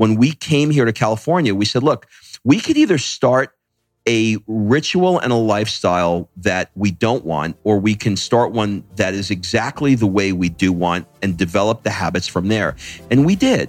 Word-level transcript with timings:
when 0.00 0.14
we 0.16 0.32
came 0.32 0.70
here 0.70 0.86
to 0.86 0.94
California, 0.94 1.54
we 1.54 1.66
said, 1.66 1.82
look, 1.82 2.06
we 2.42 2.58
could 2.58 2.78
either 2.78 2.96
start 2.96 3.54
a 4.08 4.38
ritual 4.46 5.18
and 5.18 5.30
a 5.30 5.36
lifestyle 5.36 6.30
that 6.38 6.70
we 6.74 6.90
don't 6.90 7.22
want, 7.26 7.54
or 7.64 7.78
we 7.78 7.94
can 7.94 8.16
start 8.16 8.50
one 8.50 8.82
that 8.96 9.12
is 9.12 9.30
exactly 9.30 9.94
the 9.94 10.06
way 10.06 10.32
we 10.32 10.48
do 10.48 10.72
want 10.72 11.06
and 11.20 11.36
develop 11.36 11.82
the 11.82 11.90
habits 11.90 12.26
from 12.26 12.48
there. 12.48 12.76
And 13.10 13.26
we 13.26 13.36
did. 13.36 13.68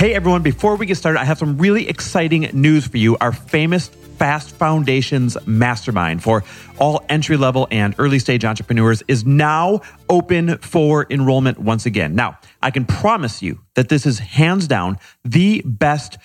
Hey 0.00 0.14
everyone, 0.14 0.40
before 0.40 0.76
we 0.76 0.86
get 0.86 0.96
started, 0.96 1.20
I 1.20 1.26
have 1.26 1.36
some 1.36 1.58
really 1.58 1.86
exciting 1.86 2.48
news 2.54 2.86
for 2.86 2.96
you. 2.96 3.18
Our 3.18 3.32
famous 3.32 3.88
Fast 3.88 4.48
Foundations 4.48 5.36
Mastermind 5.44 6.22
for 6.22 6.42
all 6.78 7.04
entry 7.10 7.36
level 7.36 7.68
and 7.70 7.94
early 7.98 8.18
stage 8.18 8.42
entrepreneurs 8.42 9.02
is 9.08 9.26
now 9.26 9.82
open 10.08 10.56
for 10.56 11.06
enrollment 11.10 11.58
once 11.58 11.84
again. 11.84 12.14
Now, 12.14 12.38
I 12.62 12.70
can 12.70 12.86
promise 12.86 13.42
you 13.42 13.60
that 13.74 13.90
this 13.90 14.06
is 14.06 14.20
hands 14.20 14.66
down 14.66 14.96
the 15.22 15.60
best 15.66 16.16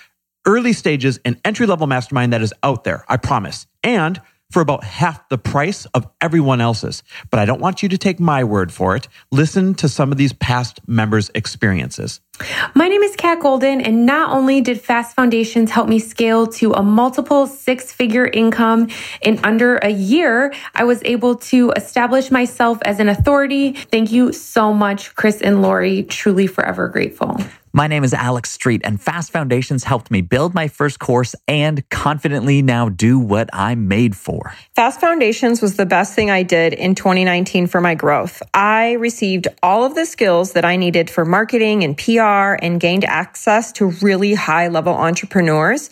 early 0.46 0.72
stages 0.72 1.20
and 1.26 1.38
entry 1.44 1.68
level 1.68 1.86
mastermind 1.86 2.32
that 2.32 2.42
is 2.42 2.54
out 2.64 2.86
there. 2.86 3.04
I 3.10 3.18
promise. 3.18 3.68
And 3.84 4.22
for 4.52 4.62
about 4.62 4.84
half 4.84 5.28
the 5.30 5.38
price 5.38 5.86
of 5.88 6.08
everyone 6.22 6.62
else's. 6.62 7.04
But 7.30 7.40
I 7.40 7.46
don't 7.46 7.62
want 7.62 7.84
you 7.84 7.90
to 7.90 7.98
take 7.98 8.20
my 8.20 8.44
word 8.44 8.72
for 8.72 8.96
it. 8.96 9.08
Listen 9.32 9.74
to 9.76 9.90
some 9.90 10.12
of 10.12 10.18
these 10.18 10.34
past 10.34 10.80
members' 10.88 11.32
experiences. 11.36 12.22
My 12.74 12.88
name 12.88 13.02
is 13.02 13.16
Kat 13.16 13.40
Golden, 13.40 13.80
and 13.80 14.06
not 14.06 14.32
only 14.32 14.60
did 14.60 14.82
Fast 14.82 15.16
Foundations 15.16 15.72
help 15.72 15.88
me 15.88 16.00
scale 16.00 16.48
to 16.48 16.74
a 16.74 16.84
multiple 16.84 17.48
six 17.48 17.94
figure 17.94 18.28
income 18.28 18.90
in 19.22 19.40
under 19.44 19.78
a 19.78 19.90
year, 19.90 20.54
I 20.74 20.84
was 20.84 21.02
able 21.06 21.36
to 21.36 21.72
establish 21.72 22.32
myself 22.32 22.80
as 22.84 23.00
an 23.00 23.08
authority. 23.08 23.74
Thank 23.74 24.12
you 24.12 24.34
so 24.34 24.74
much, 24.74 25.16
Chris 25.16 25.42
and 25.42 25.62
Lori. 25.62 26.04
Truly 26.04 26.48
forever 26.48 26.90
grateful. 26.90 27.38
My 27.76 27.88
name 27.88 28.06
is 28.06 28.14
Alex 28.14 28.52
Street, 28.52 28.80
and 28.86 29.02
Fast 29.02 29.34
Foundations 29.34 29.84
helped 29.84 30.10
me 30.10 30.22
build 30.22 30.54
my 30.54 30.70
first 30.70 30.98
course 30.98 31.36
and 31.46 31.84
confidently 31.90 32.62
now 32.62 32.88
do 32.88 33.20
what 33.20 33.50
I'm 33.52 33.90
made 33.90 34.16
for. 34.16 34.56
Fast 34.74 35.02
Foundations 35.02 35.62
was 35.62 35.76
the 35.76 35.86
best 35.86 36.14
thing 36.14 36.32
I 36.32 36.44
did 36.44 36.72
in 36.72 36.96
2019 36.96 37.68
for 37.68 37.82
my 37.82 37.94
growth. 37.94 38.42
I 38.54 38.94
received 38.94 39.50
all 39.62 39.84
of 39.84 39.94
the 39.94 40.06
skills 40.06 40.54
that 40.54 40.64
I 40.64 40.78
needed 40.78 41.10
for 41.10 41.26
marketing 41.26 41.84
and 41.84 41.98
PR 41.98 42.56
and 42.64 42.80
gained 42.80 43.04
access 43.04 43.74
to 43.74 43.88
really 44.02 44.36
high 44.36 44.70
level 44.70 44.94
entrepreneurs 44.94 45.90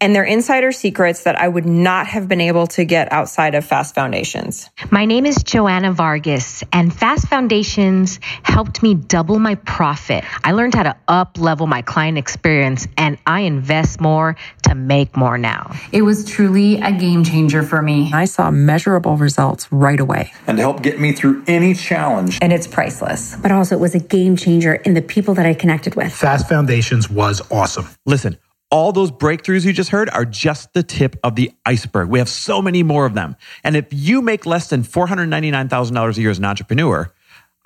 and 0.00 0.14
their 0.14 0.24
insider 0.24 0.72
secrets 0.72 1.24
that 1.24 1.38
I 1.38 1.46
would 1.46 1.66
not 1.66 2.06
have 2.06 2.26
been 2.26 2.40
able 2.40 2.68
to 2.68 2.86
get 2.86 3.12
outside 3.12 3.54
of 3.54 3.66
Fast 3.66 3.94
Foundations. 3.94 4.70
My 4.90 5.04
name 5.04 5.26
is 5.26 5.42
Joanna 5.42 5.92
Vargas, 5.92 6.64
and 6.72 6.90
Fast 6.90 7.28
Foundations 7.28 8.18
helped 8.44 8.82
me 8.82 8.94
double 8.94 9.38
my 9.38 9.56
profit. 9.56 10.24
I 10.42 10.52
learned 10.52 10.74
how 10.74 10.84
to 10.84 10.96
up 11.18 11.36
level 11.38 11.66
my 11.66 11.82
client 11.82 12.16
experience 12.16 12.86
and 12.96 13.18
I 13.26 13.40
invest 13.40 14.00
more 14.00 14.36
to 14.62 14.74
make 14.74 15.16
more 15.16 15.36
now. 15.36 15.74
It 15.92 16.02
was 16.02 16.24
truly 16.24 16.80
a 16.80 16.92
game 16.92 17.24
changer 17.24 17.62
for 17.64 17.82
me. 17.82 18.10
I 18.14 18.24
saw 18.24 18.50
measurable 18.50 19.16
results 19.16 19.70
right 19.72 19.98
away. 19.98 20.32
And 20.46 20.56
to 20.58 20.62
help 20.62 20.82
get 20.82 21.00
me 21.00 21.12
through 21.12 21.42
any 21.48 21.74
challenge. 21.74 22.38
And 22.40 22.52
it's 22.52 22.68
priceless. 22.68 23.36
But 23.36 23.50
also, 23.50 23.74
it 23.74 23.80
was 23.80 23.94
a 23.94 24.00
game 24.00 24.36
changer 24.36 24.74
in 24.74 24.94
the 24.94 25.02
people 25.02 25.34
that 25.34 25.44
I 25.44 25.54
connected 25.54 25.96
with. 25.96 26.14
Fast 26.14 26.48
Foundations 26.48 27.10
was 27.10 27.42
awesome. 27.50 27.88
Listen. 28.06 28.38
All 28.70 28.92
those 28.92 29.10
breakthroughs 29.10 29.64
you 29.64 29.72
just 29.72 29.88
heard 29.88 30.10
are 30.10 30.26
just 30.26 30.74
the 30.74 30.82
tip 30.82 31.16
of 31.24 31.36
the 31.36 31.50
iceberg. 31.64 32.10
We 32.10 32.18
have 32.18 32.28
so 32.28 32.60
many 32.60 32.82
more 32.82 33.06
of 33.06 33.14
them. 33.14 33.34
And 33.64 33.74
if 33.74 33.86
you 33.90 34.20
make 34.20 34.44
less 34.44 34.68
than 34.68 34.82
$499,000 34.82 36.16
a 36.16 36.20
year 36.20 36.28
as 36.28 36.36
an 36.36 36.44
entrepreneur, 36.44 37.10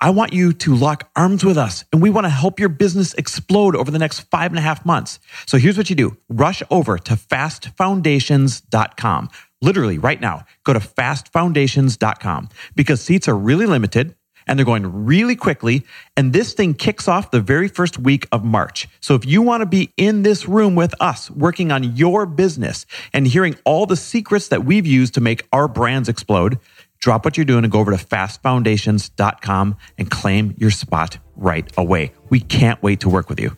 I 0.03 0.09
want 0.09 0.33
you 0.33 0.51
to 0.51 0.75
lock 0.75 1.09
arms 1.15 1.45
with 1.45 1.57
us 1.57 1.85
and 1.93 2.01
we 2.01 2.09
want 2.09 2.25
to 2.25 2.29
help 2.29 2.59
your 2.59 2.67
business 2.67 3.13
explode 3.13 3.73
over 3.73 3.89
the 3.89 3.97
next 3.97 4.19
five 4.29 4.51
and 4.51 4.59
a 4.59 4.61
half 4.61 4.85
months. 4.85 5.17
So 5.45 5.57
here's 5.57 5.77
what 5.77 5.89
you 5.89 5.95
do 5.95 6.17
rush 6.27 6.61
over 6.69 6.97
to 6.97 7.13
fastfoundations.com. 7.13 9.29
Literally 9.61 9.97
right 9.97 10.19
now, 10.19 10.43
go 10.65 10.73
to 10.73 10.79
fastfoundations.com 10.79 12.49
because 12.75 12.99
seats 12.99 13.29
are 13.29 13.37
really 13.37 13.65
limited 13.65 14.13
and 14.45 14.59
they're 14.59 14.65
going 14.65 15.05
really 15.05 15.37
quickly. 15.37 15.85
And 16.17 16.33
this 16.33 16.51
thing 16.53 16.73
kicks 16.73 17.07
off 17.07 17.31
the 17.31 17.39
very 17.39 17.69
first 17.69 17.97
week 17.97 18.27
of 18.31 18.43
March. 18.43 18.89
So 18.99 19.15
if 19.15 19.25
you 19.25 19.41
want 19.41 19.61
to 19.61 19.65
be 19.65 19.93
in 19.97 20.23
this 20.23 20.47
room 20.47 20.75
with 20.75 20.93
us, 20.99 21.31
working 21.31 21.71
on 21.71 21.95
your 21.95 22.25
business 22.25 22.85
and 23.13 23.25
hearing 23.25 23.55
all 23.63 23.85
the 23.85 23.95
secrets 23.95 24.49
that 24.49 24.65
we've 24.65 24.85
used 24.85 25.13
to 25.13 25.21
make 25.21 25.47
our 25.53 25.69
brands 25.69 26.09
explode, 26.09 26.59
drop 27.03 27.25
what 27.25 27.35
you're 27.35 27.45
doing 27.45 27.65
and 27.65 27.71
go 27.71 27.79
over 27.79 27.91
to 27.91 27.97
fastfoundations.com 27.97 29.75
and 29.97 30.09
claim 30.09 30.55
your 30.57 30.71
spot 30.71 31.17
right 31.35 31.69
away. 31.77 32.13
We 32.29 32.39
can't 32.39 32.81
wait 32.81 33.01
to 33.01 33.09
work 33.09 33.27
with 33.27 33.41
you. 33.41 33.57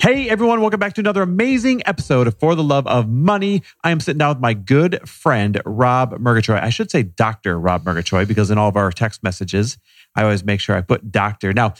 Hey 0.00 0.28
everyone, 0.28 0.60
welcome 0.60 0.80
back 0.80 0.94
to 0.94 1.00
another 1.00 1.22
amazing 1.22 1.82
episode 1.86 2.26
of 2.26 2.40
For 2.40 2.56
the 2.56 2.64
Love 2.64 2.88
of 2.88 3.08
Money. 3.08 3.62
I 3.84 3.92
am 3.92 4.00
sitting 4.00 4.18
down 4.18 4.30
with 4.30 4.40
my 4.40 4.52
good 4.52 5.08
friend 5.08 5.62
Rob 5.64 6.18
Murgatroyd. 6.18 6.64
I 6.64 6.70
should 6.70 6.90
say 6.90 7.04
Dr. 7.04 7.60
Rob 7.60 7.84
Murgatroyd 7.84 8.26
because 8.26 8.50
in 8.50 8.58
all 8.58 8.68
of 8.68 8.76
our 8.76 8.90
text 8.90 9.22
messages, 9.22 9.78
I 10.16 10.24
always 10.24 10.42
make 10.42 10.58
sure 10.58 10.74
I 10.74 10.80
put 10.80 11.12
doctor. 11.12 11.52
Now, 11.52 11.74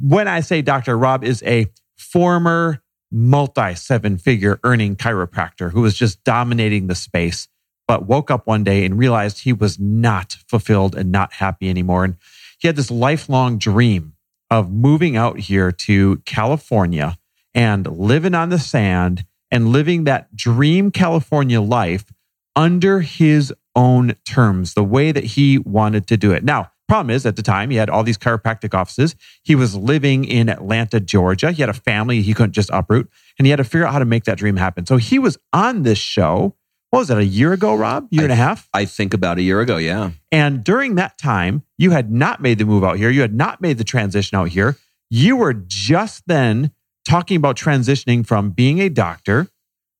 when 0.00 0.26
I 0.26 0.40
say 0.40 0.62
doctor, 0.62 0.96
Rob 0.96 1.22
is 1.22 1.42
a 1.42 1.66
former 1.98 2.80
multi 3.14 3.74
seven 3.74 4.18
figure 4.18 4.58
earning 4.64 4.96
chiropractor 4.96 5.70
who 5.70 5.80
was 5.80 5.94
just 5.94 6.22
dominating 6.24 6.88
the 6.88 6.94
space, 6.96 7.48
but 7.86 8.06
woke 8.06 8.30
up 8.30 8.46
one 8.46 8.64
day 8.64 8.84
and 8.84 8.98
realized 8.98 9.40
he 9.40 9.52
was 9.52 9.78
not 9.78 10.36
fulfilled 10.48 10.96
and 10.96 11.12
not 11.12 11.34
happy 11.34 11.70
anymore. 11.70 12.04
And 12.04 12.16
he 12.58 12.66
had 12.66 12.76
this 12.76 12.90
lifelong 12.90 13.56
dream 13.56 14.14
of 14.50 14.72
moving 14.72 15.16
out 15.16 15.38
here 15.38 15.70
to 15.70 16.16
California 16.26 17.16
and 17.54 17.86
living 17.86 18.34
on 18.34 18.48
the 18.48 18.58
sand 18.58 19.24
and 19.50 19.68
living 19.68 20.04
that 20.04 20.34
dream 20.34 20.90
California 20.90 21.60
life 21.60 22.12
under 22.56 23.00
his 23.00 23.54
own 23.76 24.14
terms, 24.24 24.74
the 24.74 24.84
way 24.84 25.12
that 25.12 25.24
he 25.24 25.58
wanted 25.58 26.06
to 26.08 26.16
do 26.16 26.32
it. 26.32 26.44
Now, 26.44 26.72
Problem 26.86 27.14
is, 27.14 27.24
at 27.24 27.36
the 27.36 27.42
time, 27.42 27.70
he 27.70 27.76
had 27.76 27.88
all 27.88 28.02
these 28.02 28.18
chiropractic 28.18 28.74
offices. 28.74 29.16
He 29.42 29.54
was 29.54 29.74
living 29.74 30.24
in 30.24 30.50
Atlanta, 30.50 31.00
Georgia. 31.00 31.50
He 31.50 31.62
had 31.62 31.70
a 31.70 31.74
family 31.74 32.20
he 32.20 32.34
couldn't 32.34 32.52
just 32.52 32.68
uproot, 32.70 33.10
and 33.38 33.46
he 33.46 33.50
had 33.50 33.56
to 33.56 33.64
figure 33.64 33.86
out 33.86 33.92
how 33.94 33.98
to 33.98 34.04
make 34.04 34.24
that 34.24 34.36
dream 34.36 34.56
happen. 34.56 34.84
So 34.84 34.98
he 34.98 35.18
was 35.18 35.38
on 35.52 35.82
this 35.82 35.98
show. 35.98 36.54
What 36.90 37.00
was 37.00 37.08
that, 37.08 37.18
a 37.18 37.24
year 37.24 37.52
ago, 37.52 37.74
Rob? 37.74 38.06
Year 38.10 38.22
I, 38.22 38.24
and 38.24 38.32
a 38.32 38.36
half? 38.36 38.68
I 38.72 38.84
think 38.84 39.14
about 39.14 39.38
a 39.38 39.42
year 39.42 39.60
ago, 39.60 39.78
yeah. 39.78 40.10
And 40.30 40.62
during 40.62 40.94
that 40.96 41.18
time, 41.18 41.62
you 41.78 41.90
had 41.90 42.12
not 42.12 42.40
made 42.40 42.58
the 42.58 42.66
move 42.66 42.84
out 42.84 42.98
here. 42.98 43.10
You 43.10 43.22
had 43.22 43.34
not 43.34 43.60
made 43.60 43.78
the 43.78 43.84
transition 43.84 44.38
out 44.38 44.50
here. 44.50 44.76
You 45.10 45.36
were 45.36 45.54
just 45.54 46.24
then 46.26 46.70
talking 47.08 47.36
about 47.36 47.56
transitioning 47.56 48.26
from 48.26 48.50
being 48.50 48.78
a 48.80 48.88
doctor 48.88 49.48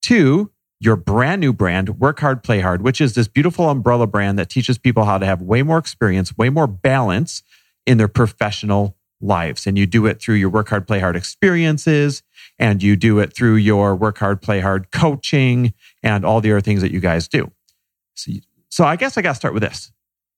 to 0.02 0.50
your 0.84 0.96
brand 0.96 1.40
new 1.40 1.52
brand, 1.52 1.98
Work 1.98 2.20
Hard, 2.20 2.42
Play 2.42 2.60
Hard, 2.60 2.82
which 2.82 3.00
is 3.00 3.14
this 3.14 3.26
beautiful 3.26 3.70
umbrella 3.70 4.06
brand 4.06 4.38
that 4.38 4.50
teaches 4.50 4.76
people 4.76 5.04
how 5.04 5.16
to 5.16 5.24
have 5.24 5.40
way 5.40 5.62
more 5.62 5.78
experience, 5.78 6.36
way 6.36 6.50
more 6.50 6.66
balance 6.66 7.42
in 7.86 7.96
their 7.96 8.08
professional 8.08 8.96
lives. 9.20 9.66
And 9.66 9.78
you 9.78 9.86
do 9.86 10.04
it 10.04 10.20
through 10.20 10.34
your 10.34 10.50
Work 10.50 10.68
Hard, 10.68 10.86
Play 10.86 11.00
Hard 11.00 11.16
experiences, 11.16 12.22
and 12.58 12.82
you 12.82 12.96
do 12.96 13.18
it 13.18 13.34
through 13.34 13.56
your 13.56 13.94
Work 13.94 14.18
Hard, 14.18 14.42
Play 14.42 14.60
Hard 14.60 14.90
coaching, 14.90 15.72
and 16.02 16.24
all 16.24 16.42
the 16.42 16.52
other 16.52 16.60
things 16.60 16.82
that 16.82 16.92
you 16.92 17.00
guys 17.00 17.28
do. 17.28 17.50
So, 18.14 18.32
so 18.68 18.84
I 18.84 18.96
guess 18.96 19.16
I 19.16 19.22
got 19.22 19.30
to 19.30 19.36
start 19.36 19.54
with 19.54 19.62
this. 19.62 19.90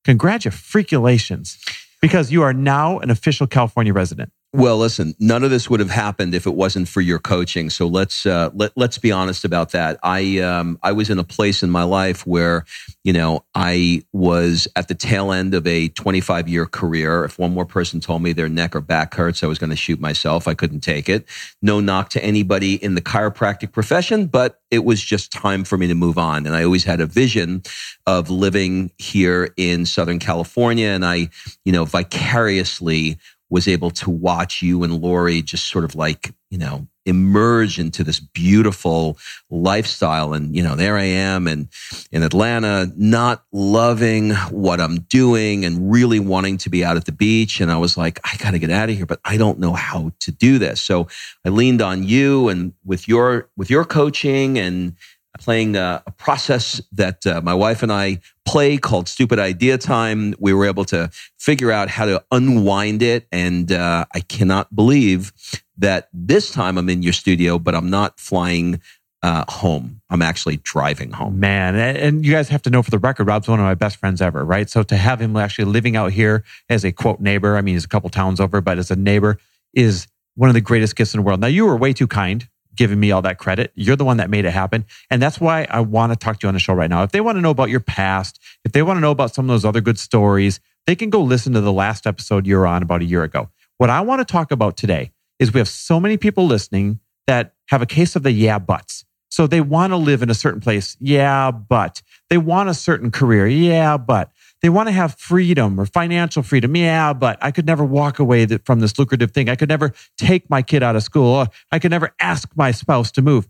Congratulations, 0.04 1.58
because 2.00 2.30
you 2.30 2.42
are 2.42 2.52
now 2.52 3.00
an 3.00 3.10
official 3.10 3.48
California 3.48 3.92
resident. 3.92 4.30
Well, 4.56 4.78
listen, 4.78 5.14
none 5.20 5.44
of 5.44 5.50
this 5.50 5.68
would 5.68 5.80
have 5.80 5.90
happened 5.90 6.34
if 6.34 6.46
it 6.46 6.54
wasn't 6.54 6.88
for 6.88 7.02
your 7.02 7.18
coaching. 7.18 7.68
So 7.68 7.86
let's 7.86 8.24
uh, 8.24 8.48
let 8.54 8.72
let's 8.74 8.96
be 8.96 9.12
honest 9.12 9.44
about 9.44 9.72
that. 9.72 9.98
I 10.02 10.38
um, 10.38 10.78
I 10.82 10.92
was 10.92 11.10
in 11.10 11.18
a 11.18 11.24
place 11.24 11.62
in 11.62 11.68
my 11.68 11.82
life 11.82 12.26
where, 12.26 12.64
you 13.04 13.12
know, 13.12 13.44
I 13.54 14.00
was 14.14 14.66
at 14.74 14.88
the 14.88 14.94
tail 14.94 15.30
end 15.30 15.52
of 15.52 15.66
a 15.66 15.90
25 15.90 16.48
year 16.48 16.64
career. 16.64 17.22
If 17.22 17.38
one 17.38 17.52
more 17.52 17.66
person 17.66 18.00
told 18.00 18.22
me 18.22 18.32
their 18.32 18.48
neck 18.48 18.74
or 18.74 18.80
back 18.80 19.12
hurts, 19.12 19.44
I 19.44 19.46
was 19.46 19.58
going 19.58 19.68
to 19.68 19.76
shoot 19.76 20.00
myself. 20.00 20.48
I 20.48 20.54
couldn't 20.54 20.80
take 20.80 21.10
it. 21.10 21.26
No 21.60 21.78
knock 21.78 22.08
to 22.10 22.24
anybody 22.24 22.82
in 22.82 22.94
the 22.94 23.02
chiropractic 23.02 23.72
profession, 23.72 24.24
but 24.24 24.62
it 24.70 24.86
was 24.86 25.02
just 25.02 25.32
time 25.32 25.64
for 25.64 25.76
me 25.76 25.86
to 25.86 25.94
move 25.94 26.16
on. 26.16 26.46
And 26.46 26.56
I 26.56 26.64
always 26.64 26.84
had 26.84 27.02
a 27.02 27.06
vision 27.06 27.62
of 28.06 28.30
living 28.30 28.90
here 28.96 29.52
in 29.58 29.84
Southern 29.84 30.18
California, 30.18 30.88
and 30.88 31.04
I, 31.04 31.28
you 31.66 31.72
know, 31.72 31.84
vicariously 31.84 33.18
was 33.48 33.68
able 33.68 33.90
to 33.90 34.10
watch 34.10 34.62
you 34.62 34.82
and 34.82 35.00
Lori 35.00 35.42
just 35.42 35.66
sort 35.66 35.84
of 35.84 35.94
like, 35.94 36.34
you 36.50 36.58
know, 36.58 36.86
emerge 37.04 37.78
into 37.78 38.02
this 38.02 38.18
beautiful 38.18 39.16
lifestyle. 39.48 40.32
And, 40.32 40.54
you 40.56 40.62
know, 40.62 40.74
there 40.74 40.96
I 40.96 41.04
am 41.04 41.46
and 41.46 41.68
in 42.10 42.24
Atlanta, 42.24 42.92
not 42.96 43.44
loving 43.52 44.32
what 44.50 44.80
I'm 44.80 45.00
doing 45.02 45.64
and 45.64 45.90
really 45.90 46.18
wanting 46.18 46.58
to 46.58 46.70
be 46.70 46.84
out 46.84 46.96
at 46.96 47.04
the 47.04 47.12
beach. 47.12 47.60
And 47.60 47.70
I 47.70 47.76
was 47.76 47.96
like, 47.96 48.18
I 48.24 48.36
got 48.38 48.50
to 48.50 48.58
get 48.58 48.70
out 48.70 48.90
of 48.90 48.96
here, 48.96 49.06
but 49.06 49.20
I 49.24 49.36
don't 49.36 49.60
know 49.60 49.72
how 49.72 50.12
to 50.20 50.32
do 50.32 50.58
this. 50.58 50.80
So 50.80 51.06
I 51.44 51.50
leaned 51.50 51.80
on 51.80 52.02
you 52.02 52.48
and 52.48 52.72
with 52.84 53.06
your, 53.06 53.48
with 53.56 53.70
your 53.70 53.84
coaching 53.84 54.58
and, 54.58 54.96
playing 55.38 55.76
a, 55.76 56.02
a 56.06 56.10
process 56.12 56.80
that 56.92 57.26
uh, 57.26 57.40
my 57.42 57.54
wife 57.54 57.82
and 57.82 57.92
I 57.92 58.20
play 58.44 58.76
called 58.76 59.08
Stupid 59.08 59.38
Idea 59.38 59.78
Time. 59.78 60.34
We 60.38 60.52
were 60.52 60.66
able 60.66 60.84
to 60.86 61.10
figure 61.38 61.70
out 61.70 61.88
how 61.88 62.06
to 62.06 62.24
unwind 62.30 63.02
it. 63.02 63.26
And 63.32 63.70
uh, 63.72 64.06
I 64.14 64.20
cannot 64.20 64.74
believe 64.74 65.32
that 65.78 66.08
this 66.12 66.50
time 66.50 66.78
I'm 66.78 66.88
in 66.88 67.02
your 67.02 67.12
studio, 67.12 67.58
but 67.58 67.74
I'm 67.74 67.90
not 67.90 68.18
flying 68.18 68.80
uh, 69.22 69.44
home. 69.48 70.00
I'm 70.08 70.22
actually 70.22 70.58
driving 70.58 71.10
home. 71.10 71.40
Man, 71.40 71.74
and 71.74 72.24
you 72.24 72.32
guys 72.32 72.48
have 72.50 72.62
to 72.62 72.70
know 72.70 72.82
for 72.82 72.90
the 72.90 72.98
record, 72.98 73.26
Rob's 73.26 73.48
one 73.48 73.58
of 73.58 73.64
my 73.64 73.74
best 73.74 73.96
friends 73.96 74.22
ever, 74.22 74.44
right? 74.44 74.70
So 74.70 74.82
to 74.84 74.96
have 74.96 75.20
him 75.20 75.36
actually 75.36 75.64
living 75.64 75.96
out 75.96 76.12
here 76.12 76.44
as 76.68 76.84
a 76.84 76.92
quote 76.92 77.18
neighbor, 77.18 77.56
I 77.56 77.60
mean, 77.60 77.74
he's 77.74 77.84
a 77.84 77.88
couple 77.88 78.08
towns 78.10 78.40
over, 78.40 78.60
but 78.60 78.78
as 78.78 78.90
a 78.90 78.96
neighbor 78.96 79.38
is 79.74 80.06
one 80.36 80.48
of 80.48 80.54
the 80.54 80.60
greatest 80.60 80.94
gifts 80.96 81.14
in 81.14 81.18
the 81.18 81.22
world. 81.22 81.40
Now, 81.40 81.48
you 81.48 81.66
were 81.66 81.76
way 81.76 81.92
too 81.92 82.06
kind 82.06 82.46
giving 82.76 83.00
me 83.00 83.10
all 83.10 83.22
that 83.22 83.38
credit. 83.38 83.72
You're 83.74 83.96
the 83.96 84.04
one 84.04 84.18
that 84.18 84.30
made 84.30 84.44
it 84.44 84.50
happen. 84.50 84.84
And 85.10 85.20
that's 85.20 85.40
why 85.40 85.66
I 85.70 85.80
want 85.80 86.12
to 86.12 86.16
talk 86.16 86.40
to 86.40 86.46
you 86.46 86.48
on 86.48 86.54
the 86.54 86.60
show 86.60 86.74
right 86.74 86.90
now. 86.90 87.02
If 87.02 87.12
they 87.12 87.20
want 87.20 87.36
to 87.36 87.40
know 87.40 87.50
about 87.50 87.70
your 87.70 87.80
past, 87.80 88.40
if 88.64 88.72
they 88.72 88.82
want 88.82 88.96
to 88.96 89.00
know 89.00 89.10
about 89.10 89.34
some 89.34 89.46
of 89.46 89.48
those 89.48 89.64
other 89.64 89.80
good 89.80 89.98
stories, 89.98 90.60
they 90.86 90.94
can 90.94 91.10
go 91.10 91.22
listen 91.22 91.52
to 91.54 91.60
the 91.60 91.72
last 91.72 92.06
episode 92.06 92.46
you're 92.46 92.66
on 92.66 92.82
about 92.82 93.02
a 93.02 93.06
year 93.06 93.22
ago. 93.22 93.50
What 93.78 93.90
I 93.90 94.00
want 94.00 94.20
to 94.20 94.24
talk 94.24 94.52
about 94.52 94.76
today 94.76 95.12
is 95.38 95.52
we 95.52 95.60
have 95.60 95.68
so 95.68 96.00
many 96.00 96.16
people 96.16 96.46
listening 96.46 97.00
that 97.26 97.54
have 97.68 97.82
a 97.82 97.86
case 97.86 98.16
of 98.16 98.22
the 98.22 98.32
yeah 98.32 98.58
buts. 98.58 99.04
So 99.28 99.46
they 99.46 99.60
want 99.60 99.90
to 99.90 99.96
live 99.96 100.22
in 100.22 100.30
a 100.30 100.34
certain 100.34 100.60
place. 100.60 100.96
Yeah, 101.00 101.50
but 101.50 102.00
they 102.30 102.38
want 102.38 102.68
a 102.68 102.74
certain 102.74 103.10
career. 103.10 103.46
Yeah, 103.46 103.96
but 103.96 104.30
they 104.66 104.70
want 104.70 104.88
to 104.88 104.92
have 104.92 105.14
freedom 105.14 105.78
or 105.78 105.86
financial 105.86 106.42
freedom. 106.42 106.74
Yeah, 106.74 107.12
but 107.12 107.38
I 107.40 107.52
could 107.52 107.66
never 107.66 107.84
walk 107.84 108.18
away 108.18 108.44
from 108.64 108.80
this 108.80 108.98
lucrative 108.98 109.30
thing. 109.30 109.48
I 109.48 109.54
could 109.54 109.68
never 109.68 109.92
take 110.18 110.50
my 110.50 110.60
kid 110.60 110.82
out 110.82 110.96
of 110.96 111.04
school. 111.04 111.46
I 111.70 111.78
could 111.78 111.92
never 111.92 112.12
ask 112.18 112.48
my 112.56 112.72
spouse 112.72 113.12
to 113.12 113.22
move. 113.22 113.46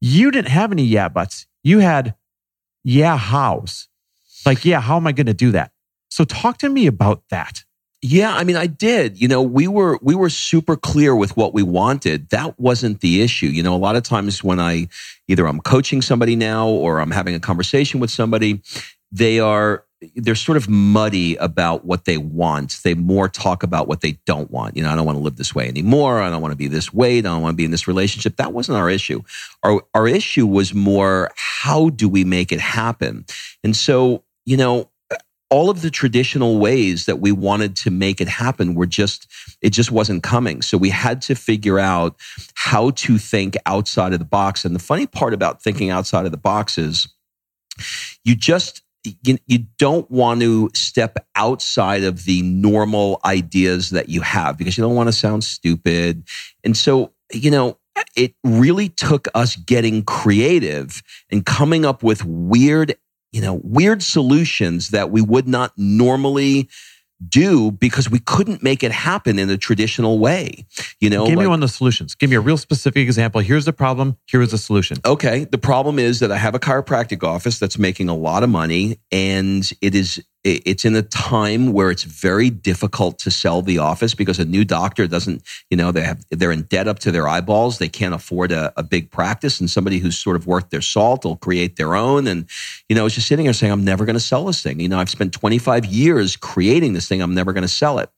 You 0.00 0.30
didn't 0.30 0.48
have 0.48 0.72
any 0.72 0.84
yeah 0.84 1.10
buts. 1.10 1.46
You 1.62 1.80
had 1.80 2.14
yeah 2.84 3.18
hows. 3.18 3.88
Like, 4.46 4.64
yeah, 4.64 4.80
how 4.80 4.96
am 4.96 5.06
I 5.06 5.12
going 5.12 5.26
to 5.26 5.34
do 5.34 5.52
that? 5.52 5.72
So 6.08 6.24
talk 6.24 6.56
to 6.58 6.70
me 6.70 6.86
about 6.86 7.24
that. 7.28 7.62
Yeah, 8.00 8.34
I 8.34 8.42
mean, 8.44 8.56
I 8.56 8.66
did. 8.66 9.20
You 9.20 9.28
know, 9.28 9.42
we 9.42 9.68
were 9.68 9.98
we 10.00 10.14
were 10.14 10.30
super 10.30 10.74
clear 10.74 11.14
with 11.14 11.36
what 11.36 11.52
we 11.52 11.64
wanted. 11.64 12.30
That 12.30 12.58
wasn't 12.58 13.02
the 13.02 13.20
issue. 13.20 13.48
You 13.48 13.62
know, 13.62 13.74
a 13.74 13.76
lot 13.76 13.94
of 13.94 14.04
times 14.04 14.42
when 14.42 14.58
I 14.58 14.88
either 15.28 15.46
I'm 15.46 15.60
coaching 15.60 16.00
somebody 16.00 16.34
now 16.34 16.66
or 16.66 17.00
I'm 17.00 17.10
having 17.10 17.34
a 17.34 17.40
conversation 17.40 18.00
with 18.00 18.10
somebody, 18.10 18.62
they 19.12 19.38
are 19.38 19.85
they're 20.14 20.34
sort 20.34 20.58
of 20.58 20.68
muddy 20.68 21.36
about 21.36 21.84
what 21.84 22.04
they 22.04 22.18
want. 22.18 22.80
They 22.84 22.94
more 22.94 23.28
talk 23.28 23.62
about 23.62 23.88
what 23.88 24.02
they 24.02 24.12
don't 24.26 24.50
want. 24.50 24.76
You 24.76 24.82
know, 24.82 24.90
I 24.90 24.96
don't 24.96 25.06
want 25.06 25.16
to 25.16 25.22
live 25.22 25.36
this 25.36 25.54
way 25.54 25.68
anymore. 25.68 26.20
I 26.20 26.28
don't 26.28 26.42
want 26.42 26.52
to 26.52 26.56
be 26.56 26.68
this 26.68 26.92
way. 26.92 27.18
I 27.18 27.22
don't 27.22 27.40
want 27.40 27.54
to 27.54 27.56
be 27.56 27.64
in 27.64 27.70
this 27.70 27.88
relationship. 27.88 28.36
That 28.36 28.52
wasn't 28.52 28.78
our 28.78 28.90
issue. 28.90 29.22
Our 29.62 29.82
our 29.94 30.06
issue 30.06 30.46
was 30.46 30.74
more 30.74 31.30
how 31.36 31.88
do 31.90 32.08
we 32.08 32.24
make 32.24 32.52
it 32.52 32.60
happen? 32.60 33.24
And 33.64 33.74
so, 33.74 34.22
you 34.44 34.58
know, 34.58 34.90
all 35.48 35.70
of 35.70 35.80
the 35.80 35.90
traditional 35.90 36.58
ways 36.58 37.06
that 37.06 37.20
we 37.20 37.32
wanted 37.32 37.76
to 37.76 37.90
make 37.90 38.20
it 38.20 38.28
happen 38.28 38.74
were 38.74 38.86
just 38.86 39.26
it 39.62 39.70
just 39.70 39.90
wasn't 39.90 40.22
coming 40.22 40.60
so 40.60 40.76
we 40.76 40.90
had 40.90 41.22
to 41.22 41.34
figure 41.34 41.78
out 41.78 42.16
how 42.54 42.90
to 42.90 43.16
think 43.16 43.56
outside 43.64 44.12
of 44.12 44.18
the 44.18 44.24
box 44.24 44.64
and 44.64 44.74
the 44.74 44.80
funny 44.80 45.06
part 45.06 45.32
about 45.32 45.62
thinking 45.62 45.88
outside 45.88 46.26
of 46.26 46.32
the 46.32 46.36
box 46.36 46.78
is 46.78 47.08
you 48.24 48.34
just 48.34 48.82
you, 49.22 49.38
you 49.46 49.66
don't 49.78 50.10
want 50.10 50.40
to 50.40 50.70
step 50.74 51.16
outside 51.34 52.02
of 52.04 52.24
the 52.24 52.42
normal 52.42 53.20
ideas 53.24 53.90
that 53.90 54.08
you 54.08 54.20
have 54.20 54.58
because 54.58 54.76
you 54.76 54.82
don't 54.82 54.94
want 54.94 55.08
to 55.08 55.12
sound 55.12 55.44
stupid. 55.44 56.24
And 56.64 56.76
so, 56.76 57.12
you 57.32 57.50
know, 57.50 57.78
it 58.16 58.34
really 58.44 58.88
took 58.88 59.28
us 59.34 59.56
getting 59.56 60.02
creative 60.02 61.02
and 61.30 61.44
coming 61.44 61.84
up 61.84 62.02
with 62.02 62.24
weird, 62.24 62.96
you 63.32 63.40
know, 63.40 63.60
weird 63.62 64.02
solutions 64.02 64.90
that 64.90 65.10
we 65.10 65.22
would 65.22 65.48
not 65.48 65.72
normally 65.76 66.68
do 67.28 67.70
because 67.70 68.10
we 68.10 68.18
couldn't 68.18 68.62
make 68.62 68.82
it 68.82 68.92
happen 68.92 69.38
in 69.38 69.48
a 69.50 69.56
traditional 69.56 70.18
way. 70.18 70.66
You 71.00 71.10
know, 71.10 71.26
give 71.26 71.36
like, 71.36 71.44
me 71.44 71.48
one 71.48 71.62
of 71.62 71.68
the 71.68 71.74
solutions. 71.74 72.14
Give 72.14 72.30
me 72.30 72.36
a 72.36 72.40
real 72.40 72.58
specific 72.58 73.02
example. 73.02 73.40
Here's 73.40 73.64
the 73.64 73.72
problem. 73.72 74.16
Here 74.26 74.42
is 74.42 74.50
the 74.50 74.58
solution. 74.58 74.98
Okay. 75.04 75.44
The 75.44 75.58
problem 75.58 75.98
is 75.98 76.20
that 76.20 76.30
I 76.30 76.36
have 76.36 76.54
a 76.54 76.58
chiropractic 76.58 77.22
office 77.22 77.58
that's 77.58 77.78
making 77.78 78.08
a 78.08 78.16
lot 78.16 78.42
of 78.42 78.50
money 78.50 78.98
and 79.10 79.68
it 79.80 79.94
is 79.94 80.22
it's 80.46 80.84
in 80.84 80.94
a 80.94 81.02
time 81.02 81.72
where 81.72 81.90
it's 81.90 82.04
very 82.04 82.50
difficult 82.50 83.18
to 83.18 83.30
sell 83.30 83.62
the 83.62 83.78
office 83.78 84.14
because 84.14 84.38
a 84.38 84.44
new 84.44 84.64
doctor 84.64 85.08
doesn't, 85.08 85.42
you 85.70 85.76
know, 85.76 85.90
they 85.90 86.02
have 86.02 86.24
they're 86.30 86.52
in 86.52 86.62
debt 86.62 86.86
up 86.86 87.00
to 87.00 87.10
their 87.10 87.26
eyeballs. 87.26 87.78
They 87.78 87.88
can't 87.88 88.14
afford 88.14 88.52
a, 88.52 88.72
a 88.76 88.82
big 88.82 89.10
practice, 89.10 89.58
and 89.58 89.68
somebody 89.68 89.98
who's 89.98 90.16
sort 90.16 90.36
of 90.36 90.46
worth 90.46 90.70
their 90.70 90.80
salt 90.80 91.24
will 91.24 91.36
create 91.36 91.76
their 91.76 91.96
own. 91.96 92.26
And 92.28 92.48
you 92.88 92.94
know, 92.94 93.02
I 93.02 93.04
was 93.04 93.14
just 93.14 93.26
sitting 93.26 93.46
here 93.46 93.52
saying, 93.52 93.72
I'm 93.72 93.84
never 93.84 94.04
going 94.04 94.14
to 94.14 94.20
sell 94.20 94.44
this 94.44 94.62
thing. 94.62 94.78
You 94.78 94.88
know, 94.88 94.98
I've 94.98 95.10
spent 95.10 95.32
25 95.32 95.84
years 95.84 96.36
creating 96.36 96.92
this 96.92 97.08
thing. 97.08 97.20
I'm 97.20 97.34
never 97.34 97.52
going 97.52 97.62
to 97.62 97.68
sell 97.68 97.98
it. 97.98 98.10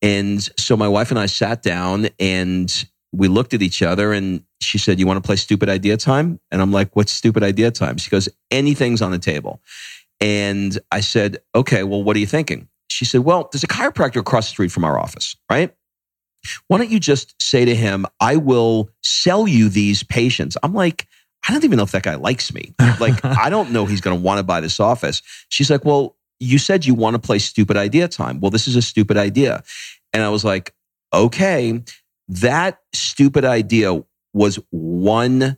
And 0.00 0.42
so 0.58 0.76
my 0.76 0.88
wife 0.88 1.10
and 1.10 1.18
I 1.18 1.26
sat 1.26 1.62
down 1.62 2.08
and 2.18 2.72
we 3.12 3.28
looked 3.28 3.54
at 3.54 3.62
each 3.62 3.82
other 3.82 4.12
and 4.12 4.42
she 4.60 4.78
said, 4.78 4.98
You 4.98 5.06
want 5.06 5.22
to 5.22 5.26
play 5.26 5.36
stupid 5.36 5.68
idea 5.68 5.96
time? 5.96 6.40
And 6.50 6.62
I'm 6.62 6.72
like, 6.72 6.94
What's 6.96 7.12
stupid 7.12 7.42
idea 7.42 7.70
time? 7.70 7.98
She 7.98 8.10
goes, 8.10 8.28
Anything's 8.50 9.02
on 9.02 9.10
the 9.10 9.18
table. 9.18 9.60
And 10.20 10.78
I 10.90 11.00
said, 11.00 11.38
okay, 11.54 11.82
well, 11.82 12.02
what 12.02 12.16
are 12.16 12.20
you 12.20 12.26
thinking? 12.26 12.68
She 12.88 13.04
said, 13.04 13.20
well, 13.20 13.48
there's 13.52 13.64
a 13.64 13.68
chiropractor 13.68 14.20
across 14.20 14.46
the 14.46 14.50
street 14.50 14.72
from 14.72 14.84
our 14.84 14.98
office, 14.98 15.36
right? 15.50 15.74
Why 16.68 16.78
don't 16.78 16.90
you 16.90 17.00
just 17.00 17.40
say 17.42 17.64
to 17.64 17.74
him, 17.74 18.06
I 18.20 18.36
will 18.36 18.90
sell 19.02 19.48
you 19.48 19.68
these 19.68 20.02
patients? 20.02 20.56
I'm 20.62 20.74
like, 20.74 21.06
I 21.48 21.52
don't 21.52 21.64
even 21.64 21.76
know 21.76 21.82
if 21.82 21.92
that 21.92 22.02
guy 22.02 22.14
likes 22.14 22.52
me. 22.52 22.74
Like, 23.00 23.24
I 23.24 23.50
don't 23.50 23.72
know 23.72 23.86
he's 23.86 24.00
going 24.00 24.16
to 24.16 24.22
want 24.22 24.38
to 24.38 24.44
buy 24.44 24.60
this 24.60 24.80
office. 24.80 25.22
She's 25.48 25.70
like, 25.70 25.84
well, 25.84 26.16
you 26.38 26.58
said 26.58 26.84
you 26.84 26.94
want 26.94 27.14
to 27.14 27.18
play 27.18 27.38
stupid 27.38 27.76
idea 27.76 28.08
time. 28.08 28.40
Well, 28.40 28.50
this 28.50 28.68
is 28.68 28.76
a 28.76 28.82
stupid 28.82 29.16
idea. 29.16 29.62
And 30.12 30.22
I 30.22 30.28
was 30.28 30.44
like, 30.44 30.74
okay, 31.12 31.82
that 32.28 32.80
stupid 32.92 33.44
idea 33.44 34.02
was 34.32 34.58
one 34.70 35.56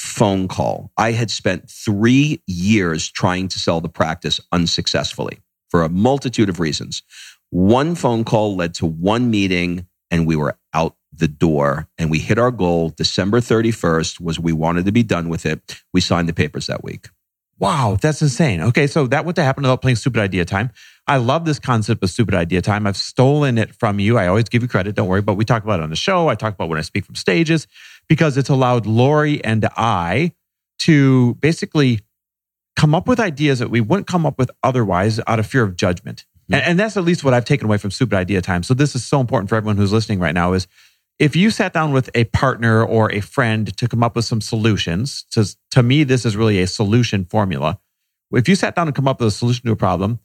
phone 0.00 0.48
call. 0.48 0.90
I 0.96 1.12
had 1.12 1.30
spent 1.30 1.70
three 1.70 2.42
years 2.46 3.08
trying 3.10 3.48
to 3.48 3.58
sell 3.58 3.80
the 3.80 3.88
practice 3.88 4.40
unsuccessfully 4.50 5.38
for 5.68 5.82
a 5.82 5.88
multitude 5.88 6.48
of 6.48 6.58
reasons. 6.58 7.02
One 7.50 7.94
phone 7.94 8.24
call 8.24 8.56
led 8.56 8.74
to 8.74 8.86
one 8.86 9.30
meeting, 9.30 9.86
and 10.10 10.26
we 10.26 10.36
were 10.36 10.56
out 10.72 10.96
the 11.12 11.28
door 11.28 11.88
and 11.98 12.10
we 12.10 12.18
hit 12.18 12.38
our 12.38 12.50
goal. 12.50 12.90
December 12.90 13.40
31st 13.40 14.20
was 14.20 14.38
we 14.38 14.52
wanted 14.52 14.84
to 14.86 14.92
be 14.92 15.02
done 15.02 15.28
with 15.28 15.44
it. 15.44 15.82
We 15.92 16.00
signed 16.00 16.28
the 16.28 16.32
papers 16.32 16.66
that 16.66 16.84
week. 16.84 17.08
Wow, 17.60 17.98
that's 18.00 18.22
insane. 18.22 18.62
Okay, 18.62 18.86
so 18.86 19.06
that 19.08 19.26
would 19.26 19.36
happen 19.36 19.62
without 19.62 19.82
playing 19.82 19.96
stupid 19.96 20.20
idea 20.20 20.46
time. 20.46 20.70
I 21.06 21.18
love 21.18 21.44
this 21.44 21.58
concept 21.58 22.02
of 22.02 22.08
stupid 22.08 22.34
idea 22.34 22.62
time. 22.62 22.86
I've 22.86 22.96
stolen 22.96 23.58
it 23.58 23.74
from 23.74 24.00
you. 24.00 24.16
I 24.16 24.28
always 24.28 24.48
give 24.48 24.62
you 24.62 24.68
credit, 24.68 24.94
don't 24.94 25.08
worry, 25.08 25.20
but 25.20 25.34
we 25.34 25.44
talk 25.44 25.62
about 25.62 25.80
it 25.80 25.82
on 25.82 25.90
the 25.90 25.96
show. 25.96 26.28
I 26.28 26.36
talk 26.36 26.54
about 26.54 26.70
when 26.70 26.78
I 26.78 26.82
speak 26.82 27.04
from 27.04 27.16
stages 27.16 27.66
because 28.08 28.38
it's 28.38 28.48
allowed 28.48 28.86
Lori 28.86 29.44
and 29.44 29.68
I 29.76 30.32
to 30.80 31.34
basically 31.34 32.00
come 32.76 32.94
up 32.94 33.06
with 33.06 33.20
ideas 33.20 33.58
that 33.58 33.68
we 33.68 33.82
wouldn't 33.82 34.06
come 34.06 34.24
up 34.24 34.38
with 34.38 34.50
otherwise 34.62 35.20
out 35.26 35.38
of 35.38 35.46
fear 35.46 35.62
of 35.62 35.76
judgment. 35.76 36.24
Mm-hmm. 36.44 36.54
And, 36.54 36.64
and 36.64 36.80
that's 36.80 36.96
at 36.96 37.04
least 37.04 37.24
what 37.24 37.34
I've 37.34 37.44
taken 37.44 37.66
away 37.66 37.76
from 37.76 37.90
stupid 37.90 38.16
idea 38.16 38.40
time. 38.40 38.62
So 38.62 38.72
this 38.72 38.94
is 38.94 39.04
so 39.04 39.20
important 39.20 39.50
for 39.50 39.56
everyone 39.56 39.76
who's 39.76 39.92
listening 39.92 40.18
right 40.18 40.34
now 40.34 40.54
is 40.54 40.66
if 41.20 41.36
you 41.36 41.50
sat 41.50 41.74
down 41.74 41.92
with 41.92 42.08
a 42.14 42.24
partner 42.24 42.82
or 42.82 43.12
a 43.12 43.20
friend 43.20 43.76
to 43.76 43.86
come 43.86 44.02
up 44.02 44.16
with 44.16 44.24
some 44.24 44.40
solutions, 44.40 45.26
to, 45.32 45.46
to 45.70 45.82
me, 45.82 46.02
this 46.02 46.24
is 46.24 46.34
really 46.34 46.60
a 46.60 46.66
solution 46.66 47.26
formula. 47.26 47.78
If 48.32 48.48
you 48.48 48.54
sat 48.54 48.74
down 48.74 48.88
and 48.88 48.96
come 48.96 49.06
up 49.06 49.20
with 49.20 49.28
a 49.28 49.30
solution 49.30 49.66
to 49.66 49.72
a 49.72 49.76
problem, 49.76 50.18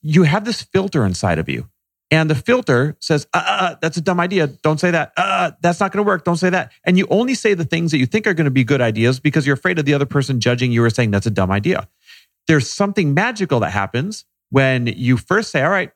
you 0.00 0.22
have 0.22 0.46
this 0.46 0.62
filter 0.62 1.04
inside 1.04 1.38
of 1.38 1.50
you. 1.50 1.68
And 2.10 2.30
the 2.30 2.34
filter 2.34 2.96
says, 2.98 3.26
uh, 3.34 3.42
uh, 3.46 3.56
uh 3.60 3.76
that's 3.82 3.98
a 3.98 4.00
dumb 4.00 4.20
idea. 4.20 4.46
Don't 4.46 4.80
say 4.80 4.90
that. 4.90 5.12
Uh, 5.18 5.20
uh 5.20 5.50
that's 5.60 5.80
not 5.80 5.92
going 5.92 6.02
to 6.02 6.06
work. 6.06 6.24
Don't 6.24 6.38
say 6.38 6.50
that. 6.50 6.72
And 6.84 6.96
you 6.96 7.06
only 7.10 7.34
say 7.34 7.52
the 7.52 7.64
things 7.64 7.90
that 7.90 7.98
you 7.98 8.06
think 8.06 8.26
are 8.26 8.34
going 8.34 8.46
to 8.46 8.50
be 8.50 8.64
good 8.64 8.80
ideas 8.80 9.20
because 9.20 9.46
you're 9.46 9.54
afraid 9.54 9.78
of 9.78 9.84
the 9.84 9.92
other 9.92 10.06
person 10.06 10.40
judging 10.40 10.72
you 10.72 10.82
or 10.82 10.90
saying 10.90 11.10
that's 11.10 11.26
a 11.26 11.30
dumb 11.30 11.50
idea. 11.50 11.88
There's 12.46 12.70
something 12.70 13.12
magical 13.12 13.60
that 13.60 13.70
happens 13.70 14.24
when 14.48 14.86
you 14.86 15.18
first 15.18 15.50
say, 15.50 15.62
all 15.62 15.70
right, 15.70 15.90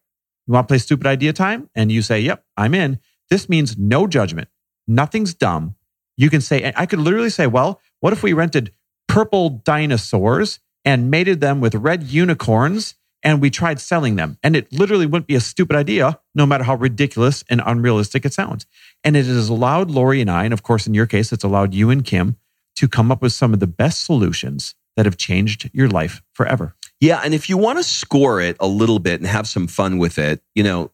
you 0.46 0.52
want 0.52 0.68
to 0.68 0.72
play 0.72 0.78
stupid 0.78 1.06
idea 1.06 1.32
time? 1.32 1.70
And 1.74 1.90
you 1.90 2.02
say, 2.02 2.20
yep, 2.20 2.44
I'm 2.56 2.74
in. 2.74 3.00
This 3.30 3.48
means 3.48 3.76
no 3.76 4.06
judgment. 4.06 4.48
Nothing's 4.86 5.34
dumb. 5.34 5.74
You 6.16 6.30
can 6.30 6.40
say, 6.40 6.72
I 6.76 6.86
could 6.86 7.00
literally 7.00 7.30
say, 7.30 7.46
well, 7.46 7.80
what 8.00 8.12
if 8.12 8.22
we 8.22 8.32
rented 8.32 8.72
purple 9.08 9.50
dinosaurs 9.50 10.60
and 10.84 11.10
mated 11.10 11.40
them 11.40 11.60
with 11.60 11.74
red 11.74 12.04
unicorns 12.04 12.94
and 13.22 13.40
we 13.40 13.50
tried 13.50 13.80
selling 13.80 14.14
them. 14.14 14.38
And 14.42 14.54
it 14.54 14.72
literally 14.72 15.04
wouldn't 15.04 15.26
be 15.26 15.34
a 15.34 15.40
stupid 15.40 15.74
idea, 15.74 16.20
no 16.34 16.46
matter 16.46 16.62
how 16.62 16.76
ridiculous 16.76 17.42
and 17.50 17.60
unrealistic 17.66 18.24
it 18.24 18.32
sounds. 18.32 18.66
And 19.02 19.16
it 19.16 19.26
has 19.26 19.48
allowed 19.48 19.90
Lori 19.90 20.20
and 20.20 20.30
I, 20.30 20.44
and 20.44 20.52
of 20.52 20.62
course, 20.62 20.86
in 20.86 20.94
your 20.94 21.06
case, 21.06 21.32
it's 21.32 21.42
allowed 21.42 21.74
you 21.74 21.90
and 21.90 22.04
Kim 22.04 22.36
to 22.76 22.88
come 22.88 23.10
up 23.10 23.22
with 23.22 23.32
some 23.32 23.52
of 23.52 23.58
the 23.58 23.66
best 23.66 24.04
solutions 24.04 24.74
that 24.96 25.06
have 25.06 25.16
changed 25.16 25.70
your 25.72 25.88
life 25.88 26.22
forever. 26.32 26.76
Yeah. 27.00 27.20
And 27.24 27.34
if 27.34 27.48
you 27.48 27.56
want 27.58 27.78
to 27.78 27.82
score 27.82 28.40
it 28.40 28.56
a 28.60 28.66
little 28.66 28.98
bit 29.00 29.20
and 29.20 29.26
have 29.26 29.48
some 29.48 29.66
fun 29.66 29.98
with 29.98 30.18
it, 30.18 30.40
you 30.54 30.62
know, 30.62 30.92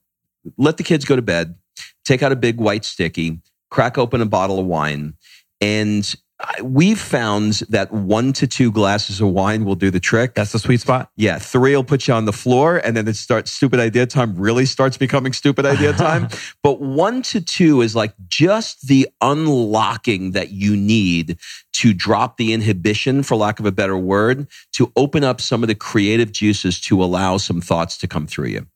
let 0.56 0.76
the 0.78 0.84
kids 0.84 1.04
go 1.04 1.16
to 1.16 1.22
bed, 1.22 1.56
take 2.04 2.22
out 2.22 2.32
a 2.32 2.36
big 2.36 2.58
white 2.58 2.84
sticky, 2.84 3.40
crack 3.70 3.98
open 3.98 4.20
a 4.20 4.26
bottle 4.26 4.58
of 4.58 4.66
wine, 4.66 5.14
and 5.60 6.14
we've 6.62 7.00
found 7.00 7.54
that 7.68 7.92
one 7.92 8.32
to 8.34 8.46
two 8.46 8.70
glasses 8.72 9.20
of 9.20 9.28
wine 9.28 9.64
will 9.64 9.74
do 9.74 9.90
the 9.90 10.00
trick. 10.00 10.34
That's 10.34 10.52
the 10.52 10.58
sweet 10.58 10.80
spot. 10.80 11.10
Yeah, 11.16 11.38
three 11.38 11.74
will 11.74 11.84
put 11.84 12.08
you 12.08 12.14
on 12.14 12.24
the 12.24 12.32
floor, 12.32 12.78
and 12.78 12.96
then 12.96 13.06
it 13.08 13.16
starts 13.16 13.50
stupid 13.50 13.80
idea 13.80 14.06
time. 14.06 14.34
Really 14.34 14.66
starts 14.66 14.96
becoming 14.96 15.32
stupid 15.32 15.66
idea 15.66 15.92
time. 15.94 16.28
but 16.62 16.80
one 16.80 17.22
to 17.22 17.40
two 17.40 17.80
is 17.80 17.94
like 17.94 18.14
just 18.28 18.88
the 18.88 19.08
unlocking 19.20 20.32
that 20.32 20.50
you 20.50 20.76
need 20.76 21.38
to 21.74 21.94
drop 21.94 22.36
the 22.36 22.52
inhibition, 22.52 23.22
for 23.22 23.36
lack 23.36 23.60
of 23.60 23.66
a 23.66 23.72
better 23.72 23.96
word, 23.96 24.46
to 24.72 24.92
open 24.96 25.24
up 25.24 25.40
some 25.40 25.62
of 25.62 25.68
the 25.68 25.74
creative 25.74 26.32
juices 26.32 26.80
to 26.80 27.02
allow 27.02 27.36
some 27.36 27.60
thoughts 27.60 27.96
to 27.98 28.06
come 28.06 28.26
through 28.26 28.48
you. 28.48 28.66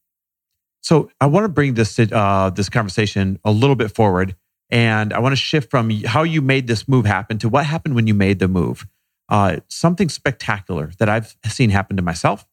So 0.87 1.11
I 1.21 1.27
want 1.27 1.43
to 1.43 1.49
bring 1.49 1.75
this 1.75 1.99
uh, 1.99 2.51
this 2.55 2.69
conversation 2.69 3.41
a 3.45 3.51
little 3.51 3.75
bit 3.75 3.93
forward 3.93 4.37
and 4.71 5.13
I 5.13 5.19
want 5.19 5.33
to 5.33 5.37
shift 5.37 5.69
from 5.69 5.91
how 5.91 6.23
you 6.23 6.41
made 6.41 6.69
this 6.69 6.87
move 6.87 7.07
happen 7.07 7.39
to 7.39 7.49
what 7.49 7.67
happened 7.67 7.97
when 7.97 8.07
you 8.07 8.15
made 8.15 8.39
the 8.39 8.47
move. 8.47 8.87
Uh, 9.29 9.57
something 9.69 10.09
spectacular 10.09 10.93
that 11.01 11.09
I've 11.09 11.37
seen 11.49 11.71
happen 11.71 11.97
to 11.97 12.05
myself 12.05 12.47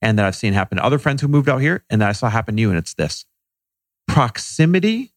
and 0.00 0.16
that 0.20 0.24
I've 0.24 0.36
seen 0.36 0.52
happen 0.52 0.78
to 0.78 0.84
other 0.84 1.00
friends 1.00 1.20
who 1.20 1.26
moved 1.26 1.48
out 1.48 1.58
here 1.58 1.84
and 1.90 2.00
that 2.00 2.08
I 2.08 2.12
saw 2.12 2.30
happen 2.30 2.54
to 2.54 2.62
you. 2.62 2.68
And 2.68 2.78
it's 2.78 2.94
this 2.94 3.24
proximity 4.06 5.12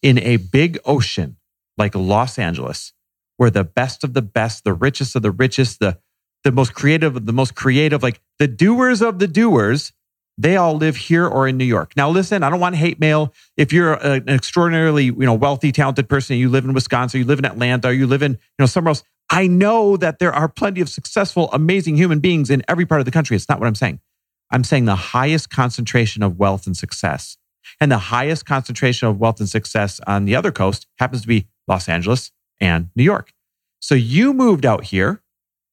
in 0.00 0.18
a 0.18 0.36
big 0.36 0.78
ocean 0.84 1.38
like 1.76 1.96
Los 1.96 2.38
Angeles, 2.38 2.92
where 3.36 3.50
the 3.50 3.64
best 3.64 4.04
of 4.04 4.14
the 4.14 4.22
best, 4.22 4.62
the 4.62 4.74
richest 4.74 5.16
of 5.16 5.22
the 5.22 5.32
richest, 5.32 5.80
the, 5.80 5.98
the 6.44 6.52
most 6.52 6.72
creative 6.72 7.16
of 7.16 7.26
the 7.26 7.32
most 7.32 7.56
creative, 7.56 8.00
like 8.00 8.20
the 8.38 8.46
doers 8.46 9.02
of 9.02 9.18
the 9.18 9.26
doers 9.26 9.92
they 10.38 10.56
all 10.56 10.76
live 10.76 10.96
here 10.96 11.26
or 11.26 11.46
in 11.46 11.56
New 11.56 11.64
York. 11.64 11.92
Now, 11.96 12.08
listen, 12.08 12.42
I 12.42 12.50
don't 12.50 12.60
want 12.60 12.74
hate 12.76 12.98
mail. 12.98 13.32
If 13.56 13.72
you're 13.72 13.94
an 13.94 14.28
extraordinarily, 14.28 15.04
you 15.04 15.14
know, 15.14 15.34
wealthy, 15.34 15.72
talented 15.72 16.08
person, 16.08 16.36
you 16.36 16.48
live 16.48 16.64
in 16.64 16.72
Wisconsin, 16.72 17.20
you 17.20 17.26
live 17.26 17.38
in 17.38 17.44
Atlanta, 17.44 17.94
you 17.94 18.06
live 18.06 18.22
in, 18.22 18.32
you 18.32 18.38
know, 18.58 18.66
somewhere 18.66 18.90
else. 18.90 19.02
I 19.30 19.46
know 19.46 19.96
that 19.96 20.18
there 20.18 20.32
are 20.32 20.48
plenty 20.48 20.80
of 20.80 20.88
successful, 20.88 21.50
amazing 21.52 21.96
human 21.96 22.20
beings 22.20 22.50
in 22.50 22.62
every 22.68 22.86
part 22.86 23.00
of 23.00 23.04
the 23.04 23.10
country. 23.10 23.36
It's 23.36 23.48
not 23.48 23.60
what 23.60 23.66
I'm 23.66 23.74
saying. 23.74 24.00
I'm 24.50 24.64
saying 24.64 24.84
the 24.84 24.96
highest 24.96 25.50
concentration 25.50 26.22
of 26.22 26.38
wealth 26.38 26.66
and 26.66 26.76
success. 26.76 27.36
And 27.80 27.90
the 27.90 27.98
highest 27.98 28.44
concentration 28.44 29.08
of 29.08 29.18
wealth 29.18 29.40
and 29.40 29.48
success 29.48 30.00
on 30.06 30.24
the 30.24 30.36
other 30.36 30.52
coast 30.52 30.86
happens 30.98 31.22
to 31.22 31.28
be 31.28 31.46
Los 31.66 31.88
Angeles 31.88 32.32
and 32.60 32.90
New 32.94 33.04
York. 33.04 33.32
So 33.80 33.94
you 33.94 34.34
moved 34.34 34.66
out 34.66 34.84
here. 34.84 35.22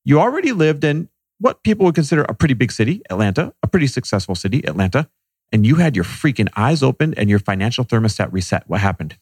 You 0.05 0.19
already 0.19 0.51
lived 0.51 0.83
in 0.83 1.09
what 1.39 1.63
people 1.63 1.85
would 1.85 1.95
consider 1.95 2.23
a 2.23 2.33
pretty 2.33 2.53
big 2.53 2.71
city, 2.71 3.01
Atlanta, 3.09 3.53
a 3.63 3.67
pretty 3.67 3.87
successful 3.87 4.35
city, 4.35 4.65
Atlanta, 4.65 5.09
and 5.51 5.65
you 5.65 5.75
had 5.75 5.95
your 5.95 6.05
freaking 6.05 6.49
eyes 6.55 6.83
opened 6.83 7.17
and 7.17 7.29
your 7.29 7.39
financial 7.39 7.83
thermostat 7.83 8.31
reset. 8.31 8.63
What 8.67 8.81
happened? 8.81 9.17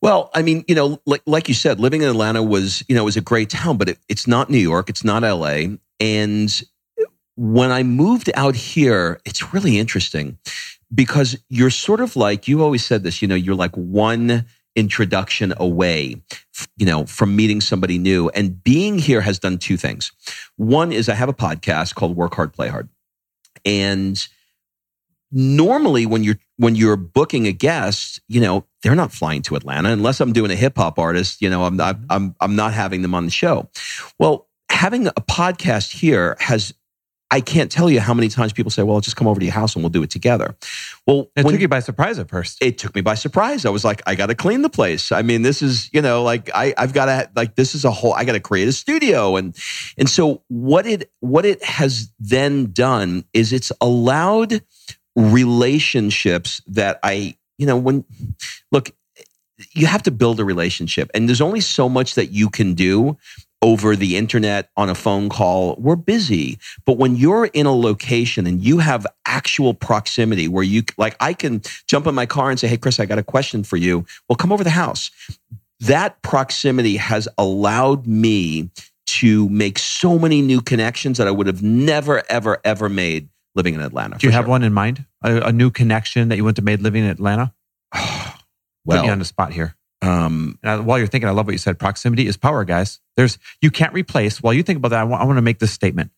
Well, 0.00 0.30
I 0.34 0.42
mean, 0.42 0.64
you 0.66 0.74
know, 0.74 1.00
like 1.04 1.22
like 1.26 1.48
you 1.48 1.54
said, 1.54 1.78
living 1.78 2.02
in 2.02 2.08
Atlanta 2.08 2.42
was, 2.42 2.82
you 2.88 2.94
know, 2.94 3.04
was 3.04 3.16
a 3.16 3.20
great 3.20 3.50
town, 3.50 3.76
but 3.76 3.90
it, 3.90 3.98
it's 4.08 4.26
not 4.26 4.50
New 4.50 4.58
York, 4.58 4.88
it's 4.88 5.04
not 5.04 5.22
LA, 5.22 5.76
and 6.00 6.62
when 7.36 7.70
I 7.70 7.82
moved 7.82 8.30
out 8.34 8.54
here, 8.54 9.20
it's 9.24 9.54
really 9.54 9.78
interesting 9.78 10.38
because 10.94 11.36
you're 11.48 11.70
sort 11.70 12.00
of 12.00 12.16
like 12.16 12.48
you 12.48 12.62
always 12.62 12.84
said 12.84 13.02
this, 13.02 13.22
you 13.22 13.28
know, 13.28 13.34
you're 13.34 13.54
like 13.54 13.74
one 13.74 14.46
introduction 14.76 15.52
away, 15.56 16.22
you 16.76 16.86
know, 16.86 17.06
from 17.06 17.36
meeting 17.36 17.60
somebody 17.60 17.98
new. 17.98 18.28
And 18.30 18.62
being 18.62 18.98
here 18.98 19.20
has 19.20 19.38
done 19.38 19.58
two 19.58 19.76
things. 19.76 20.12
One 20.56 20.92
is 20.92 21.08
I 21.08 21.14
have 21.14 21.28
a 21.28 21.34
podcast 21.34 21.94
called 21.94 22.16
Work 22.16 22.34
Hard, 22.34 22.52
Play 22.52 22.68
Hard. 22.68 22.88
And 23.64 24.18
normally 25.30 26.06
when 26.06 26.22
you're 26.22 26.38
when 26.58 26.76
you're 26.76 26.96
booking 26.96 27.46
a 27.46 27.52
guest, 27.52 28.20
you 28.28 28.40
know, 28.40 28.64
they're 28.82 28.94
not 28.94 29.12
flying 29.12 29.42
to 29.42 29.56
Atlanta 29.56 29.90
unless 29.90 30.20
I'm 30.20 30.32
doing 30.32 30.50
a 30.50 30.56
hip 30.56 30.76
hop 30.76 30.98
artist, 30.98 31.40
you 31.40 31.50
know, 31.50 31.64
I'm 31.64 31.76
not 31.76 31.96
mm-hmm. 31.96 32.06
I'm 32.10 32.36
I'm 32.40 32.56
not 32.56 32.72
having 32.72 33.02
them 33.02 33.14
on 33.14 33.24
the 33.24 33.30
show. 33.30 33.68
Well, 34.18 34.48
having 34.70 35.06
a 35.06 35.12
podcast 35.12 35.92
here 35.92 36.36
has 36.40 36.74
I 37.32 37.40
can't 37.40 37.72
tell 37.72 37.88
you 37.88 37.98
how 37.98 38.12
many 38.12 38.28
times 38.28 38.52
people 38.52 38.70
say, 38.70 38.82
well, 38.82 38.96
I'll 38.96 39.00
just 39.00 39.16
come 39.16 39.26
over 39.26 39.40
to 39.40 39.46
your 39.46 39.54
house 39.54 39.74
and 39.74 39.82
we'll 39.82 39.88
do 39.88 40.02
it 40.02 40.10
together. 40.10 40.54
Well, 41.06 41.30
it 41.34 41.46
when, 41.46 41.54
took 41.54 41.62
you 41.62 41.68
by 41.68 41.80
surprise 41.80 42.18
at 42.18 42.28
first. 42.28 42.58
It 42.60 42.76
took 42.76 42.94
me 42.94 43.00
by 43.00 43.14
surprise. 43.14 43.64
I 43.64 43.70
was 43.70 43.86
like, 43.86 44.02
I 44.06 44.14
got 44.14 44.26
to 44.26 44.34
clean 44.34 44.60
the 44.60 44.68
place. 44.68 45.10
I 45.10 45.22
mean, 45.22 45.40
this 45.40 45.62
is, 45.62 45.88
you 45.94 46.02
know, 46.02 46.22
like 46.22 46.50
I, 46.54 46.74
I've 46.76 46.92
got 46.92 47.06
to, 47.06 47.30
like, 47.34 47.54
this 47.54 47.74
is 47.74 47.86
a 47.86 47.90
whole, 47.90 48.12
I 48.12 48.26
got 48.26 48.32
to 48.32 48.40
create 48.40 48.68
a 48.68 48.72
studio. 48.72 49.36
And, 49.36 49.56
and 49.96 50.10
so 50.10 50.42
what 50.48 50.86
it, 50.86 51.10
what 51.20 51.46
it 51.46 51.64
has 51.64 52.12
then 52.20 52.70
done 52.70 53.24
is 53.32 53.54
it's 53.54 53.72
allowed 53.80 54.62
relationships 55.16 56.60
that 56.66 57.00
I, 57.02 57.36
you 57.56 57.66
know, 57.66 57.78
when, 57.78 58.04
look, 58.70 58.90
you 59.72 59.86
have 59.86 60.02
to 60.02 60.10
build 60.10 60.38
a 60.38 60.44
relationship 60.44 61.10
and 61.14 61.28
there's 61.28 61.40
only 61.40 61.60
so 61.60 61.88
much 61.88 62.14
that 62.16 62.26
you 62.26 62.50
can 62.50 62.74
do 62.74 63.16
over 63.62 63.94
the 63.94 64.16
internet 64.16 64.70
on 64.76 64.90
a 64.90 64.94
phone 64.94 65.28
call. 65.28 65.76
We're 65.78 65.96
busy. 65.96 66.58
But 66.84 66.98
when 66.98 67.16
you're 67.16 67.46
in 67.46 67.64
a 67.64 67.74
location 67.74 68.46
and 68.46 68.62
you 68.62 68.78
have 68.78 69.06
actual 69.24 69.72
proximity 69.72 70.48
where 70.48 70.64
you, 70.64 70.82
like, 70.98 71.16
I 71.20 71.32
can 71.32 71.62
jump 71.86 72.06
in 72.06 72.14
my 72.14 72.26
car 72.26 72.50
and 72.50 72.58
say, 72.58 72.68
Hey, 72.68 72.76
Chris, 72.76 73.00
I 73.00 73.06
got 73.06 73.18
a 73.18 73.22
question 73.22 73.64
for 73.64 73.76
you. 73.76 74.04
Well, 74.28 74.36
come 74.36 74.52
over 74.52 74.64
the 74.64 74.70
house. 74.70 75.10
That 75.80 76.20
proximity 76.22 76.96
has 76.96 77.28
allowed 77.38 78.06
me 78.06 78.70
to 79.06 79.48
make 79.48 79.78
so 79.78 80.18
many 80.18 80.42
new 80.42 80.60
connections 80.60 81.18
that 81.18 81.28
I 81.28 81.30
would 81.30 81.46
have 81.46 81.62
never, 81.62 82.22
ever, 82.28 82.58
ever 82.64 82.88
made 82.88 83.28
living 83.54 83.74
in 83.74 83.80
Atlanta. 83.80 84.18
Do 84.18 84.26
you 84.26 84.32
have 84.32 84.44
sure. 84.44 84.50
one 84.50 84.62
in 84.62 84.72
mind? 84.72 85.04
A, 85.22 85.48
a, 85.48 85.52
new 85.52 85.70
connection 85.70 86.28
that 86.28 86.36
you 86.36 86.44
went 86.44 86.56
to 86.56 86.62
made 86.62 86.80
living 86.80 87.04
in 87.04 87.10
Atlanta? 87.10 87.52
well, 87.92 88.34
Put 88.88 89.02
me 89.02 89.08
on 89.10 89.18
the 89.18 89.24
spot 89.24 89.52
here. 89.52 89.76
Um, 90.02 90.58
and 90.64 90.84
while 90.84 90.98
you're 90.98 91.06
thinking, 91.06 91.28
I 91.28 91.32
love 91.32 91.46
what 91.46 91.52
you 91.52 91.58
said. 91.58 91.78
Proximity 91.78 92.26
is 92.26 92.36
power, 92.36 92.64
guys. 92.64 93.00
There's 93.16 93.38
you 93.62 93.70
can't 93.70 93.94
replace. 93.94 94.42
While 94.42 94.52
you 94.52 94.64
think 94.64 94.78
about 94.78 94.88
that, 94.88 95.00
I 95.00 95.04
want, 95.04 95.22
I 95.22 95.24
want 95.24 95.38
to 95.38 95.42
make 95.42 95.60
this 95.60 95.70
statement. 95.70 96.10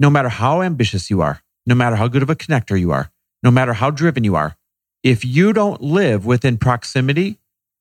No 0.00 0.08
matter 0.08 0.30
how 0.30 0.62
ambitious 0.62 1.10
you 1.10 1.20
are, 1.20 1.42
no 1.66 1.74
matter 1.74 1.96
how 1.96 2.08
good 2.08 2.22
of 2.22 2.30
a 2.30 2.36
connector 2.36 2.78
you 2.78 2.92
are, 2.92 3.10
no 3.42 3.50
matter 3.50 3.74
how 3.74 3.90
driven 3.90 4.24
you 4.24 4.34
are, 4.34 4.56
if 5.02 5.24
you 5.24 5.52
don't 5.52 5.82
live 5.82 6.24
within 6.24 6.56
proximity 6.56 7.38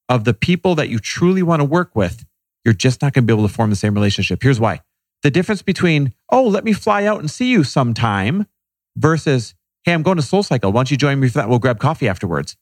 of 0.09 0.25
the 0.25 0.33
people 0.33 0.75
that 0.75 0.89
you 0.89 0.99
truly 0.99 1.41
want 1.41 1.61
to 1.61 1.65
work 1.65 1.95
with, 1.95 2.25
you're 2.63 2.73
just 2.73 3.01
not 3.01 3.13
going 3.13 3.23
to 3.23 3.27
be 3.27 3.33
able 3.33 3.47
to 3.47 3.53
form 3.53 3.69
the 3.69 3.75
same 3.75 3.93
relationship. 3.93 4.43
Here's 4.43 4.59
why. 4.59 4.81
The 5.23 5.31
difference 5.31 5.61
between, 5.61 6.13
oh, 6.29 6.43
let 6.43 6.63
me 6.63 6.73
fly 6.73 7.05
out 7.05 7.19
and 7.19 7.31
see 7.31 7.49
you 7.49 7.63
sometime 7.63 8.47
versus, 8.95 9.55
hey, 9.83 9.93
I'm 9.93 10.03
going 10.03 10.17
to 10.17 10.23
Soul 10.23 10.43
Cycle. 10.43 10.71
Why 10.71 10.79
don't 10.79 10.91
you 10.91 10.97
join 10.97 11.19
me 11.19 11.29
for 11.29 11.39
that? 11.39 11.49
We'll 11.49 11.59
grab 11.59 11.79
coffee 11.79 12.07
afterwards 12.07 12.57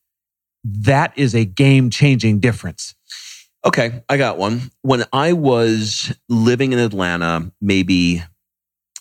that 0.63 1.13
is 1.17 1.35
a 1.35 1.45
game 1.45 1.89
changing 1.89 2.39
difference. 2.39 2.95
Okay, 3.65 4.03
I 4.09 4.17
got 4.17 4.37
one. 4.37 4.71
When 4.81 5.05
I 5.13 5.33
was 5.33 6.13
living 6.27 6.73
in 6.73 6.79
Atlanta, 6.79 7.51
maybe 7.61 8.23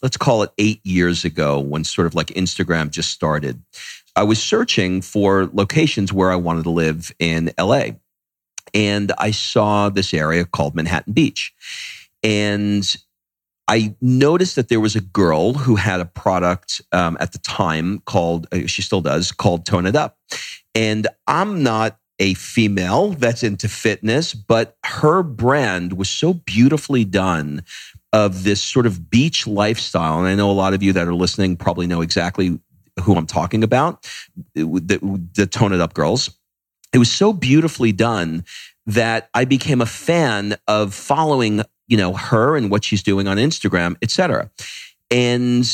let's 0.02 0.16
call 0.16 0.42
it 0.42 0.50
eight 0.58 0.84
years 0.84 1.24
ago, 1.24 1.58
when 1.58 1.84
sort 1.84 2.06
of 2.06 2.14
like 2.14 2.28
Instagram 2.28 2.90
just 2.90 3.10
started, 3.10 3.62
I 4.14 4.24
was 4.24 4.42
searching 4.42 5.00
for 5.00 5.48
locations 5.52 6.12
where 6.12 6.30
I 6.30 6.36
wanted 6.36 6.64
to 6.64 6.70
live 6.70 7.12
in 7.18 7.52
LA. 7.58 7.90
And 8.74 9.12
I 9.18 9.30
saw 9.30 9.88
this 9.88 10.14
area 10.14 10.44
called 10.44 10.74
Manhattan 10.74 11.12
Beach. 11.12 11.52
And 12.22 12.96
I 13.72 13.94
noticed 14.02 14.56
that 14.56 14.68
there 14.68 14.80
was 14.80 14.96
a 14.96 15.00
girl 15.00 15.54
who 15.54 15.76
had 15.76 15.98
a 15.98 16.04
product 16.04 16.82
um, 16.92 17.16
at 17.20 17.32
the 17.32 17.38
time 17.38 18.00
called, 18.00 18.46
uh, 18.52 18.66
she 18.66 18.82
still 18.82 19.00
does, 19.00 19.32
called 19.32 19.64
Tone 19.64 19.86
It 19.86 19.96
Up. 19.96 20.18
And 20.74 21.08
I'm 21.26 21.62
not 21.62 21.98
a 22.18 22.34
female 22.34 23.12
that's 23.12 23.42
into 23.42 23.70
fitness, 23.70 24.34
but 24.34 24.76
her 24.84 25.22
brand 25.22 25.94
was 25.94 26.10
so 26.10 26.34
beautifully 26.34 27.06
done 27.06 27.64
of 28.12 28.44
this 28.44 28.62
sort 28.62 28.84
of 28.84 29.08
beach 29.08 29.46
lifestyle. 29.46 30.18
And 30.18 30.28
I 30.28 30.34
know 30.34 30.50
a 30.50 30.52
lot 30.52 30.74
of 30.74 30.82
you 30.82 30.92
that 30.92 31.08
are 31.08 31.14
listening 31.14 31.56
probably 31.56 31.86
know 31.86 32.02
exactly 32.02 32.60
who 33.02 33.16
I'm 33.16 33.24
talking 33.24 33.64
about 33.64 34.06
the, 34.54 35.20
the 35.34 35.46
Tone 35.46 35.72
It 35.72 35.80
Up 35.80 35.94
girls. 35.94 36.28
It 36.92 36.98
was 36.98 37.10
so 37.10 37.32
beautifully 37.32 37.92
done 37.92 38.44
that 38.84 39.30
I 39.32 39.46
became 39.46 39.80
a 39.80 39.86
fan 39.86 40.56
of 40.68 40.92
following, 40.92 41.62
you 41.88 41.96
know, 41.96 42.14
her 42.14 42.56
and 42.56 42.70
what 42.70 42.84
she's 42.84 43.02
doing 43.02 43.26
on 43.28 43.36
Instagram, 43.36 43.96
etc. 44.02 44.50
And 45.10 45.66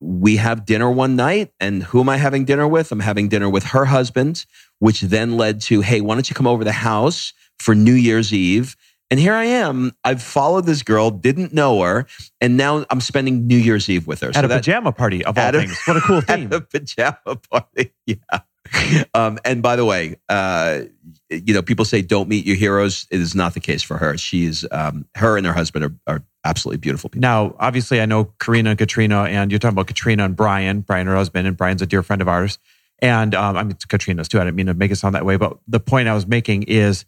we 0.00 0.36
have 0.36 0.64
dinner 0.64 0.90
one 0.90 1.16
night 1.16 1.52
and 1.60 1.82
who 1.82 2.00
am 2.00 2.08
I 2.08 2.16
having 2.16 2.44
dinner 2.44 2.66
with? 2.66 2.90
I'm 2.92 3.00
having 3.00 3.28
dinner 3.28 3.50
with 3.50 3.64
her 3.64 3.84
husband, 3.86 4.46
which 4.78 5.02
then 5.02 5.36
led 5.36 5.60
to, 5.62 5.82
hey, 5.82 6.00
why 6.00 6.14
don't 6.14 6.28
you 6.30 6.34
come 6.34 6.46
over 6.46 6.64
the 6.64 6.72
house 6.72 7.32
for 7.58 7.74
New 7.74 7.92
Year's 7.92 8.32
Eve 8.32 8.76
And 9.10 9.18
here 9.20 9.34
I 9.34 9.44
am. 9.44 9.92
I've 10.04 10.22
followed 10.22 10.66
this 10.66 10.82
girl, 10.82 11.10
didn't 11.10 11.52
know 11.52 11.82
her, 11.82 12.06
and 12.40 12.56
now 12.56 12.86
I'm 12.90 13.00
spending 13.00 13.46
New 13.46 13.56
Year's 13.58 13.90
Eve 13.90 14.06
with 14.06 14.20
her. 14.20 14.30
At 14.34 14.44
a 14.44 14.48
that, 14.48 14.58
pajama 14.58 14.92
party 14.92 15.24
of 15.24 15.36
all 15.36 15.50
things. 15.52 15.76
what 15.84 15.96
a 15.96 16.00
cool 16.00 16.20
thing. 16.20 16.44
At 16.52 16.52
a 16.54 16.60
pajama 16.60 17.36
party. 17.50 17.92
Yeah. 18.06 18.40
Um, 19.14 19.38
and 19.44 19.62
by 19.62 19.76
the 19.76 19.84
way, 19.84 20.16
uh, 20.28 20.82
you 21.28 21.54
know, 21.54 21.62
people 21.62 21.84
say 21.84 22.02
don't 22.02 22.28
meet 22.28 22.46
your 22.46 22.56
heroes. 22.56 23.06
It 23.10 23.20
is 23.20 23.34
not 23.34 23.54
the 23.54 23.60
case 23.60 23.82
for 23.82 23.96
her. 23.96 24.16
She's 24.16 24.64
um, 24.70 25.06
her 25.16 25.36
and 25.36 25.46
her 25.46 25.52
husband 25.52 25.84
are, 25.84 25.94
are 26.06 26.24
absolutely 26.44 26.78
beautiful 26.78 27.10
people. 27.10 27.20
Now, 27.20 27.54
obviously, 27.58 28.00
I 28.00 28.06
know 28.06 28.32
Karena 28.38 28.70
and 28.70 28.78
Katrina, 28.78 29.24
and 29.24 29.50
you're 29.50 29.58
talking 29.58 29.74
about 29.74 29.86
Katrina 29.86 30.24
and 30.24 30.36
Brian. 30.36 30.80
Brian, 30.80 31.06
her 31.06 31.14
husband, 31.16 31.46
and 31.46 31.56
Brian's 31.56 31.82
a 31.82 31.86
dear 31.86 32.02
friend 32.02 32.22
of 32.22 32.28
ours. 32.28 32.58
And 33.00 33.34
um, 33.34 33.56
I 33.56 33.62
mean, 33.62 33.72
it's 33.72 33.84
Katrina's 33.84 34.28
too. 34.28 34.40
I 34.40 34.44
didn't 34.44 34.56
mean 34.56 34.66
to 34.66 34.74
make 34.74 34.90
it 34.90 34.96
sound 34.96 35.14
that 35.14 35.24
way, 35.24 35.36
but 35.36 35.58
the 35.66 35.80
point 35.80 36.08
I 36.08 36.14
was 36.14 36.26
making 36.26 36.64
is 36.64 37.04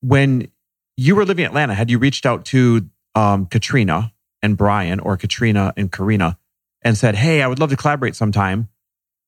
when 0.00 0.48
you 0.96 1.14
were 1.14 1.24
living 1.24 1.44
in 1.44 1.48
Atlanta, 1.48 1.74
had 1.74 1.90
you 1.90 1.98
reached 1.98 2.26
out 2.26 2.44
to 2.46 2.88
um, 3.14 3.46
Katrina 3.46 4.12
and 4.42 4.56
Brian 4.56 5.00
or 5.00 5.16
Katrina 5.16 5.72
and 5.76 5.90
Karena 5.90 6.38
and 6.82 6.96
said, 6.96 7.14
Hey, 7.16 7.42
I 7.42 7.46
would 7.46 7.58
love 7.58 7.70
to 7.70 7.76
collaborate 7.76 8.14
sometime, 8.16 8.68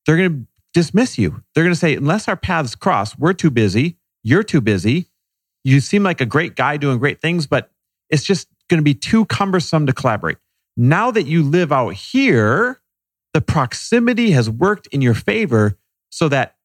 they're 0.07 0.17
going 0.17 0.31
to 0.31 0.47
dismiss 0.75 1.19
you. 1.19 1.43
They're 1.55 1.65
going 1.65 1.75
to 1.75 1.79
say, 1.79 1.95
Unless 1.95 2.29
our 2.29 2.37
paths 2.37 2.75
cross, 2.75 3.17
we're 3.19 3.33
too 3.33 3.51
busy. 3.51 3.99
You're 4.23 4.43
too 4.43 4.61
busy. 4.61 5.09
You 5.65 5.81
seem 5.81 6.03
like 6.03 6.21
a 6.21 6.27
great 6.27 6.57
guy 6.57 6.77
doing 6.77 6.99
great 6.99 7.21
things, 7.21 7.47
but 7.47 7.71
it's 8.11 8.25
just 8.25 8.49
going 8.69 8.79
to 8.79 8.85
be 8.85 8.95
too 8.95 9.25
cumbersome 9.27 9.87
to 9.87 9.93
collaborate. 9.93 10.39
Now 10.77 11.11
that 11.11 11.25
you 11.25 11.43
live 11.43 11.73
out 11.73 11.95
here, 11.95 12.81
the 13.35 13.41
proximity 13.41 14.31
has 14.31 14.49
worked 14.49 14.87
in 14.89 15.03
your 15.03 15.15
favor 15.15 15.79
so 16.11 16.29
that 16.29 16.57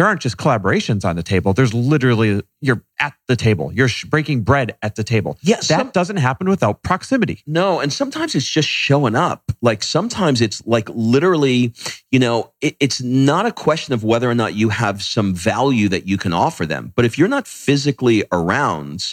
there 0.00 0.06
aren't 0.06 0.22
just 0.22 0.38
collaborations 0.38 1.04
on 1.04 1.14
the 1.16 1.22
table. 1.22 1.52
There's 1.52 1.74
literally, 1.74 2.40
you're 2.62 2.82
at 3.00 3.12
the 3.28 3.36
table. 3.36 3.70
You're 3.70 3.90
breaking 4.08 4.44
bread 4.44 4.74
at 4.80 4.94
the 4.94 5.04
table. 5.04 5.36
Yes. 5.42 5.68
That 5.68 5.92
doesn't 5.92 6.16
happen 6.16 6.48
without 6.48 6.82
proximity. 6.82 7.42
No. 7.46 7.80
And 7.80 7.92
sometimes 7.92 8.34
it's 8.34 8.48
just 8.48 8.66
showing 8.66 9.14
up. 9.14 9.52
Like 9.60 9.82
sometimes 9.82 10.40
it's 10.40 10.66
like 10.66 10.88
literally, 10.88 11.74
you 12.10 12.18
know, 12.18 12.50
it, 12.62 12.76
it's 12.80 13.02
not 13.02 13.44
a 13.44 13.52
question 13.52 13.92
of 13.92 14.02
whether 14.02 14.30
or 14.30 14.34
not 14.34 14.54
you 14.54 14.70
have 14.70 15.02
some 15.02 15.34
value 15.34 15.90
that 15.90 16.08
you 16.08 16.16
can 16.16 16.32
offer 16.32 16.64
them. 16.64 16.94
But 16.96 17.04
if 17.04 17.18
you're 17.18 17.28
not 17.28 17.46
physically 17.46 18.24
around, 18.32 19.04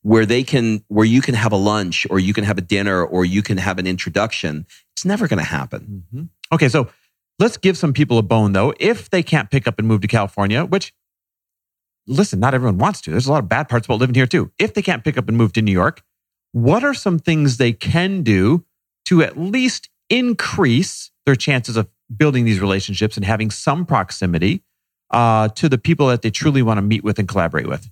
where 0.00 0.26
they 0.26 0.42
can 0.42 0.82
where 0.88 1.06
you 1.06 1.22
can 1.22 1.36
have 1.36 1.52
a 1.52 1.56
lunch 1.56 2.04
or 2.10 2.18
you 2.18 2.34
can 2.34 2.42
have 2.42 2.58
a 2.58 2.62
dinner 2.62 3.04
or 3.04 3.24
you 3.24 3.40
can 3.40 3.56
have 3.56 3.78
an 3.78 3.86
introduction 3.86 4.66
it's 4.90 5.04
never 5.04 5.28
going 5.28 5.38
to 5.38 5.44
happen 5.44 6.02
mm-hmm. 6.12 6.24
okay 6.52 6.68
so 6.68 6.88
Let's 7.42 7.56
give 7.56 7.76
some 7.76 7.92
people 7.92 8.18
a 8.18 8.22
bone 8.22 8.52
though. 8.52 8.72
If 8.78 9.10
they 9.10 9.24
can't 9.24 9.50
pick 9.50 9.66
up 9.66 9.80
and 9.80 9.88
move 9.88 10.00
to 10.02 10.06
California, 10.06 10.64
which 10.64 10.94
listen, 12.06 12.38
not 12.38 12.54
everyone 12.54 12.78
wants 12.78 13.00
to. 13.00 13.10
There's 13.10 13.26
a 13.26 13.32
lot 13.32 13.42
of 13.42 13.48
bad 13.48 13.68
parts 13.68 13.84
about 13.84 13.98
living 13.98 14.14
here 14.14 14.28
too. 14.28 14.52
If 14.60 14.74
they 14.74 14.82
can't 14.82 15.02
pick 15.02 15.18
up 15.18 15.26
and 15.26 15.36
move 15.36 15.52
to 15.54 15.62
New 15.62 15.72
York, 15.72 16.04
what 16.52 16.84
are 16.84 16.94
some 16.94 17.18
things 17.18 17.56
they 17.56 17.72
can 17.72 18.22
do 18.22 18.64
to 19.06 19.24
at 19.24 19.36
least 19.36 19.88
increase 20.08 21.10
their 21.26 21.34
chances 21.34 21.76
of 21.76 21.88
building 22.16 22.44
these 22.44 22.60
relationships 22.60 23.16
and 23.16 23.26
having 23.26 23.50
some 23.50 23.86
proximity 23.86 24.62
uh, 25.10 25.48
to 25.48 25.68
the 25.68 25.78
people 25.78 26.06
that 26.06 26.22
they 26.22 26.30
truly 26.30 26.62
want 26.62 26.78
to 26.78 26.82
meet 26.82 27.02
with 27.02 27.18
and 27.18 27.26
collaborate 27.26 27.66
with? 27.66 27.90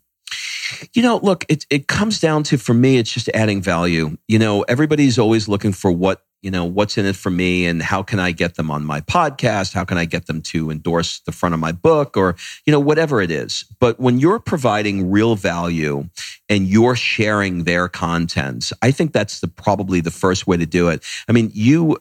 You 0.93 1.03
know, 1.03 1.17
look, 1.17 1.45
it, 1.49 1.67
it 1.71 1.89
comes 1.89 2.21
down 2.21 2.45
to, 2.45 2.57
for 2.57 2.73
me, 2.73 2.99
it's 2.99 3.13
just 3.13 3.29
adding 3.35 3.61
value. 3.63 4.17
You 4.29 4.39
know, 4.39 4.63
everybody's 4.63 5.19
always 5.19 5.49
looking 5.49 5.73
for 5.73 5.91
what 5.91 6.25
you 6.43 6.51
know, 6.51 6.65
what's 6.65 6.97
in 6.97 7.07
it 7.07 7.17
for 7.17 7.31
me 7.31 7.67
and 7.67 7.83
how 7.83 8.03
can 8.03 8.19
I 8.19 8.33
get 8.33 8.55
them 8.55 8.71
on 8.71 8.85
my 8.85 9.01
podcast? 9.01 9.75
How 9.75 9.85
can 9.85 9.99
I 9.99 10.05
get 10.05 10.27
them 10.27 10.41
to 10.43 10.71
endorse 10.71 11.21
the 11.21 11.33
front 11.33 11.55
of 11.55 11.61
my 11.61 11.73
book 11.73 12.17
or, 12.17 12.37
you 12.65 12.73
know, 12.73 12.81
whatever 12.81 13.21
it 13.21 13.31
is. 13.31 13.65
But 13.79 14.01
when 14.01 14.19
you're 14.19 14.39
providing 14.39 15.11
real 15.11 15.37
value 15.37 16.09
and 16.49 16.67
you're 16.67 16.97
sharing 16.97 17.65
their 17.65 17.89
contents, 17.89 18.73
I 18.81 18.91
think 18.91 19.13
that's 19.13 19.41
the 19.41 19.49
probably 19.49 20.01
the 20.01 20.11
first 20.11 20.47
way 20.47 20.57
to 20.57 20.67
do 20.67 20.89
it. 20.89 21.05
I 21.29 21.33
mean, 21.33 21.51
you, 21.53 21.99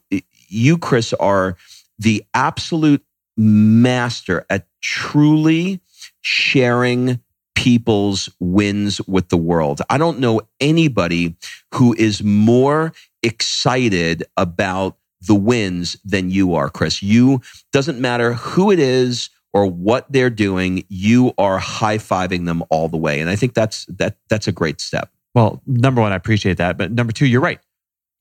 you, 0.48 0.78
Chris, 0.78 1.14
are 1.14 1.58
the 1.98 2.24
absolute 2.34 3.04
master 3.36 4.46
at 4.50 4.68
truly 4.82 5.82
sharing 6.22 7.20
people's 7.60 8.30
wins 8.40 9.02
with 9.02 9.28
the 9.28 9.38
world. 9.38 9.82
I 9.90 9.98
don't 9.98 10.20
know 10.20 10.40
anybody 10.62 11.36
who 11.74 11.94
is 11.94 12.24
more 12.24 12.94
excited 13.22 14.24
about 14.38 14.96
the 15.20 15.36
wins 15.36 15.98
than 16.06 16.30
you 16.32 16.56
are, 16.56 16.70
Chris. 16.70 17.04
You 17.04 17.42
doesn't 17.74 18.00
matter 18.00 18.32
who 18.32 18.72
it 18.72 18.80
is 18.80 19.30
or 19.52 19.66
what 19.66 20.10
they're 20.10 20.30
doing, 20.30 20.86
you 20.88 21.34
are 21.38 21.58
high-fiving 21.58 22.46
them 22.46 22.64
all 22.70 22.88
the 22.88 22.96
way. 22.96 23.20
And 23.20 23.30
I 23.30 23.36
think 23.36 23.56
that's 23.56 23.86
that 23.88 24.16
that's 24.30 24.48
a 24.48 24.54
great 24.54 24.80
step. 24.80 25.12
Well, 25.36 25.62
number 25.66 26.00
one, 26.00 26.14
I 26.14 26.16
appreciate 26.16 26.58
that. 26.60 26.78
But 26.78 26.94
number 26.94 27.12
two, 27.12 27.26
you're 27.26 27.42
right. 27.42 27.60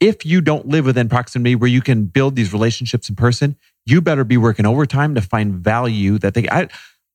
If 0.01 0.27
you 0.27 0.41
don't 0.41 0.67
live 0.67 0.85
within 0.85 1.09
proximity 1.09 1.55
where 1.55 1.71
you 1.71 1.81
can 1.81 2.07
build 2.07 2.35
these 2.35 2.53
relationships 2.53 3.09
in 3.09 3.15
person, 3.15 3.57
you 3.87 4.01
better 4.01 4.25
be 4.25 4.37
working 4.37 4.67
overtime 4.67 5.15
to 5.15 5.21
find 5.21 5.55
value 5.55 6.19
that 6.19 6.35
they 6.35 6.49
I 6.49 6.69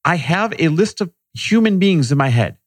I 0.06 0.16
have 0.16 0.54
a 0.58 0.70
list 0.70 1.02
of 1.02 1.12
human 1.34 1.80
beings 1.80 2.12
in 2.12 2.18
my 2.18 2.30
head. 2.30 2.58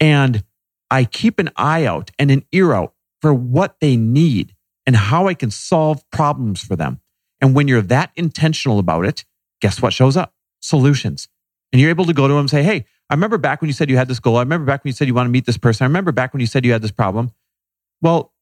And 0.00 0.44
I 0.90 1.04
keep 1.04 1.38
an 1.38 1.50
eye 1.56 1.86
out 1.86 2.10
and 2.18 2.30
an 2.30 2.44
ear 2.52 2.72
out 2.72 2.94
for 3.20 3.32
what 3.32 3.76
they 3.80 3.96
need 3.96 4.54
and 4.86 4.96
how 4.96 5.28
I 5.28 5.34
can 5.34 5.50
solve 5.50 6.08
problems 6.10 6.62
for 6.62 6.76
them. 6.76 7.00
And 7.40 7.54
when 7.54 7.68
you're 7.68 7.82
that 7.82 8.10
intentional 8.16 8.78
about 8.78 9.04
it, 9.06 9.24
guess 9.60 9.80
what 9.80 9.92
shows 9.92 10.16
up? 10.16 10.34
Solutions. 10.60 11.28
And 11.72 11.80
you're 11.80 11.90
able 11.90 12.04
to 12.04 12.12
go 12.12 12.28
to 12.28 12.34
them 12.34 12.40
and 12.40 12.50
say, 12.50 12.62
Hey, 12.62 12.86
I 13.10 13.14
remember 13.14 13.38
back 13.38 13.60
when 13.60 13.68
you 13.68 13.74
said 13.74 13.90
you 13.90 13.96
had 13.96 14.08
this 14.08 14.20
goal. 14.20 14.36
I 14.36 14.40
remember 14.40 14.66
back 14.66 14.84
when 14.84 14.90
you 14.90 14.94
said 14.94 15.08
you 15.08 15.14
want 15.14 15.26
to 15.26 15.30
meet 15.30 15.46
this 15.46 15.58
person. 15.58 15.84
I 15.84 15.88
remember 15.88 16.12
back 16.12 16.32
when 16.32 16.40
you 16.40 16.46
said 16.46 16.64
you 16.64 16.72
had 16.72 16.82
this 16.82 16.90
problem. 16.90 17.32
Well, 18.00 18.32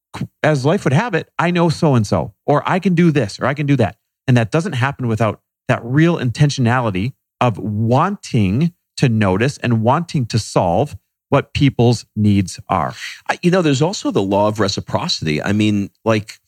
as 0.43 0.65
life 0.65 0.85
would 0.85 0.93
have 0.93 1.15
it, 1.15 1.31
I 1.39 1.51
know 1.51 1.69
so 1.69 1.95
and 1.95 2.07
so, 2.07 2.35
or 2.47 2.63
I 2.69 2.79
can 2.79 2.95
do 2.95 3.11
this, 3.11 3.41
or 3.41 3.47
I 3.47 3.55
can 3.55 3.67
do 3.67 3.77
that. 3.77 3.97
And 4.27 4.37
that 4.37 4.51
doesn't 4.51 4.75
happen 4.75 5.09
without 5.09 5.41
that 5.69 5.81
real 5.85 6.17
intentionality 6.17 7.15
of 7.41 7.59
wanting 7.59 8.75
to 8.97 9.09
notice 9.09 9.59
and 9.59 9.83
wanting 9.83 10.27
to 10.27 10.39
solve 10.39 10.97
what 11.29 11.55
people's 11.55 12.05
needs 12.15 12.61
are. 12.69 12.95
You 13.43 13.51
know, 13.51 13.63
there's 13.63 13.83
also 13.83 14.11
the 14.11 14.23
law 14.23 14.49
of 14.49 14.61
reciprocity. 14.61 15.43
I 15.43 15.53
mean, 15.53 15.91
like, 16.05 16.39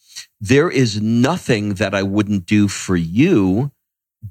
there 0.41 0.71
is 0.71 1.01
nothing 1.01 1.75
that 1.75 1.95
I 1.95 2.03
wouldn't 2.03 2.47
do 2.47 2.69
for 2.69 2.97
you 2.97 3.73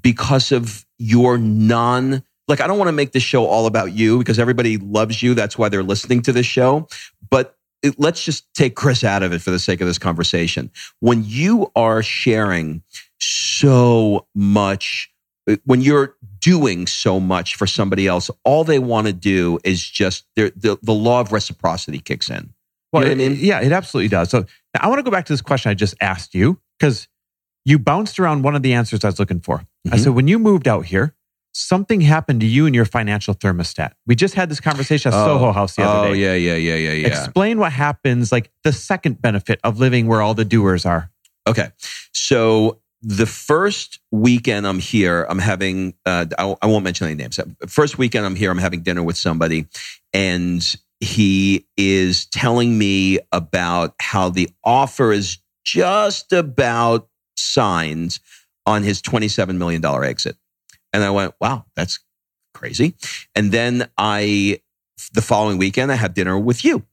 because 0.00 0.52
of 0.52 0.86
your 0.98 1.38
non 1.38 2.22
like 2.46 2.60
I 2.60 2.66
don't 2.66 2.78
want 2.78 2.88
to 2.88 2.92
make 2.92 3.12
this 3.12 3.22
show 3.22 3.46
all 3.46 3.66
about 3.66 3.92
you 3.92 4.18
because 4.18 4.38
everybody 4.38 4.76
loves 4.76 5.22
you. 5.22 5.34
That's 5.34 5.56
why 5.56 5.70
they're 5.70 5.82
listening 5.82 6.20
to 6.22 6.32
this 6.32 6.46
show. 6.46 6.86
But 7.30 7.56
it, 7.82 7.98
let's 7.98 8.22
just 8.22 8.52
take 8.54 8.76
Chris 8.76 9.02
out 9.02 9.22
of 9.22 9.32
it 9.32 9.40
for 9.40 9.50
the 9.50 9.58
sake 9.58 9.80
of 9.80 9.86
this 9.86 9.98
conversation. 9.98 10.70
When 11.00 11.24
you 11.24 11.72
are 11.74 12.02
sharing 12.02 12.82
so 13.18 14.26
much 14.34 15.10
when 15.64 15.80
you're 15.80 16.16
doing 16.44 16.86
so 16.86 17.18
much 17.18 17.56
for 17.56 17.66
somebody 17.66 18.06
else, 18.06 18.30
all 18.44 18.64
they 18.64 18.78
want 18.78 19.06
to 19.06 19.14
do 19.14 19.58
is 19.64 19.82
just 19.82 20.26
the, 20.36 20.78
the 20.82 20.92
law 20.92 21.20
of 21.20 21.32
reciprocity 21.32 21.98
kicks 21.98 22.28
in. 22.28 22.52
Well, 22.92 23.08
you 23.08 23.14
know 23.14 23.24
I 23.24 23.28
mean? 23.30 23.38
yeah, 23.40 23.62
it 23.62 23.72
absolutely 23.72 24.08
does. 24.08 24.28
So 24.28 24.44
I 24.78 24.88
want 24.88 24.98
to 24.98 25.02
go 25.02 25.10
back 25.10 25.24
to 25.24 25.32
this 25.32 25.40
question 25.40 25.70
I 25.70 25.74
just 25.74 25.94
asked 26.02 26.34
you 26.34 26.60
because 26.78 27.08
you 27.64 27.78
bounced 27.78 28.20
around 28.20 28.42
one 28.42 28.54
of 28.54 28.62
the 28.62 28.74
answers 28.74 29.04
I 29.04 29.08
was 29.08 29.18
looking 29.18 29.40
for. 29.40 29.58
Mm-hmm. 29.58 29.94
I 29.94 29.96
said, 29.96 30.12
when 30.12 30.28
you 30.28 30.38
moved 30.38 30.68
out 30.68 30.84
here, 30.84 31.14
something 31.52 32.02
happened 32.02 32.40
to 32.40 32.46
you 32.46 32.66
and 32.66 32.74
your 32.74 32.84
financial 32.84 33.34
thermostat. 33.34 33.92
We 34.06 34.14
just 34.14 34.34
had 34.34 34.50
this 34.50 34.60
conversation 34.60 35.14
at 35.14 35.18
oh, 35.18 35.26
Soho 35.26 35.52
House 35.52 35.76
the 35.76 35.82
other 35.82 35.98
oh, 35.98 36.02
day. 36.04 36.10
Oh, 36.10 36.12
yeah, 36.12 36.34
yeah, 36.34 36.56
yeah, 36.56 36.74
yeah, 36.74 36.92
yeah. 36.92 37.06
Explain 37.06 37.58
what 37.58 37.72
happens, 37.72 38.30
like 38.30 38.50
the 38.64 38.72
second 38.72 39.22
benefit 39.22 39.60
of 39.64 39.78
living 39.78 40.08
where 40.08 40.20
all 40.20 40.34
the 40.34 40.44
doers 40.44 40.84
are. 40.84 41.10
Okay. 41.46 41.70
So 42.12 42.80
the 43.04 43.26
first 43.26 44.00
weekend 44.10 44.66
I'm 44.66 44.78
here, 44.78 45.26
I'm 45.28 45.38
having, 45.38 45.94
uh, 46.06 46.24
I, 46.38 46.56
I, 46.62 46.66
won't 46.66 46.84
mention 46.84 47.06
any 47.06 47.14
names. 47.14 47.38
First 47.68 47.98
weekend 47.98 48.24
I'm 48.24 48.34
here, 48.34 48.50
I'm 48.50 48.58
having 48.58 48.80
dinner 48.80 49.02
with 49.02 49.18
somebody, 49.18 49.66
and 50.14 50.64
he 51.00 51.66
is 51.76 52.24
telling 52.26 52.78
me 52.78 53.18
about 53.30 53.94
how 54.00 54.30
the 54.30 54.48
offer 54.64 55.12
is 55.12 55.38
just 55.64 56.32
about 56.32 57.08
signed 57.36 58.18
on 58.64 58.82
his 58.82 59.02
$27 59.02 59.56
million 59.58 59.84
exit. 59.84 60.36
And 60.94 61.04
I 61.04 61.10
went, 61.10 61.34
wow, 61.40 61.66
that's 61.76 62.00
crazy. 62.54 62.94
And 63.34 63.52
then 63.52 63.90
I, 63.98 64.60
the 65.12 65.22
following 65.22 65.58
weekend, 65.58 65.92
I 65.92 65.96
have 65.96 66.14
dinner 66.14 66.38
with 66.38 66.64
you. 66.64 66.86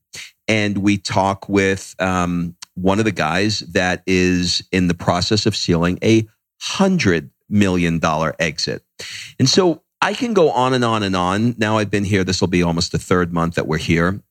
And 0.47 0.79
we 0.79 0.97
talk 0.97 1.47
with 1.47 1.95
um, 1.99 2.57
one 2.75 2.99
of 2.99 3.05
the 3.05 3.11
guys 3.11 3.59
that 3.59 4.03
is 4.07 4.67
in 4.71 4.87
the 4.87 4.93
process 4.93 5.45
of 5.45 5.55
sealing 5.55 5.99
a 6.03 6.27
hundred 6.61 7.29
million 7.49 7.99
dollar 7.99 8.35
exit. 8.39 8.83
And 9.39 9.49
so 9.49 9.83
I 10.01 10.13
can 10.13 10.33
go 10.33 10.49
on 10.51 10.73
and 10.73 10.83
on 10.83 11.03
and 11.03 11.15
on. 11.15 11.55
Now 11.57 11.77
I've 11.77 11.91
been 11.91 12.03
here. 12.03 12.23
This 12.23 12.41
will 12.41 12.47
be 12.47 12.63
almost 12.63 12.91
the 12.91 12.99
third 12.99 13.33
month 13.33 13.55
that 13.55 13.67
we're 13.67 13.77
here. 13.77 14.21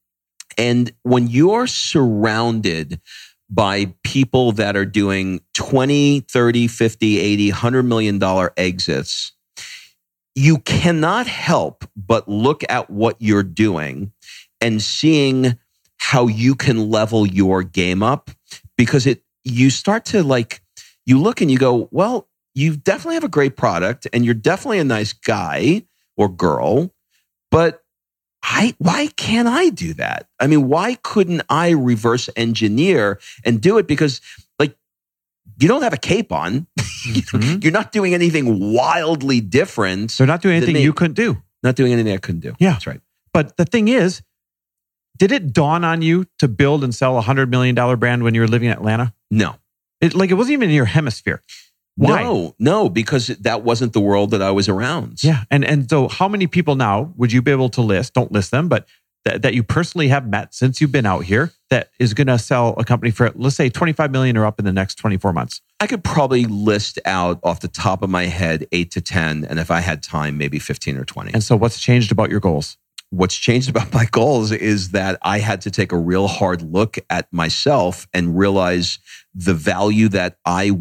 And 0.59 0.93
when 1.03 1.29
you're 1.29 1.67
surrounded 1.67 3.01
by 3.49 3.95
people 4.05 4.53
that 4.53 4.77
are 4.77 4.85
doing 4.85 5.41
20, 5.55 6.21
30, 6.21 6.67
50, 6.69 7.19
80, 7.19 7.51
100 7.51 7.83
million 7.83 8.19
dollar 8.19 8.53
exits, 8.57 9.33
you 10.35 10.59
cannot 10.59 11.27
help 11.27 11.85
but 11.97 12.29
look 12.29 12.63
at 12.69 12.91
what 12.91 13.17
you're 13.19 13.43
doing 13.43 14.13
and 14.61 14.81
seeing 14.81 15.59
how 16.01 16.27
you 16.27 16.55
can 16.55 16.91
level 16.91 17.27
your 17.27 17.63
game 17.63 18.03
up 18.03 18.31
because 18.77 19.07
it 19.07 19.23
you 19.45 19.69
start 19.71 20.07
to 20.07 20.23
like 20.23 20.63
you 21.07 21.21
look 21.21 21.41
and 21.43 21.51
you 21.51 21.59
go, 21.59 21.89
well, 21.93 22.27
you 22.55 22.75
definitely 22.77 23.15
have 23.15 23.25
a 23.25 23.29
great 23.29 23.57
product 23.57 24.07
and 24.13 24.25
you're 24.25 24.35
definitely 24.35 24.79
a 24.79 24.85
nice 24.85 25.13
guy 25.13 25.85
or 26.17 26.29
girl, 26.29 26.91
but 27.51 27.83
I 28.43 28.75
why 28.79 29.09
can't 29.17 29.47
I 29.47 29.69
do 29.69 29.93
that? 29.95 30.27
I 30.41 30.47
mean, 30.47 30.69
why 30.69 30.95
couldn't 31.03 31.43
I 31.51 31.71
reverse 31.71 32.31
engineer 32.35 33.21
and 33.45 33.61
do 33.61 33.77
it 33.77 33.87
because 33.87 34.21
like 34.59 34.75
you 35.59 35.69
don't 35.69 35.83
have 35.83 35.93
a 35.93 35.99
cape 35.99 36.33
on. 36.33 36.67
Mhm. 37.01 37.63
You're 37.65 37.73
not 37.73 37.93
doing 37.93 38.13
anything 38.13 38.75
wildly 38.75 39.41
different. 39.41 40.11
They're 40.19 40.27
not 40.27 40.43
doing 40.43 40.57
anything 40.57 40.77
you 40.77 40.93
couldn't 40.93 41.15
do. 41.15 41.43
Not 41.63 41.75
doing 41.75 41.95
anything 41.95 42.13
I 42.13 42.19
couldn't 42.19 42.41
do. 42.43 42.55
Yeah. 42.59 42.73
That's 42.73 42.87
right. 42.87 43.01
But 43.33 43.57
the 43.57 43.65
thing 43.65 43.89
is, 43.89 44.21
did 45.21 45.33
it 45.33 45.53
dawn 45.53 45.85
on 45.85 46.01
you 46.01 46.27
to 46.39 46.49
build 46.49 46.83
and 46.83 46.95
sell 46.95 47.19
a 47.19 47.21
hundred 47.21 47.51
million 47.51 47.75
dollar 47.75 47.95
brand 47.95 48.25
when 48.25 48.35
you 48.35 48.41
were 48.41 48.49
living 48.49 48.69
in 48.69 48.73
Atlanta? 48.73 49.15
No. 49.31 49.57
It 50.01 50.15
like 50.15 50.31
it 50.31 50.35
wasn't 50.35 50.55
even 50.55 50.71
in 50.71 50.75
your 50.75 50.87
hemisphere. 50.87 51.43
Why? 51.97 52.23
No, 52.23 52.55
no, 52.59 52.89
because 52.89 53.27
that 53.27 53.63
wasn't 53.63 53.93
the 53.93 54.01
world 54.01 54.31
that 54.31 54.41
I 54.41 54.51
was 54.51 54.69
around. 54.69 55.23
Yeah, 55.23 55.45
and 55.51 55.63
and 55.63 55.89
so 55.89 56.09
how 56.09 56.27
many 56.27 56.47
people 56.47 56.75
now 56.75 57.13
would 57.17 57.33
you 57.33 57.43
be 57.43 57.51
able 57.51 57.69
to 57.71 57.83
list? 57.83 58.15
Don't 58.15 58.33
list 58.33 58.51
them, 58.51 58.69
but 58.69 58.87
that, 59.27 59.43
that 59.43 59.53
you 59.53 59.63
personally 59.63 60.09
have 60.09 60.27
met 60.27 60.55
since 60.55 60.81
you've 60.81 60.93
been 60.93 61.05
out 61.05 61.25
here 61.25 61.53
that 61.69 61.91
is 61.99 62.15
going 62.15 62.29
to 62.29 62.39
sell 62.39 62.75
a 62.79 62.85
company 62.85 63.11
for 63.11 63.31
let's 63.35 63.57
say 63.57 63.69
twenty 63.69 63.93
five 63.93 64.11
million 64.11 64.39
or 64.39 64.47
up 64.47 64.59
in 64.59 64.65
the 64.65 64.73
next 64.73 64.95
twenty 64.95 65.19
four 65.19 65.35
months. 65.35 65.61
I 65.81 65.87
could 65.87 66.03
probably 66.03 66.47
list 66.47 66.99
out 67.05 67.41
off 67.43 67.61
the 67.61 67.69
top 67.69 68.03
of 68.03 68.09
my 68.09 68.25
head 68.25 68.67
eight 68.73 68.91
to 68.93 69.01
10. 69.01 69.47
And 69.47 69.59
if 69.59 69.71
I 69.71 69.81
had 69.81 70.03
time, 70.03 70.37
maybe 70.37 70.59
15 70.59 70.99
or 70.99 71.07
20. 71.07 71.33
And 71.33 71.43
so, 71.43 71.57
what's 71.57 71.81
changed 71.81 72.13
about 72.13 72.31
your 72.31 72.39
goals? 72.39 72.77
What's 73.11 73.37
changed 73.37 73.69
about 73.69 73.93
my 73.93 74.07
goals 74.07 74.53
is 74.53 74.91
that 74.91 75.19
I 75.23 75.39
had 75.39 75.61
to 75.63 75.71
take 75.71 75.93
a 75.93 75.99
real 75.99 76.29
hard 76.29 76.63
look 76.63 76.99
at 77.11 77.31
myself 77.33 78.09
and 78.15 78.39
realize 78.39 78.99
the 79.35 79.55
value 79.55 80.09
that 80.09 80.39
I 80.45 80.73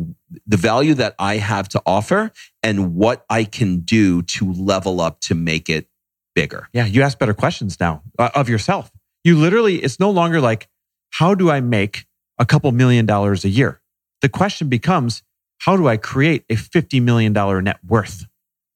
the 0.46 0.58
value 0.58 0.94
that 0.94 1.16
I 1.18 1.38
have 1.38 1.68
to 1.70 1.82
offer 1.86 2.32
and 2.62 2.94
what 2.94 3.26
I 3.30 3.44
can 3.44 3.80
do 3.80 4.22
to 4.22 4.54
level 4.54 5.02
up 5.02 5.22
to 5.22 5.36
make 5.36 5.70
it 5.70 5.88
bigger. 6.36 6.70
Yeah, 6.72 6.86
you 6.86 7.02
ask 7.02 7.18
better 7.18 7.34
questions 7.34 7.80
now 7.80 8.04
uh, 8.20 8.30
of 8.36 8.48
yourself. 8.48 8.92
You 9.24 9.38
literally, 9.38 9.78
it's 9.78 10.00
no 10.00 10.12
longer 10.12 10.40
like, 10.40 10.70
how 11.10 11.34
do 11.34 11.50
I 11.50 11.62
make 11.62 12.06
a 12.38 12.46
couple 12.46 12.72
million 12.72 13.06
dollars 13.06 13.44
a 13.44 13.50
year? 13.50 13.82
The 14.22 14.30
question 14.30 14.70
becomes, 14.70 15.24
how 15.60 15.76
do 15.76 15.88
I 15.88 15.98
create 15.98 16.46
a 16.50 16.56
$50 16.56 17.02
million 17.02 17.34
net 17.34 17.80
worth? 17.86 18.26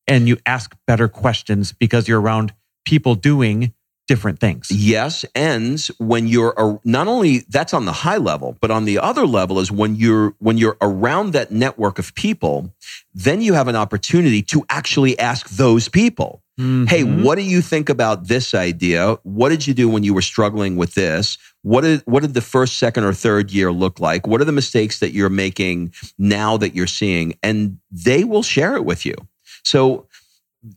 And 0.08 0.28
you 0.28 0.38
ask 0.46 0.76
better 0.86 1.08
questions 1.08 1.72
because 1.72 2.08
you're 2.08 2.20
around 2.20 2.54
people 2.86 3.16
doing 3.16 3.74
different 4.08 4.40
things. 4.40 4.70
Yes, 4.70 5.24
and 5.34 5.80
when 5.98 6.28
you're 6.28 6.54
a, 6.58 6.78
not 6.84 7.08
only 7.08 7.40
that's 7.50 7.74
on 7.74 7.86
the 7.86 7.94
high 7.94 8.18
level, 8.18 8.58
but 8.60 8.70
on 8.70 8.84
the 8.84 9.00
other 9.00 9.26
level 9.26 9.60
is 9.60 9.72
when 9.72 9.96
you're 9.96 10.36
when 10.40 10.58
you're 10.58 10.78
around 10.82 11.32
that 11.34 11.52
network 11.52 12.00
of 12.00 12.14
people, 12.16 12.74
then 13.14 13.42
you 13.42 13.54
have 13.54 13.70
an 13.70 13.78
opportunity 13.78 14.42
to 14.42 14.66
actually 14.70 15.18
ask 15.20 15.50
those 15.52 15.88
people. 15.88 16.42
Hey, 16.58 17.02
Mhm. 17.04 17.24
what 17.24 17.36
do 17.36 17.42
you 17.42 17.62
think 17.62 17.90
about 17.90 18.28
this 18.28 18.54
idea? 18.54 19.18
What 19.24 19.50
did 19.50 19.66
you 19.66 19.74
do 19.74 19.90
when 19.90 20.04
you 20.04 20.14
were 20.14 20.22
struggling 20.22 20.76
with 20.76 20.94
this? 20.94 21.38
What 21.64 21.82
did 21.82 22.04
what 22.06 22.22
did 22.22 22.36
the 22.36 22.42
first, 22.42 22.78
second, 22.78 23.06
or 23.06 23.14
third 23.14 23.50
year 23.52 23.72
look 23.72 24.00
like? 24.00 24.28
What 24.28 24.40
are 24.40 24.46
the 24.46 24.52
mistakes 24.52 25.00
that 25.00 25.14
you're 25.14 25.30
making 25.30 25.94
now 26.20 26.58
that 26.58 26.76
you're 26.76 26.86
seeing? 26.86 27.34
And 27.42 27.78
they 27.90 28.24
will 28.24 28.44
share 28.44 28.76
it 28.76 28.86
with 28.86 29.04
you. 29.04 29.16
So 29.64 30.06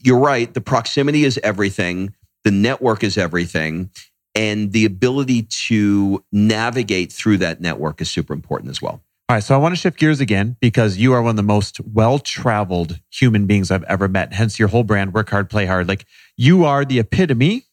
you're 0.03 0.19
right. 0.19 0.53
The 0.53 0.61
proximity 0.61 1.25
is 1.25 1.39
everything. 1.43 2.15
The 2.45 2.51
network 2.51 3.05
is 3.05 3.17
everything. 3.19 3.91
And 4.35 4.73
the 4.73 4.85
ability 4.85 5.43
to 5.69 6.23
navigate 6.31 7.13
through 7.13 7.39
that 7.39 7.61
network 7.61 8.01
is 8.01 8.11
super 8.11 8.35
important 8.35 8.71
as 8.71 8.83
well. 8.83 9.03
All 9.29 9.35
right, 9.35 9.43
so 9.43 9.57
I 9.57 9.59
want 9.59 9.75
to 9.75 9.81
shift 9.81 9.99
gears 9.99 10.21
again 10.21 10.57
because 10.61 10.99
you 10.99 11.13
are 11.13 11.21
one 11.21 11.31
of 11.31 11.37
the 11.37 11.43
most 11.43 11.81
well 11.81 12.21
traveled 12.21 13.01
human 13.11 13.47
beings 13.47 13.73
I've 13.73 13.83
ever 13.85 14.07
met. 14.07 14.33
Hence 14.33 14.59
your 14.59 14.69
whole 14.69 14.85
brand, 14.85 15.15
work 15.15 15.31
hard, 15.31 15.51
play 15.51 15.67
hard. 15.67 15.89
Like 15.89 16.07
you 16.37 16.65
are 16.65 16.85
the 16.85 17.01
epitome 17.01 17.65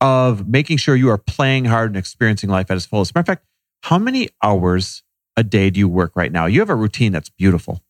of 0.00 0.46
making 0.46 0.76
sure 0.76 0.94
you 0.94 1.08
are 1.08 1.18
playing 1.18 1.64
hard 1.64 1.90
and 1.90 1.96
experiencing 1.96 2.50
life 2.50 2.70
at 2.70 2.76
its 2.76 2.86
fullest. 2.86 3.14
Matter 3.14 3.22
of 3.22 3.26
fact, 3.38 3.46
how 3.82 3.98
many 3.98 4.28
hours 4.44 5.02
a 5.36 5.42
day 5.42 5.70
do 5.70 5.80
you 5.80 5.88
work 5.88 6.12
right 6.14 6.30
now? 6.30 6.46
You 6.46 6.60
have 6.60 6.70
a 6.70 6.74
routine 6.74 7.10
that's 7.10 7.30
beautiful. 7.30 7.80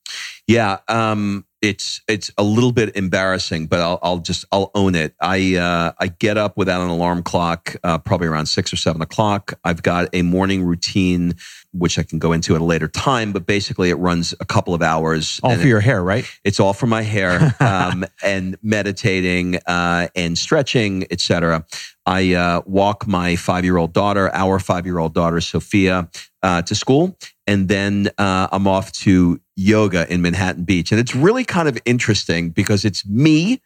Yeah, 0.53 0.81
um, 0.87 1.47
it's 1.63 2.03
it's 2.09 2.31
a 2.37 2.43
little 2.43 2.73
bit 2.73 2.95
embarrassing, 2.97 3.69
but 3.69 3.81
I'll, 3.81 3.99
I'll 4.03 4.19
just 4.19 4.45
I'll 4.53 4.71
own 4.75 4.95
it. 4.95 5.15
I 5.19 5.55
uh, 5.55 5.93
I 5.99 6.09
get 6.09 6.37
up 6.37 6.59
without 6.59 6.83
an 6.83 6.89
alarm 6.89 7.23
clock, 7.23 7.75
uh, 7.85 7.97
probably 7.99 8.27
around 8.27 8.47
six 8.47 8.71
or 8.71 8.77
seven 8.77 9.01
o'clock. 9.01 9.55
I've 9.65 9.83
got 9.83 10.09
a 10.13 10.21
morning 10.23 10.63
routine, 10.65 11.37
which 11.73 11.99
I 11.99 12.03
can 12.03 12.19
go 12.19 12.33
into 12.33 12.55
at 12.55 12.61
a 12.61 12.65
later 12.65 12.89
time, 12.89 13.33
but 13.33 13.47
basically 13.47 13.89
it 13.89 13.95
runs 13.95 14.35
a 14.41 14.45
couple 14.45 14.75
of 14.75 14.83
hours. 14.83 15.41
All 15.43 15.55
for 15.55 15.63
it- 15.63 15.67
your 15.69 15.81
hair, 15.81 16.03
right? 16.03 16.27
It's 16.45 16.61
all 16.61 16.75
for 16.75 16.87
my 16.87 17.03
hair 17.03 17.55
um, 17.61 18.05
and 18.23 18.59
meditating 18.63 19.57
uh, 19.67 20.09
and 20.15 20.37
stretching, 20.37 21.07
etc. 21.11 21.65
I 22.05 22.35
uh, 22.35 22.63
walk 22.67 23.07
my 23.07 23.37
five-year-old 23.37 23.95
daughter, 23.95 24.29
our 24.35 24.59
five-year-old 24.59 25.15
daughter 25.15 25.41
Sophia, 25.41 26.11
uh, 26.43 26.61
to 26.63 26.75
school, 26.75 27.17
and 27.47 27.69
then 27.69 28.11
uh, 28.19 28.49
I'm 28.51 28.67
off 28.67 28.91
to 28.93 29.41
yoga 29.57 30.11
in 30.13 30.23
Manhattan 30.23 30.65
Beach, 30.65 30.93
and 30.93 31.01
it's 31.01 31.15
really 31.15 31.45
kind 31.45 31.69
of 31.69 31.79
interesting 31.85 32.51
because 32.51 32.85
it's 32.85 33.07
me 33.07 33.61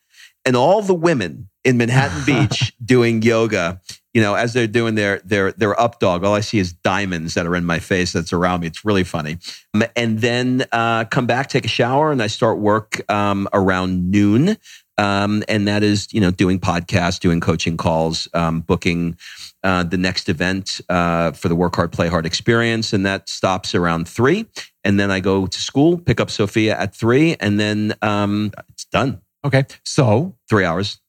and 0.44 0.57
all 0.57 0.81
the 0.81 0.94
women 0.94 1.49
in 1.64 1.77
Manhattan 1.77 2.25
Beach 2.27 2.72
doing 2.85 3.22
yoga. 3.22 3.81
You 4.14 4.22
know, 4.22 4.35
as 4.35 4.55
they're 4.55 4.66
doing 4.66 4.94
their 4.94 5.18
their 5.25 5.53
their 5.53 5.79
up 5.79 6.01
dog, 6.01 6.25
all 6.25 6.35
I 6.35 6.40
see 6.40 6.59
is 6.59 6.72
diamonds 6.72 7.35
that 7.35 7.46
are 7.46 7.55
in 7.55 7.66
my 7.66 7.79
face 7.79 8.12
that's 8.12 8.33
around 8.33 8.61
me. 8.61 8.68
It's 8.68 8.83
really 8.85 9.05
funny. 9.05 9.38
Um, 9.75 9.85
And 9.94 10.20
then 10.20 10.64
uh, 10.72 11.05
come 11.05 11.27
back, 11.27 11.49
take 11.49 11.66
a 11.66 11.68
shower, 11.68 12.12
and 12.12 12.22
I 12.22 12.29
start 12.29 12.59
work 12.59 13.03
um, 13.11 13.46
around 13.53 14.11
noon. 14.11 14.57
Um, 14.98 15.42
and 15.48 15.68
that 15.68 15.82
is, 15.82 16.12
you 16.12 16.20
know, 16.20 16.30
doing 16.30 16.59
podcasts, 16.59 17.20
doing 17.20 17.40
coaching 17.40 17.76
calls, 17.76 18.28
um, 18.35 18.61
booking 18.61 19.16
uh, 19.62 19.82
the 19.82 19.98
next 19.98 20.28
event 20.28 20.80
uh, 20.88 21.32
for 21.32 21.48
the 21.48 21.54
Work 21.54 21.76
Hard, 21.76 21.92
Play 21.92 22.09
Hard 22.09 22.24
experience. 22.24 22.92
And 22.92 23.04
that 23.04 23.28
stops 23.28 23.74
around 23.74 24.09
three. 24.09 24.46
And 24.85 24.98
then 24.98 25.11
I 25.11 25.20
go 25.20 25.46
to 25.46 25.61
school, 25.61 25.98
pick 25.98 26.20
up 26.20 26.30
Sophia 26.30 26.78
at 26.78 26.94
three, 26.94 27.37
and 27.40 27.59
then 27.61 27.94
um, 28.02 28.52
it's 28.68 28.85
done. 28.87 29.20
Okay. 29.44 29.64
So 29.85 30.35
Three 30.48 30.64
hours. 30.64 31.00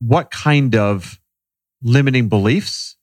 what 0.00 0.30
kind 0.30 0.74
of 0.74 1.20
limiting 1.82 2.28
beliefs 2.28 2.96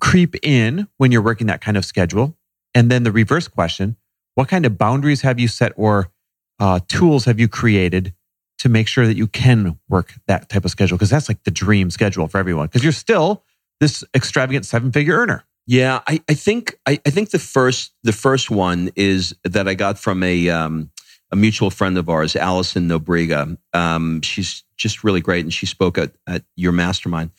creep 0.00 0.34
in 0.42 0.88
when 0.96 1.12
you're 1.12 1.22
working 1.22 1.46
that 1.48 1.60
kind 1.60 1.76
of 1.76 1.84
schedule? 1.84 2.36
And 2.74 2.90
then 2.90 3.02
the 3.02 3.12
reverse 3.12 3.48
question 3.48 3.96
what 4.34 4.48
kind 4.48 4.64
of 4.64 4.78
boundaries 4.78 5.20
have 5.20 5.38
you 5.38 5.46
set 5.46 5.72
or 5.76 6.10
uh, 6.58 6.80
tools 6.88 7.26
have 7.26 7.38
you 7.38 7.48
created 7.48 8.14
to 8.62 8.68
make 8.68 8.86
sure 8.86 9.06
that 9.06 9.16
you 9.16 9.26
can 9.26 9.76
work 9.88 10.14
that 10.28 10.48
type 10.48 10.64
of 10.64 10.70
schedule? 10.70 10.96
Because 10.96 11.10
that's 11.10 11.28
like 11.28 11.42
the 11.42 11.50
dream 11.50 11.90
schedule 11.90 12.28
for 12.28 12.38
everyone, 12.38 12.66
because 12.66 12.84
you're 12.84 12.92
still 12.92 13.42
this 13.80 14.04
extravagant 14.14 14.64
seven 14.64 14.92
figure 14.92 15.16
earner. 15.16 15.44
Yeah, 15.66 16.00
I, 16.06 16.22
I 16.28 16.34
think 16.34 16.76
I, 16.86 17.00
I 17.04 17.10
think 17.10 17.30
the 17.30 17.38
first 17.40 17.92
the 18.04 18.12
first 18.12 18.50
one 18.50 18.90
is 18.94 19.34
that 19.42 19.66
I 19.66 19.74
got 19.74 19.98
from 19.98 20.22
a 20.22 20.48
um, 20.48 20.90
a 21.32 21.36
mutual 21.36 21.70
friend 21.70 21.98
of 21.98 22.08
ours, 22.08 22.36
Allison 22.36 22.88
Nobriga. 22.88 23.56
Um, 23.72 24.20
she's 24.22 24.62
just 24.76 25.02
really 25.02 25.20
great, 25.20 25.44
and 25.44 25.52
she 25.52 25.66
spoke 25.66 25.98
at, 25.98 26.12
at 26.28 26.44
your 26.56 26.72
mastermind. 26.72 27.30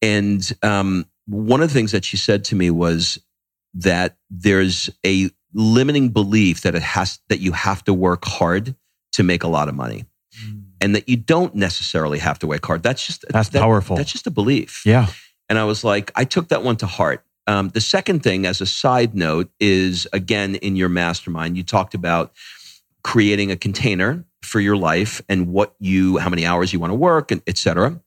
And 0.00 0.48
um, 0.62 1.06
one 1.26 1.60
of 1.60 1.68
the 1.68 1.74
things 1.74 1.92
that 1.92 2.04
she 2.04 2.16
said 2.16 2.44
to 2.44 2.56
me 2.56 2.70
was 2.70 3.18
that 3.74 4.16
there's 4.30 4.90
a 5.04 5.30
limiting 5.54 6.10
belief 6.10 6.62
that 6.62 6.74
it 6.74 6.82
has 6.82 7.20
that 7.28 7.40
you 7.40 7.52
have 7.52 7.82
to 7.84 7.94
work 7.94 8.24
hard 8.24 8.76
to 9.12 9.22
make 9.22 9.44
a 9.44 9.48
lot 9.48 9.68
of 9.68 9.74
money, 9.74 10.04
and 10.82 10.94
that 10.94 11.08
you 11.08 11.16
don't 11.16 11.54
necessarily 11.54 12.18
have 12.18 12.38
to 12.40 12.46
work 12.46 12.66
hard. 12.66 12.82
That's 12.82 13.06
just 13.06 13.24
That's 13.30 13.48
that- 13.50 13.60
powerful. 13.62 13.96
That's 13.96 14.12
just 14.12 14.26
a 14.26 14.30
belief. 14.30 14.82
Yeah. 14.84 15.06
And 15.48 15.58
I 15.58 15.64
was 15.64 15.84
like, 15.84 16.10
I 16.16 16.24
took 16.24 16.48
that 16.48 16.62
one 16.62 16.76
to 16.76 16.86
heart. 16.86 17.24
Um, 17.46 17.70
the 17.70 17.80
second 17.80 18.22
thing, 18.22 18.46
as 18.46 18.60
a 18.60 18.66
side 18.66 19.14
note, 19.14 19.50
is 19.58 20.06
again 20.12 20.56
in 20.56 20.76
your 20.76 20.88
mastermind, 20.88 21.56
you 21.56 21.62
talked 21.62 21.94
about 21.94 22.32
creating 23.02 23.50
a 23.50 23.56
container 23.56 24.24
for 24.42 24.60
your 24.60 24.76
life 24.76 25.20
and 25.28 25.48
what 25.48 25.74
you, 25.78 26.18
how 26.18 26.30
many 26.30 26.44
hours 26.46 26.72
you 26.72 26.80
want 26.80 26.90
to 26.90 26.94
work, 26.94 27.30
and 27.32 27.42
et 27.46 27.56
cetera. 27.58 28.00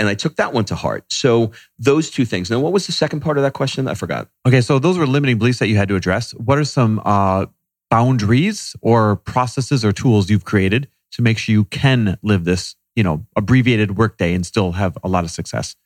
And 0.00 0.08
I 0.08 0.14
took 0.14 0.34
that 0.36 0.52
one 0.52 0.64
to 0.66 0.74
heart. 0.74 1.04
So 1.12 1.52
those 1.78 2.10
two 2.10 2.24
things. 2.24 2.50
Now, 2.50 2.58
what 2.58 2.72
was 2.72 2.86
the 2.86 2.92
second 2.92 3.20
part 3.20 3.36
of 3.36 3.44
that 3.44 3.52
question? 3.52 3.86
I 3.86 3.94
forgot. 3.94 4.28
Okay. 4.44 4.60
So 4.60 4.80
those 4.80 4.98
were 4.98 5.06
limiting 5.06 5.38
beliefs 5.38 5.60
that 5.60 5.68
you 5.68 5.76
had 5.76 5.88
to 5.88 5.94
address. 5.94 6.32
What 6.32 6.58
are 6.58 6.64
some 6.64 7.00
uh, 7.04 7.46
boundaries 7.88 8.74
or 8.80 9.16
processes 9.16 9.84
or 9.84 9.92
tools 9.92 10.28
you've 10.28 10.44
created 10.44 10.88
to 11.12 11.22
make 11.22 11.38
sure 11.38 11.52
you 11.52 11.64
can 11.64 12.18
live 12.22 12.44
this, 12.44 12.76
you 12.94 13.02
know, 13.02 13.26
abbreviated 13.36 13.96
workday 13.96 14.34
and 14.34 14.44
still 14.44 14.72
have 14.72 14.96
a 15.02 15.08
lot 15.08 15.24
of 15.24 15.30
success? 15.30 15.76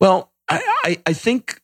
Well, 0.00 0.32
I, 0.48 0.62
I, 0.84 1.02
I 1.06 1.12
think 1.12 1.60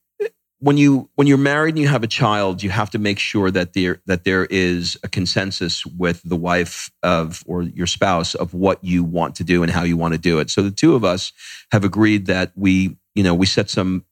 when 0.59 0.79
you 0.79 1.11
when 1.17 1.27
you're 1.27 1.39
married 1.39 1.75
and 1.75 1.83
you 1.83 1.89
have 1.89 2.03
a 2.03 2.09
child, 2.09 2.63
you 2.63 2.71
have 2.71 2.91
to 2.91 2.99
make 2.99 3.19
sure 3.19 3.51
that 3.51 3.75
there 3.75 4.01
that 4.07 4.25
there 4.25 4.47
is 4.47 4.97
a 5.03 5.09
consensus 5.09 5.85
with 5.85 6.23
the 6.25 6.37
wife 6.37 6.91
of 7.03 7.43
or 7.47 7.63
your 7.63 7.87
spouse 7.87 8.35
of 8.35 8.55
what 8.55 8.83
you 8.83 9.05
want 9.05 9.35
to 9.37 9.45
do 9.45 9.63
and 9.63 9.71
how 9.71 9.83
you 9.83 9.97
want 9.97 10.15
to 10.15 10.19
do 10.19 10.39
it. 10.39 10.51
So 10.51 10.63
the 10.63 10.71
two 10.71 10.95
of 10.95 11.05
us 11.05 11.33
have 11.73 11.85
agreed 11.85 12.27
that 12.27 12.53
we 12.55 12.97
you 13.15 13.23
know 13.23 13.35
we 13.35 13.47
set 13.47 13.69
some 13.69 14.05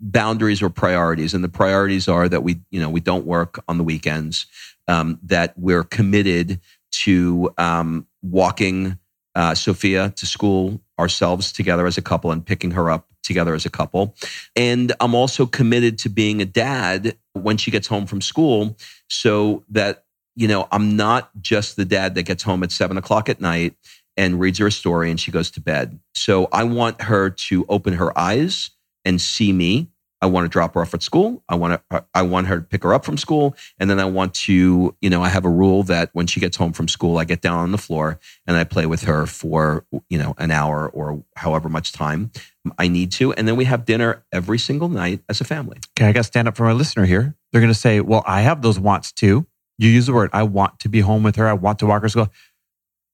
boundaries 0.00 0.62
or 0.62 0.70
priorities, 0.70 1.34
and 1.34 1.42
the 1.42 1.48
priorities 1.48 2.08
are 2.08 2.28
that 2.28 2.42
we, 2.42 2.60
you 2.70 2.80
know, 2.80 2.90
we 2.90 3.00
don't 3.00 3.26
work 3.26 3.62
on 3.68 3.78
the 3.78 3.84
weekends, 3.84 4.46
um, 4.88 5.18
that 5.22 5.54
we're 5.56 5.84
committed 5.84 6.60
to 6.92 7.52
um, 7.58 8.06
walking 8.22 8.98
uh, 9.34 9.54
Sophia 9.54 10.10
to 10.16 10.26
school 10.26 10.80
ourselves 10.98 11.52
together 11.52 11.86
as 11.86 11.98
a 11.98 12.02
couple 12.02 12.32
and 12.32 12.44
picking 12.44 12.70
her 12.72 12.90
up 12.90 13.08
together 13.22 13.54
as 13.54 13.66
a 13.66 13.70
couple. 13.70 14.14
And 14.54 14.92
I'm 15.00 15.14
also 15.14 15.46
committed 15.46 15.98
to 15.98 16.08
being 16.08 16.40
a 16.40 16.46
dad 16.46 17.16
when 17.34 17.56
she 17.56 17.70
gets 17.70 17.86
home 17.86 18.06
from 18.06 18.20
school 18.20 18.78
so 19.08 19.64
that, 19.70 20.04
you 20.36 20.48
know, 20.48 20.68
I'm 20.72 20.96
not 20.96 21.30
just 21.40 21.76
the 21.76 21.84
dad 21.84 22.14
that 22.14 22.22
gets 22.22 22.42
home 22.42 22.62
at 22.62 22.72
seven 22.72 22.96
o'clock 22.96 23.28
at 23.28 23.40
night 23.40 23.74
and 24.16 24.40
reads 24.40 24.58
her 24.58 24.68
a 24.68 24.72
story 24.72 25.10
and 25.10 25.20
she 25.20 25.30
goes 25.30 25.50
to 25.52 25.60
bed. 25.60 25.98
So 26.14 26.48
I 26.52 26.64
want 26.64 27.02
her 27.02 27.30
to 27.30 27.66
open 27.68 27.94
her 27.94 28.16
eyes 28.18 28.70
and 29.04 29.20
see 29.20 29.52
me 29.52 29.88
I 30.22 30.26
want 30.26 30.44
to 30.44 30.48
drop 30.48 30.74
her 30.74 30.80
off 30.80 30.94
at 30.94 31.02
school. 31.02 31.42
I 31.48 31.56
want 31.56 31.74
to, 31.74 31.96
uh, 31.96 32.00
I 32.14 32.22
want 32.22 32.46
her 32.46 32.56
to 32.56 32.62
pick 32.62 32.82
her 32.84 32.94
up 32.94 33.04
from 33.04 33.18
school. 33.18 33.54
And 33.78 33.90
then 33.90 34.00
I 34.00 34.06
want 34.06 34.34
to, 34.34 34.96
you 35.00 35.10
know, 35.10 35.22
I 35.22 35.28
have 35.28 35.44
a 35.44 35.50
rule 35.50 35.82
that 35.84 36.10
when 36.14 36.26
she 36.26 36.40
gets 36.40 36.56
home 36.56 36.72
from 36.72 36.88
school, 36.88 37.18
I 37.18 37.24
get 37.24 37.42
down 37.42 37.58
on 37.58 37.72
the 37.72 37.78
floor 37.78 38.18
and 38.46 38.56
I 38.56 38.64
play 38.64 38.86
with 38.86 39.02
her 39.02 39.26
for, 39.26 39.84
you 40.08 40.18
know, 40.18 40.34
an 40.38 40.50
hour 40.50 40.88
or 40.88 41.22
however 41.36 41.68
much 41.68 41.92
time 41.92 42.30
I 42.78 42.88
need 42.88 43.12
to. 43.12 43.32
And 43.34 43.46
then 43.46 43.56
we 43.56 43.66
have 43.66 43.84
dinner 43.84 44.24
every 44.32 44.58
single 44.58 44.88
night 44.88 45.20
as 45.28 45.40
a 45.40 45.44
family. 45.44 45.78
Okay. 45.98 46.08
I 46.08 46.12
got 46.12 46.20
to 46.20 46.24
stand 46.24 46.48
up 46.48 46.56
for 46.56 46.64
my 46.64 46.72
listener 46.72 47.04
here. 47.04 47.36
They're 47.52 47.60
going 47.60 47.72
to 47.72 47.78
say, 47.78 48.00
well, 48.00 48.24
I 48.26 48.40
have 48.40 48.62
those 48.62 48.78
wants 48.78 49.12
too. 49.12 49.46
You 49.78 49.90
use 49.90 50.06
the 50.06 50.14
word, 50.14 50.30
I 50.32 50.44
want 50.44 50.80
to 50.80 50.88
be 50.88 51.00
home 51.00 51.22
with 51.22 51.36
her. 51.36 51.46
I 51.46 51.52
want 51.52 51.78
to 51.80 51.86
walk 51.86 52.00
her 52.00 52.08
to 52.08 52.10
school. 52.10 52.28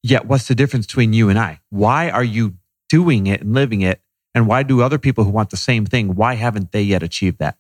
Yet 0.05 0.27
what's 0.27 0.47
the 0.47 0.55
difference 0.55 0.87
between 0.87 1.13
you 1.13 1.29
and 1.29 1.39
I? 1.39 1.61
Why 1.71 2.11
are 2.11 2.25
you 2.25 2.55
doing 2.89 3.27
it 3.27 3.41
and 3.41 3.55
living 3.55 3.81
it 3.81 4.01
and 4.35 4.47
why 4.47 4.63
do 4.63 4.83
other 4.83 4.99
people 4.99 5.25
who 5.25 5.31
want 5.31 5.51
the 5.51 5.57
same 5.57 5.85
thing, 5.85 6.15
why 6.15 6.35
haven't 6.35 6.73
they 6.73 6.83
yet 6.83 7.03
achieved 7.03 7.39
that? 7.39 7.57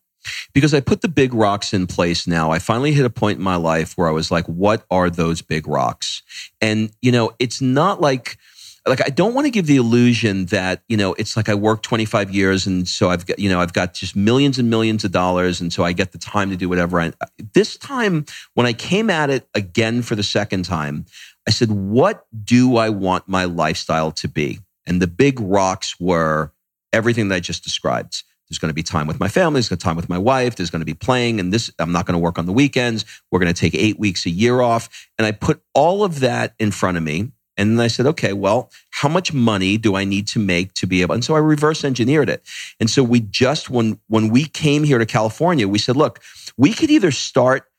Because 0.53 0.73
I 0.73 0.81
put 0.81 1.01
the 1.01 1.09
big 1.09 1.35
rocks 1.35 1.75
in 1.75 1.87
place 1.87 2.27
now. 2.27 2.53
I 2.53 2.59
finally 2.59 2.93
hit 2.93 3.05
a 3.05 3.11
point 3.11 3.39
in 3.39 3.45
my 3.45 3.57
life 3.57 3.95
where 3.97 4.09
I 4.09 4.13
was 4.13 4.31
like, 4.31 4.47
what 4.47 4.85
are 4.91 5.11
those 5.11 5.43
big 5.43 5.67
rocks? 5.67 6.23
And, 6.61 6.91
you 7.03 7.11
know, 7.11 7.33
it's 7.39 7.61
not 7.61 8.01
like, 8.01 8.39
like 8.87 9.05
I 9.05 9.11
don't 9.11 9.35
want 9.35 9.47
to 9.47 9.51
give 9.51 9.67
the 9.67 9.77
illusion 9.77 10.47
that 10.47 10.83
you 10.89 10.97
know 10.97 11.15
it's 11.15 11.37
like 11.37 11.49
I 11.49 11.55
worked 11.55 11.85
25 11.85 12.35
years 12.35 12.67
and 12.67 12.89
so 12.89 13.11
I've 13.11 13.27
got 13.27 13.39
you 13.39 13.49
know 13.49 13.61
I've 13.61 13.73
got 13.73 13.95
just 13.95 14.17
millions 14.17 14.59
and 14.59 14.71
millions 14.71 15.05
of 15.05 15.13
dollars 15.13 15.61
and 15.61 15.73
so 15.73 15.85
I 15.85 15.93
get 15.93 16.11
the 16.11 16.19
time 16.19 16.51
to 16.51 16.57
do 16.57 16.69
whatever. 16.69 17.01
I, 17.01 17.13
this 17.55 17.77
time 17.77 18.25
when 18.55 18.67
I 18.67 18.73
came 18.73 19.09
at 19.09 19.31
it 19.31 19.49
again 19.55 20.03
for 20.03 20.17
the 20.17 20.23
second 20.23 20.65
time, 20.65 21.07
I 21.47 21.53
said, 21.53 21.71
"What 21.71 22.27
do 22.45 22.77
I 22.77 22.89
want 22.89 23.29
my 23.29 23.45
lifestyle 23.45 24.11
to 24.13 24.29
be?" 24.29 24.59
And 24.85 25.01
the 25.01 25.07
big 25.07 25.39
rocks 25.39 26.01
were 26.01 26.53
everything 26.93 27.29
that 27.29 27.37
I 27.37 27.41
just 27.41 27.65
described. 27.65 28.23
There's 28.49 28.59
going 28.59 28.69
to 28.69 28.75
be 28.75 28.83
time 28.83 29.07
with 29.07 29.19
my 29.19 29.29
family. 29.29 29.59
There's 29.59 29.71
going 29.71 29.79
to 29.79 29.85
be 29.85 29.89
time 29.89 29.97
with 29.97 30.09
my 30.11 30.19
wife. 30.19 30.57
There's 30.57 30.69
going 30.69 30.81
to 30.81 30.87
be 30.87 30.95
playing. 30.95 31.41
And 31.41 31.53
this, 31.53 31.71
I'm 31.79 31.93
not 31.93 32.05
going 32.05 32.15
to 32.15 32.19
work 32.19 32.39
on 32.39 32.45
the 32.45 32.53
weekends. 32.53 33.05
We're 33.31 33.39
going 33.39 33.53
to 33.53 33.59
take 33.59 33.75
eight 33.75 33.99
weeks 33.99 34.27
a 34.27 34.31
year 34.31 34.61
off. 34.61 35.09
And 35.19 35.27
I 35.27 35.33
put 35.33 35.63
all 35.73 36.05
of 36.05 36.21
that 36.21 36.55
in 36.59 36.71
front 36.71 36.99
of 36.99 37.03
me. 37.03 37.33
And 37.57 37.79
then 37.79 37.85
I 37.85 37.89
said, 37.89 38.07
okay, 38.07 38.33
well, 38.33 38.71
how 38.91 39.09
much 39.09 39.33
money 39.33 39.77
do 39.79 39.95
I 39.95 40.05
need 40.05 40.27
to 40.29 40.39
make 40.39 40.73
to 40.75 40.87
be 40.87 41.03
able? 41.03 41.15
And 41.15 41.25
so 41.25 41.35
I 41.35 41.39
reverse 41.39 41.85
engineered 41.85 42.29
it. 42.29 42.43
And 42.81 42.91
so 42.91 43.03
we 43.03 43.21
just, 43.21 43.71
when, 43.71 43.99
when 44.09 44.29
we 44.29 44.45
came 44.45 44.85
here 44.85 44.99
to 44.99 45.07
California, 45.07 45.69
we 45.69 45.79
said, 45.79 45.97
look, 45.97 46.21
we 46.57 46.73
could 46.73 46.91
either 46.91 47.11
start 47.11 47.71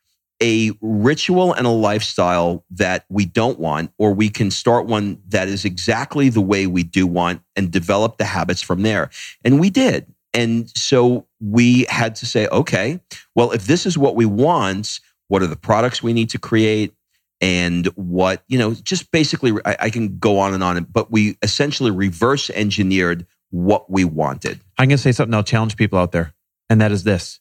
a 0.43 0.71
ritual 0.81 1.53
and 1.53 1.65
a 1.65 1.71
lifestyle 1.71 2.65
that 2.71 3.05
we 3.09 3.25
don't 3.25 3.59
want, 3.59 3.91
or 3.97 4.13
we 4.13 4.29
can 4.29 4.51
start 4.51 4.85
one 4.85 5.21
that 5.29 5.47
is 5.47 5.63
exactly 5.63 6.29
the 6.29 6.41
way 6.41 6.67
we 6.67 6.83
do 6.83 7.07
want 7.07 7.41
and 7.55 7.71
develop 7.71 8.17
the 8.17 8.25
habits 8.25 8.61
from 8.61 8.81
there. 8.81 9.09
And 9.43 9.59
we 9.59 9.69
did. 9.69 10.05
And 10.33 10.69
so 10.75 11.27
we 11.39 11.85
had 11.85 12.15
to 12.15 12.25
say, 12.25 12.47
okay, 12.47 12.99
well, 13.35 13.51
if 13.51 13.65
this 13.65 13.85
is 13.85 13.97
what 13.97 14.15
we 14.15 14.25
want, 14.25 14.99
what 15.29 15.41
are 15.41 15.47
the 15.47 15.55
products 15.55 16.03
we 16.03 16.11
need 16.11 16.29
to 16.31 16.39
create? 16.39 16.93
And 17.39 17.87
what, 17.95 18.43
you 18.47 18.57
know, 18.57 18.73
just 18.73 19.11
basically, 19.11 19.53
I, 19.65 19.77
I 19.79 19.89
can 19.89 20.17
go 20.17 20.39
on 20.39 20.53
and 20.53 20.63
on, 20.63 20.83
but 20.85 21.11
we 21.11 21.37
essentially 21.41 21.91
reverse 21.91 22.49
engineered 22.49 23.25
what 23.51 23.89
we 23.89 24.03
wanted. 24.03 24.59
I'm 24.77 24.87
going 24.87 24.97
to 24.97 25.01
say 25.01 25.11
something 25.11 25.33
I'll 25.33 25.43
challenge 25.43 25.77
people 25.77 25.99
out 25.99 26.11
there. 26.11 26.33
And 26.69 26.81
that 26.81 26.91
is 26.91 27.03
this 27.03 27.39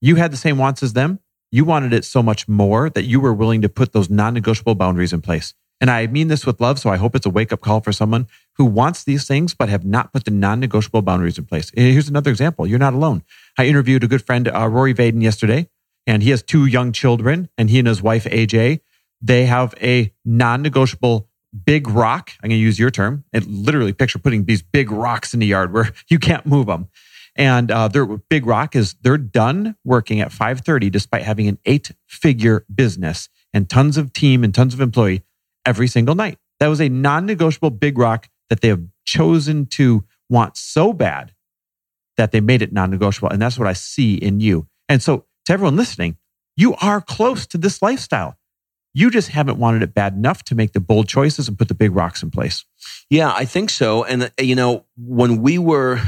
you 0.00 0.16
had 0.16 0.30
the 0.32 0.36
same 0.36 0.58
wants 0.58 0.82
as 0.82 0.92
them 0.92 1.18
you 1.54 1.64
wanted 1.64 1.92
it 1.92 2.04
so 2.04 2.20
much 2.20 2.48
more 2.48 2.90
that 2.90 3.04
you 3.04 3.20
were 3.20 3.32
willing 3.32 3.62
to 3.62 3.68
put 3.68 3.92
those 3.92 4.10
non 4.10 4.34
negotiable 4.34 4.74
boundaries 4.74 5.12
in 5.12 5.20
place. 5.20 5.54
And 5.80 5.88
I 5.88 6.08
mean 6.08 6.26
this 6.26 6.44
with 6.44 6.60
love. 6.60 6.80
So 6.80 6.90
I 6.90 6.96
hope 6.96 7.14
it's 7.14 7.26
a 7.26 7.30
wake 7.30 7.52
up 7.52 7.60
call 7.60 7.80
for 7.80 7.92
someone 7.92 8.26
who 8.56 8.64
wants 8.64 9.04
these 9.04 9.28
things, 9.28 9.54
but 9.54 9.68
have 9.68 9.84
not 9.84 10.12
put 10.12 10.24
the 10.24 10.32
non 10.32 10.58
negotiable 10.58 11.02
boundaries 11.02 11.38
in 11.38 11.44
place. 11.44 11.70
Here's 11.72 12.08
another 12.08 12.32
example. 12.32 12.66
You're 12.66 12.80
not 12.80 12.92
alone. 12.92 13.22
I 13.56 13.66
interviewed 13.66 14.02
a 14.02 14.08
good 14.08 14.26
friend, 14.26 14.48
uh, 14.48 14.68
Rory 14.68 14.94
Vaden, 14.94 15.22
yesterday, 15.22 15.68
and 16.08 16.24
he 16.24 16.30
has 16.30 16.42
two 16.42 16.66
young 16.66 16.90
children, 16.90 17.48
and 17.56 17.70
he 17.70 17.78
and 17.78 17.86
his 17.86 18.02
wife, 18.02 18.24
AJ, 18.24 18.80
they 19.22 19.46
have 19.46 19.76
a 19.80 20.12
non 20.24 20.60
negotiable 20.60 21.28
big 21.64 21.88
rock. 21.88 22.32
I'm 22.42 22.48
going 22.48 22.58
to 22.58 22.64
use 22.64 22.80
your 22.80 22.90
term 22.90 23.22
It 23.32 23.46
literally 23.46 23.92
picture 23.92 24.18
putting 24.18 24.46
these 24.46 24.62
big 24.62 24.90
rocks 24.90 25.32
in 25.32 25.38
the 25.38 25.46
yard 25.46 25.72
where 25.72 25.92
you 26.08 26.18
can't 26.18 26.46
move 26.46 26.66
them. 26.66 26.88
And 27.36 27.70
uh, 27.70 27.88
their 27.88 28.06
big 28.06 28.46
rock 28.46 28.76
is 28.76 28.94
they're 29.02 29.18
done 29.18 29.76
working 29.84 30.20
at 30.20 30.30
5:30 30.30 30.90
despite 30.90 31.22
having 31.22 31.48
an 31.48 31.58
eight-figure 31.64 32.64
business 32.72 33.28
and 33.52 33.68
tons 33.68 33.96
of 33.96 34.12
team 34.12 34.44
and 34.44 34.54
tons 34.54 34.74
of 34.74 34.80
employee 34.80 35.22
every 35.66 35.88
single 35.88 36.14
night. 36.14 36.38
That 36.60 36.68
was 36.68 36.80
a 36.80 36.88
non-negotiable 36.88 37.70
big 37.70 37.98
rock 37.98 38.28
that 38.50 38.60
they 38.60 38.68
have 38.68 38.82
chosen 39.04 39.66
to 39.66 40.04
want 40.28 40.56
so 40.56 40.92
bad 40.92 41.32
that 42.16 42.30
they 42.30 42.40
made 42.40 42.62
it 42.62 42.72
non-negotiable. 42.72 43.30
And 43.30 43.42
that's 43.42 43.58
what 43.58 43.68
I 43.68 43.72
see 43.72 44.14
in 44.14 44.40
you. 44.40 44.68
And 44.88 45.02
so 45.02 45.26
to 45.46 45.52
everyone 45.52 45.76
listening, 45.76 46.16
you 46.56 46.74
are 46.76 47.00
close 47.00 47.46
to 47.48 47.58
this 47.58 47.82
lifestyle. 47.82 48.38
You 48.92 49.10
just 49.10 49.30
haven't 49.30 49.58
wanted 49.58 49.82
it 49.82 49.92
bad 49.92 50.14
enough 50.14 50.44
to 50.44 50.54
make 50.54 50.72
the 50.72 50.80
bold 50.80 51.08
choices 51.08 51.48
and 51.48 51.58
put 51.58 51.66
the 51.66 51.74
big 51.74 51.94
rocks 51.94 52.22
in 52.22 52.30
place. 52.30 52.64
Yeah, 53.10 53.32
I 53.34 53.44
think 53.44 53.70
so. 53.70 54.04
And, 54.04 54.24
uh, 54.24 54.28
you 54.38 54.54
know, 54.54 54.84
when 54.96 55.42
we 55.42 55.58
were 55.58 56.00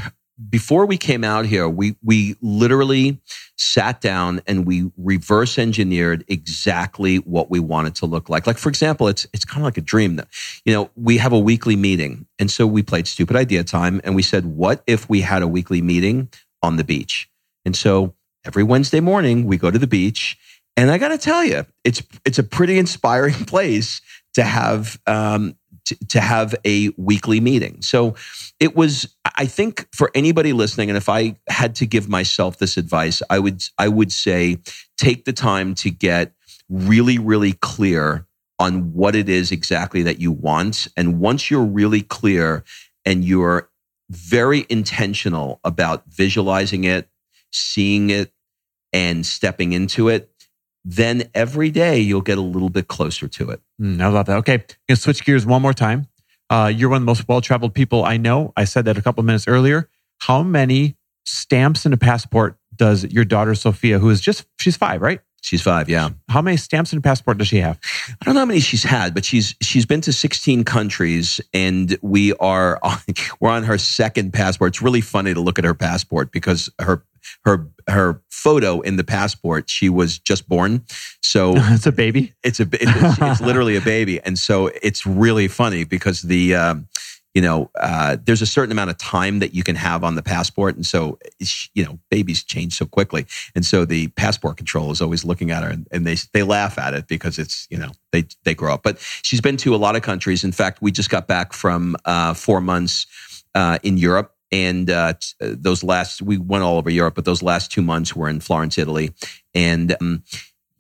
before 0.51 0.85
we 0.85 0.99
came 0.99 1.25
out 1.25 1.47
here, 1.47 1.69
we 1.69 1.97
we 2.03 2.37
literally 2.43 3.21
sat 3.57 4.01
down 4.01 4.43
and 4.47 4.67
we 4.67 4.91
reverse 4.97 5.59
engineered 5.59 6.25
exactly 6.29 7.17
what 7.17 7.51
we 7.51 7.59
wanted 7.59 7.95
to 7.97 8.07
look 8.07 8.29
like. 8.29 8.47
Like 8.47 8.59
for 8.59 8.69
example, 8.69 9.09
it's 9.09 9.27
it's 9.33 9.45
kind 9.45 9.63
of 9.63 9.65
like 9.65 9.79
a 9.79 9.83
dream 9.83 10.17
that 10.17 10.29
you 10.65 10.75
know 10.75 10.91
we 10.95 11.17
have 11.19 11.33
a 11.33 11.39
weekly 11.39 11.77
meeting, 11.77 12.27
and 12.39 12.51
so 12.51 12.67
we 12.67 12.83
played 12.83 13.07
stupid 13.07 13.37
idea 13.37 13.65
time, 13.65 14.01
and 14.05 14.15
we 14.15 14.23
said, 14.23 14.45
what 14.45 14.83
if 14.87 15.09
we 15.09 15.23
had 15.23 15.43
a 15.43 15.49
weekly 15.49 15.81
meeting 15.81 16.29
on 16.63 16.77
the 16.77 16.85
beach? 16.85 17.31
And 17.65 17.75
so 17.75 18.15
every 18.45 18.63
Wednesday 18.63 19.01
morning 19.01 19.47
we 19.47 19.57
go 19.57 19.71
to 19.71 19.79
the 19.79 19.87
beach, 19.87 20.37
and 20.77 20.91
I 20.91 20.99
got 20.99 21.09
to 21.09 21.19
tell 21.19 21.45
you, 21.45 21.65
it's 21.83 22.03
it's 22.27 22.39
a 22.39 22.45
pretty 22.45 22.79
inspiring 22.79 23.35
place 23.47 24.03
to 24.35 24.43
have 24.43 25.01
um, 25.07 25.57
to, 25.87 25.97
to 26.09 26.21
have 26.21 26.55
a 26.65 26.91
weekly 26.97 27.41
meeting. 27.41 27.81
So 27.81 28.15
it 28.61 28.77
was, 28.77 29.16
I 29.37 29.47
think 29.47 29.87
for 29.93 30.11
anybody 30.15 30.53
listening, 30.53 30.89
and 30.89 30.97
if 30.97 31.09
I 31.09 31.37
had 31.49 31.75
to 31.77 31.87
give 31.87 32.09
myself 32.09 32.59
this 32.59 32.77
advice, 32.77 33.23
I 33.29 33.39
would, 33.39 33.63
I 33.79 33.89
would 33.89 34.11
say 34.11 34.59
take 34.97 35.25
the 35.25 35.33
time 35.33 35.75
to 35.77 35.91
get 35.91 36.33
really, 36.69 37.19
really 37.19 37.53
clear 37.53 38.27
on 38.59 38.93
what 38.93 39.15
it 39.15 39.29
is 39.29 39.53
exactly 39.53 40.03
that 40.03 40.19
you 40.19 40.33
want. 40.33 40.89
And 40.97 41.21
once 41.21 41.51
you're 41.51 41.65
really 41.65 42.03
clear 42.03 42.65
and 43.05 43.25
you're 43.25 43.69
very 44.11 44.67
intentional 44.69 45.61
about 45.65 46.05
visualizing 46.09 46.85
it, 46.85 47.09
seeing 47.53 48.11
it, 48.11 48.33
and 48.93 49.27
stepping 49.27 49.73
into 49.73 50.09
it, 50.09 50.31
then 50.85 51.29
every 51.35 51.71
day 51.71 51.99
you'll 51.99 52.21
get 52.21 52.39
a 52.39 52.43
little 52.43 52.71
bit 52.71 52.89
closer 52.89 53.27
to 53.27 53.51
it. 53.51 53.61
Mm, 53.81 54.01
I 54.01 54.07
love 54.07 54.27
that. 54.27 54.37
Okay, 54.39 54.65
gonna 54.89 54.97
switch 54.97 55.25
gears 55.25 55.45
one 55.45 55.61
more 55.61 55.75
time. 55.75 56.07
Uh, 56.49 56.73
you're 56.75 56.89
one 56.89 56.97
of 56.97 57.03
the 57.03 57.07
most 57.07 57.27
well 57.29 57.41
traveled 57.41 57.75
people 57.75 58.05
I 58.05 58.17
know. 58.17 58.53
I 58.57 58.65
said 58.65 58.85
that 58.85 58.97
a 58.97 59.03
couple 59.03 59.23
minutes 59.25 59.49
earlier. 59.49 59.89
How 60.19 60.43
many 60.43 60.97
stamps 61.25 61.85
in 61.85 61.93
a 61.93 61.97
passport 61.97 62.57
does 62.75 63.05
your 63.05 63.25
daughter 63.25 63.55
Sophia, 63.55 63.99
who 63.99 64.11
is 64.11 64.21
just 64.21 64.47
she's 64.59 64.77
five, 64.77 65.01
right? 65.01 65.21
She's 65.43 65.63
five, 65.63 65.89
yeah. 65.89 66.11
How 66.29 66.43
many 66.43 66.57
stamps 66.57 66.93
in 66.93 66.99
a 66.99 67.03
passport 67.03 67.39
does 67.39 67.47
she 67.47 67.59
have? 67.59 67.79
I 68.09 68.25
don't 68.25 68.35
know 68.35 68.41
how 68.41 68.47
many 68.47 68.59
she's 68.59 68.83
had, 68.83 69.15
but 69.15 69.25
she's 69.25 69.55
she's 69.63 69.87
been 69.87 70.01
to 70.01 70.13
16 70.13 70.65
countries, 70.65 71.41
and 71.55 71.97
we 72.03 72.33
are 72.35 72.81
on, 72.83 72.99
we're 73.41 73.51
on 73.51 73.63
her 73.63 73.79
second 73.79 74.33
passport. 74.33 74.73
It's 74.73 74.83
really 74.83 75.01
funny 75.01 75.35
to 75.35 75.41
look 75.41 75.59
at 75.59 75.65
her 75.65 75.75
passport 75.75 76.33
because 76.33 76.69
her 76.81 77.05
her 77.45 77.69
her 77.89 78.23
photo 78.31 78.81
in 78.81 78.97
the 78.97 79.05
passport 79.05 79.71
she 79.71 79.89
was 79.89 80.19
just 80.19 80.49
born. 80.49 80.85
So 81.23 81.55
it's 81.57 81.87
a 81.87 81.93
baby? 81.93 82.35
It's 82.43 82.61
a 82.61 82.69
it's, 82.73 83.19
it's 83.21 83.41
literally 83.41 83.77
a 83.77 83.81
baby. 83.81 84.21
And 84.21 84.39
so 84.39 84.71
it's 84.83 85.07
really 85.07 85.49
funny 85.49 85.85
because 85.85 86.23
the 86.23 86.55
um, 86.55 86.89
you 87.35 87.43
know 87.43 87.71
uh, 87.79 88.17
there's 88.25 88.43
a 88.43 88.47
certain 88.47 88.73
amount 88.73 88.91
of 88.91 88.99
time 88.99 89.41
that 89.41 89.55
you 89.55 89.63
can 89.63 89.77
have 89.77 90.05
on 90.05 90.15
the 90.15 90.23
passport. 90.23 90.77
And 90.77 90.87
so 90.87 91.19
you 91.75 91.85
know 91.85 91.99
babies 92.11 92.43
change 92.43 92.75
so 92.75 92.87
quickly. 92.87 93.27
And 93.55 93.65
so 93.65 93.85
the 93.85 94.09
passport 94.09 94.57
control 94.57 94.91
is 94.91 95.01
always 95.01 95.25
looking 95.25 95.51
at 95.51 95.63
her 95.63 95.71
and, 95.71 95.87
and 95.91 96.07
they 96.07 96.17
they 96.33 96.43
laugh 96.43 96.79
at 96.79 96.95
it 96.95 97.09
because 97.09 97.39
it's 97.39 97.67
you 97.71 97.79
know 97.79 97.93
they 98.13 98.25
they 98.45 98.55
grow 98.55 98.75
up. 98.75 98.83
But 98.83 98.99
she's 99.23 99.41
been 99.41 99.57
to 99.59 99.75
a 99.75 99.77
lot 99.77 99.97
of 99.97 100.03
countries. 100.03 100.45
In 100.45 100.53
fact 100.53 100.83
we 100.83 100.93
just 100.93 101.11
got 101.11 101.27
back 101.27 101.53
from 101.53 101.97
uh, 102.05 102.35
four 102.35 102.61
months 102.61 103.07
uh, 103.55 103.79
in 103.83 103.97
Europe 103.97 104.36
and 104.57 104.89
uh, 104.91 105.13
those 105.41 105.85
last 105.85 106.23
we 106.23 106.39
went 106.39 106.65
all 106.65 106.79
over 106.79 106.91
Europe, 106.91 107.15
but 107.15 107.25
those 107.25 107.43
last 107.43 107.71
two 107.71 107.83
months 107.83 108.17
were 108.17 108.29
in 108.29 108.41
Florence, 108.41 108.79
Italy, 108.79 109.13
and 109.55 109.95
um, 110.01 110.23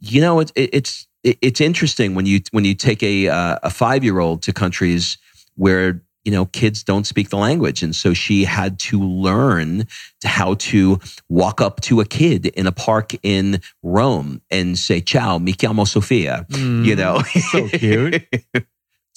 you 0.00 0.20
know 0.20 0.40
it, 0.40 0.50
it, 0.54 0.70
it's 0.72 1.06
it's 1.22 1.60
interesting 1.60 2.14
when 2.14 2.24
you 2.24 2.40
when 2.52 2.64
you 2.64 2.74
take 2.74 3.02
a 3.02 3.28
uh, 3.28 3.58
a 3.62 3.70
five 3.70 4.02
year 4.02 4.18
old 4.18 4.42
to 4.42 4.52
countries 4.52 5.18
where 5.56 6.02
you 6.24 6.32
know 6.32 6.46
kids 6.46 6.82
don't 6.82 7.06
speak 7.06 7.28
the 7.28 7.36
language. 7.36 7.82
And 7.82 7.94
so 7.94 8.14
she 8.14 8.44
had 8.44 8.78
to 8.90 9.00
learn 9.00 9.86
to 10.20 10.28
how 10.28 10.54
to 10.54 10.98
walk 11.28 11.60
up 11.60 11.80
to 11.82 12.00
a 12.00 12.06
kid 12.06 12.46
in 12.46 12.66
a 12.66 12.72
park 12.72 13.12
in 13.22 13.60
Rome 13.82 14.40
and 14.50 14.78
say 14.78 15.00
ciao 15.00 15.38
mi 15.38 15.52
chiamo 15.52 15.86
Sofia 15.86 16.46
mm, 16.48 16.84
you 16.84 16.96
know? 16.96 17.22
So 17.50 17.68
cute. 17.68 18.26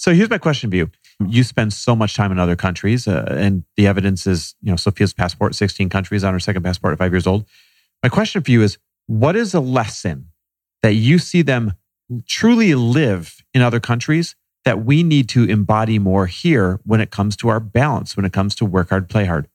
So 0.00 0.14
here's 0.14 0.30
my 0.30 0.38
question 0.38 0.70
for 0.70 0.76
you 0.76 0.90
you 1.26 1.44
spend 1.44 1.72
so 1.72 1.94
much 1.94 2.14
time 2.14 2.32
in 2.32 2.38
other 2.38 2.56
countries 2.56 3.06
uh, 3.06 3.26
and 3.28 3.64
the 3.76 3.86
evidence 3.86 4.26
is 4.26 4.54
you 4.62 4.70
know, 4.70 4.76
Sophia's 4.76 5.12
passport 5.12 5.54
16 5.54 5.88
countries 5.88 6.24
on 6.24 6.32
her 6.32 6.40
second 6.40 6.62
passport 6.62 6.92
at 6.92 6.98
5 6.98 7.12
years 7.12 7.26
old 7.26 7.46
my 8.02 8.08
question 8.08 8.42
for 8.42 8.50
you 8.50 8.62
is 8.62 8.78
what 9.06 9.36
is 9.36 9.54
a 9.54 9.60
lesson 9.60 10.28
that 10.82 10.94
you 10.94 11.18
see 11.18 11.42
them 11.42 11.74
truly 12.26 12.74
live 12.74 13.36
in 13.54 13.62
other 13.62 13.80
countries 13.80 14.34
that 14.64 14.84
we 14.84 15.02
need 15.02 15.28
to 15.30 15.44
embody 15.44 15.98
more 15.98 16.26
here 16.26 16.80
when 16.84 17.00
it 17.00 17.10
comes 17.10 17.36
to 17.36 17.48
our 17.48 17.60
balance, 17.60 18.16
when 18.16 18.24
it 18.24 18.32
comes 18.32 18.54
to 18.56 18.64
work 18.64 18.90
hard, 18.90 19.08
play 19.08 19.24
hard? 19.24 19.48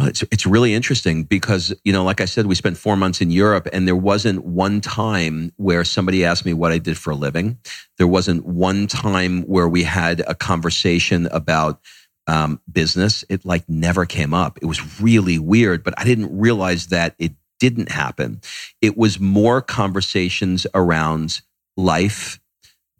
Well, 0.00 0.08
it's, 0.08 0.22
it's 0.32 0.46
really 0.46 0.72
interesting 0.72 1.24
because, 1.24 1.74
you 1.84 1.92
know, 1.92 2.04
like 2.04 2.22
I 2.22 2.24
said, 2.24 2.46
we 2.46 2.54
spent 2.54 2.78
four 2.78 2.96
months 2.96 3.20
in 3.20 3.30
Europe 3.30 3.68
and 3.70 3.86
there 3.86 3.94
wasn't 3.94 4.46
one 4.46 4.80
time 4.80 5.52
where 5.58 5.84
somebody 5.84 6.24
asked 6.24 6.46
me 6.46 6.54
what 6.54 6.72
I 6.72 6.78
did 6.78 6.96
for 6.96 7.10
a 7.10 7.14
living. 7.14 7.58
There 7.98 8.06
wasn't 8.06 8.46
one 8.46 8.86
time 8.86 9.42
where 9.42 9.68
we 9.68 9.82
had 9.82 10.20
a 10.20 10.34
conversation 10.34 11.26
about 11.26 11.82
um, 12.26 12.62
business. 12.72 13.26
It 13.28 13.44
like 13.44 13.68
never 13.68 14.06
came 14.06 14.32
up. 14.32 14.58
It 14.62 14.64
was 14.64 15.02
really 15.02 15.38
weird, 15.38 15.84
but 15.84 15.92
I 15.98 16.04
didn't 16.04 16.34
realize 16.34 16.86
that 16.86 17.14
it 17.18 17.32
didn't 17.58 17.92
happen. 17.92 18.40
It 18.80 18.96
was 18.96 19.20
more 19.20 19.60
conversations 19.60 20.66
around 20.72 21.42
life, 21.76 22.40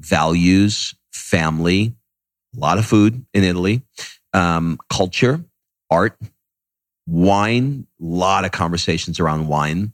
values, 0.01 0.95
family, 1.15 1.95
a 2.55 2.61
lot 2.61 2.77
of 2.77 2.85
food 2.85 3.25
in 3.33 3.43
Italy, 3.43 3.81
um, 4.35 4.79
culture, 4.91 5.43
art, 5.91 6.19
wine, 7.11 7.87
a 8.01 8.05
lot 8.05 8.44
of 8.44 8.53
conversations 8.53 9.18
around 9.20 9.49
wine. 9.49 9.92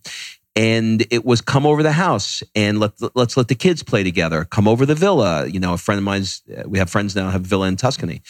And 0.54 1.06
it 1.10 1.24
was 1.24 1.40
come 1.40 1.66
over 1.66 1.82
the 1.82 1.92
house 1.92 2.42
and 2.54 2.80
let, 2.80 2.92
let's 3.14 3.36
let 3.36 3.48
the 3.48 3.54
kids 3.54 3.82
play 3.82 4.02
together. 4.02 4.44
Come 4.44 4.66
over 4.66 4.86
the 4.86 4.94
villa. 4.94 5.46
You 5.46 5.60
know, 5.60 5.74
a 5.74 5.78
friend 5.78 5.98
of 5.98 6.04
mine's, 6.04 6.42
we 6.64 6.78
have 6.78 6.88
friends 6.88 7.14
now 7.14 7.28
have 7.30 7.44
a 7.44 7.48
villa 7.48 7.68
in 7.68 7.76
Tuscany. 7.76 8.22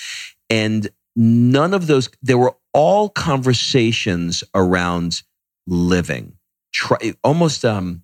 And 0.51 0.88
none 1.14 1.72
of 1.72 1.87
those, 1.87 2.11
there 2.22 2.38
were 2.38 2.57
all 2.72 3.09
conversations 3.09 4.42
around 4.55 5.22
living, 5.66 6.37
try, 6.72 7.14
almost, 7.22 7.64
um, 7.64 8.03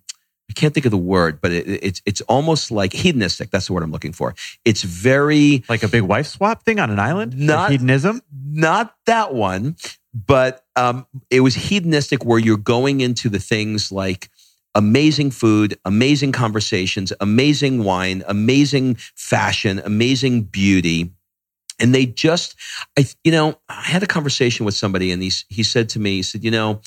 I 0.49 0.53
can't 0.53 0.73
think 0.73 0.85
of 0.85 0.91
the 0.91 0.97
word, 0.97 1.39
but 1.41 1.51
it, 1.51 1.67
it's 1.67 2.01
it's 2.05 2.21
almost 2.21 2.69
like 2.69 2.93
hedonistic. 2.93 3.49
That's 3.49 3.67
the 3.67 3.73
word 3.73 3.81
I'm 3.81 3.91
looking 3.91 4.11
for. 4.11 4.35
It's 4.65 4.83
very 4.83 5.63
like 5.69 5.83
a 5.83 5.87
big 5.87 6.03
wife 6.03 6.27
swap 6.27 6.63
thing 6.63 6.79
on 6.79 6.91
an 6.91 6.99
island. 6.99 7.37
Not 7.37 7.55
like 7.55 7.71
hedonism. 7.71 8.21
Not 8.31 8.93
that 9.05 9.33
one, 9.33 9.77
but 10.13 10.65
um, 10.75 11.07
it 11.29 11.41
was 11.41 11.55
hedonistic, 11.55 12.25
where 12.25 12.39
you're 12.39 12.57
going 12.57 13.01
into 13.01 13.29
the 13.29 13.39
things 13.39 13.91
like 13.91 14.29
amazing 14.75 15.31
food, 15.31 15.77
amazing 15.85 16.31
conversations, 16.31 17.13
amazing 17.19 17.83
wine, 17.83 18.23
amazing 18.27 18.95
fashion, 19.15 19.81
amazing 19.85 20.43
beauty. 20.43 21.11
And 21.79 21.93
they 21.93 22.05
just, 22.05 22.55
I, 22.97 23.05
you 23.23 23.31
know, 23.31 23.59
I 23.67 23.81
had 23.81 24.03
a 24.03 24.07
conversation 24.07 24.65
with 24.65 24.75
somebody, 24.75 25.11
and 25.11 25.21
he 25.21 25.31
he 25.49 25.63
said 25.63 25.89
to 25.89 25.99
me, 25.99 26.15
he 26.17 26.23
said, 26.23 26.43
you 26.43 26.51
know 26.51 26.81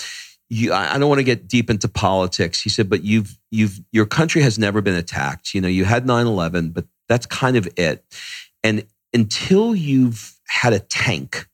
you, 0.48 0.72
I 0.72 0.98
don't 0.98 1.08
want 1.08 1.18
to 1.18 1.24
get 1.24 1.48
deep 1.48 1.70
into 1.70 1.88
politics. 1.88 2.62
He 2.62 2.70
said, 2.70 2.88
but 2.88 3.02
you've, 3.02 3.36
you've, 3.50 3.80
your 3.90 4.06
country 4.06 4.42
has 4.42 4.58
never 4.58 4.80
been 4.80 4.94
attacked. 4.94 5.54
You 5.54 5.60
know, 5.60 5.68
you 5.68 5.84
had 5.84 6.06
9 6.06 6.26
11, 6.26 6.70
but 6.70 6.84
that's 7.08 7.26
kind 7.26 7.56
of 7.56 7.68
it. 7.76 8.04
And 8.62 8.86
until 9.12 9.74
you've 9.74 10.36
had 10.46 10.72
a 10.72 10.78
tank 10.78 11.48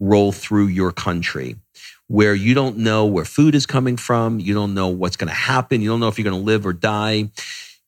roll 0.00 0.32
through 0.32 0.66
your 0.66 0.92
country 0.92 1.56
where 2.08 2.34
you 2.34 2.54
don't 2.54 2.76
know 2.76 3.04
where 3.04 3.24
food 3.24 3.54
is 3.54 3.66
coming 3.66 3.96
from, 3.96 4.38
you 4.38 4.54
don't 4.54 4.74
know 4.74 4.88
what's 4.88 5.16
going 5.16 5.28
to 5.28 5.34
happen, 5.34 5.80
you 5.80 5.88
don't 5.88 6.00
know 6.00 6.08
if 6.08 6.18
you're 6.18 6.28
going 6.28 6.40
to 6.40 6.44
live 6.44 6.64
or 6.64 6.72
die, 6.72 7.30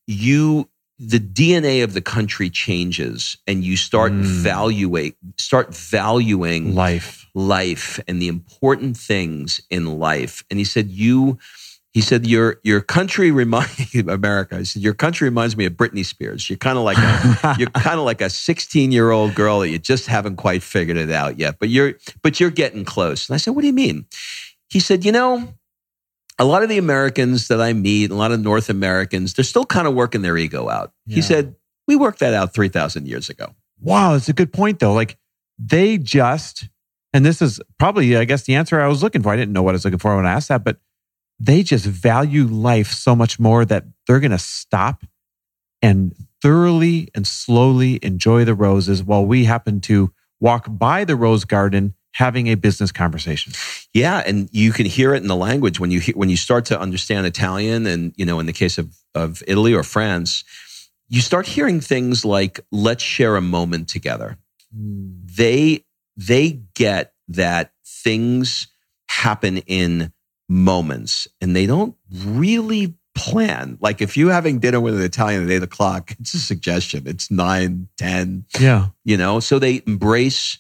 you, 0.07 0.69
the 0.99 1.21
DNA 1.21 1.85
of 1.85 1.95
the 1.95 2.01
country 2.01 2.51
changes 2.51 3.37
and 3.47 3.63
you 3.63 3.77
start 3.77 4.11
mm. 4.11 4.21
evaluate, 4.23 5.17
start 5.37 5.73
valuing 5.73 6.75
life 6.75 7.19
life 7.39 8.01
and 8.09 8.21
the 8.21 8.29
important 8.29 8.97
things 8.97 9.61
in 9.71 9.99
life. 9.99 10.45
And 10.51 10.59
he 10.59 10.65
said, 10.65 10.89
you, 10.89 11.39
he 11.93 12.01
said, 12.01 12.27
your, 12.27 12.61
your 12.63 12.81
country 12.81 13.31
reminds 13.31 13.95
America. 14.09 14.59
He 14.59 14.65
said, 14.65 14.83
your 14.83 14.95
country 14.95 15.29
reminds 15.29 15.57
me 15.57 15.65
of 15.65 15.73
Britney 15.73 16.05
Spears. 16.05 16.49
You're 16.49 16.59
kind 16.59 16.79
of 16.79 16.85
like 16.85 16.99
a, 16.99 17.57
you're 17.59 17.71
kind 17.71 17.99
of 17.99 18.05
like 18.05 18.21
a 18.21 18.31
16 18.31 18.93
year 18.93 19.11
old 19.11 19.35
girl 19.35 19.61
that 19.61 19.71
you 19.71 19.79
just 19.79 20.07
haven't 20.07 20.37
quite 20.37 20.63
figured 20.63 20.97
it 20.97 21.11
out 21.11 21.39
yet, 21.39 21.59
but 21.59 21.69
you're, 21.69 21.95
but 22.23 22.41
you're 22.41 22.51
getting 22.51 22.85
close. 22.85 23.29
And 23.29 23.35
I 23.35 23.39
said, 23.39 23.55
what 23.55 23.63
do 23.63 23.67
you 23.67 23.73
mean? 23.73 24.07
He 24.69 24.81
said, 24.81 25.05
you 25.05 25.13
know, 25.13 25.55
a 26.39 26.45
lot 26.45 26.63
of 26.63 26.69
the 26.69 26.79
Americans 26.79 27.49
that 27.49 27.61
I 27.61 27.73
meet, 27.73 28.11
a 28.11 28.15
lot 28.15 28.33
of 28.33 28.41
North 28.41 28.69
Americans, 28.69 29.35
they're 29.35 29.45
still 29.45 29.65
kind 29.65 29.89
of 29.89 29.95
working 29.95 30.23
their 30.23 30.37
ego 30.37 30.69
out. 30.69 30.93
Yeah. 31.07 31.17
He 31.17 31.23
said, 31.23 31.57
we 31.87 31.97
worked 31.97 32.21
that 32.21 32.35
out 32.35 32.55
3,000 32.55 33.09
years 33.09 33.29
ago. 33.29 33.55
Wow, 33.81 34.13
that's 34.13 34.29
a 34.29 34.33
good 34.33 34.53
point 34.53 34.81
though. 34.81 34.93
Like 34.93 35.17
they 35.59 35.99
just 35.99 36.69
and 37.13 37.25
this 37.25 37.41
is 37.41 37.61
probably, 37.79 38.17
I 38.17 38.25
guess, 38.25 38.43
the 38.45 38.55
answer 38.55 38.81
I 38.81 38.87
was 38.87 39.03
looking 39.03 39.23
for. 39.23 39.33
I 39.33 39.37
didn't 39.37 39.53
know 39.53 39.63
what 39.63 39.71
I 39.71 39.77
was 39.77 39.85
looking 39.85 39.99
for 39.99 40.15
when 40.15 40.27
I 40.27 40.33
asked 40.33 40.49
that, 40.49 40.63
but 40.63 40.79
they 41.41 41.63
just 41.63 41.87
value 41.87 42.45
life 42.45 42.91
so 42.91 43.15
much 43.15 43.39
more 43.39 43.65
that 43.65 43.85
they're 44.07 44.21
going 44.21 44.31
to 44.31 44.39
stop 44.39 45.05
and 45.83 46.15
thoroughly 46.43 47.09
and 47.15 47.27
slowly 47.27 47.99
enjoy 48.03 48.45
the 48.45 48.55
roses 48.55 49.03
while 49.03 49.25
we 49.25 49.45
happen 49.45 49.81
to 49.81 50.13
walk 50.41 50.67
by 50.69 51.05
the 51.05 51.17
rose 51.17 51.45
garden 51.45 51.95
having 52.13 52.49
a 52.49 52.55
business 52.57 52.91
conversation. 52.91 53.53
Yeah, 53.95 54.23
and 54.27 54.49
you 54.53 54.73
can 54.73 54.87
hear 54.87 55.15
it 55.15 55.23
in 55.23 55.29
the 55.29 55.37
language 55.37 55.79
when 55.79 55.91
you 55.91 56.01
when 56.15 56.29
you 56.29 56.37
start 56.37 56.65
to 56.67 56.81
understand 56.81 57.27
Italian 57.27 57.87
and 57.87 58.13
you 58.17 58.25
know 58.25 58.41
in 58.41 58.47
the 58.47 58.53
case 58.53 58.79
of 58.79 58.97
of 59.15 59.43
Italy 59.47 59.73
or 59.73 59.83
France, 59.83 60.45
you 61.09 61.21
start 61.21 61.47
hearing 61.47 61.81
things 61.81 62.25
like 62.25 62.61
let's 62.73 63.03
share 63.03 63.37
a 63.37 63.41
moment 63.41 63.89
together. 63.89 64.37
Mm. 64.77 65.21
They 65.37 65.85
they 66.17 66.63
get 66.75 67.13
that 67.29 67.73
things 67.87 68.69
happen 69.09 69.59
in 69.59 70.13
moments 70.49 71.29
and 71.41 71.55
they 71.55 71.67
don't 71.67 71.95
really 72.11 72.95
plan. 73.15 73.79
Like 73.81 74.01
if 74.01 74.17
you're 74.17 74.33
having 74.33 74.61
dinner 74.61 74.81
with 74.81 74.95
an 74.95 75.03
Italian 75.03 75.45
at 75.45 75.51
eight 75.51 75.63
o'clock, 75.63 76.15
it's 76.21 76.35
a 76.35 76.39
suggestion. 76.39 77.05
It's 77.07 77.31
nine, 77.31 77.89
10. 77.99 78.47
Yeah. 78.59 78.89
You 79.05 79.17
know, 79.17 79.41
so 79.41 79.59
they 79.59 79.83
embrace, 79.87 80.59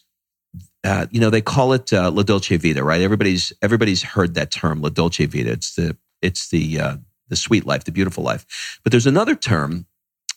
uh, 0.84 1.06
you 1.10 1.20
know, 1.20 1.30
they 1.30 1.40
call 1.40 1.72
it 1.72 1.92
uh, 1.92 2.10
La 2.10 2.22
Dolce 2.22 2.56
Vita, 2.56 2.82
right? 2.84 3.00
Everybody's, 3.00 3.52
everybody's 3.62 4.02
heard 4.02 4.34
that 4.34 4.50
term, 4.50 4.82
La 4.82 4.88
Dolce 4.88 5.26
Vita. 5.26 5.52
It's 5.52 5.74
the, 5.74 5.96
it's 6.20 6.48
the, 6.48 6.80
uh, 6.80 6.96
the 7.28 7.36
sweet 7.36 7.66
life, 7.66 7.84
the 7.84 7.92
beautiful 7.92 8.24
life. 8.24 8.80
But 8.82 8.92
there's 8.92 9.06
another 9.06 9.34
term, 9.34 9.86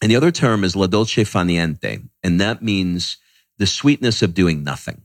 and 0.01 0.11
the 0.11 0.15
other 0.15 0.31
term 0.31 0.63
is 0.63 0.75
La 0.75 0.87
Dolce 0.87 1.23
Far 1.23 1.43
Niente. 1.43 2.07
And 2.23 2.41
that 2.41 2.61
means 2.61 3.17
the 3.57 3.67
sweetness 3.67 4.21
of 4.21 4.33
doing 4.33 4.63
nothing. 4.63 5.03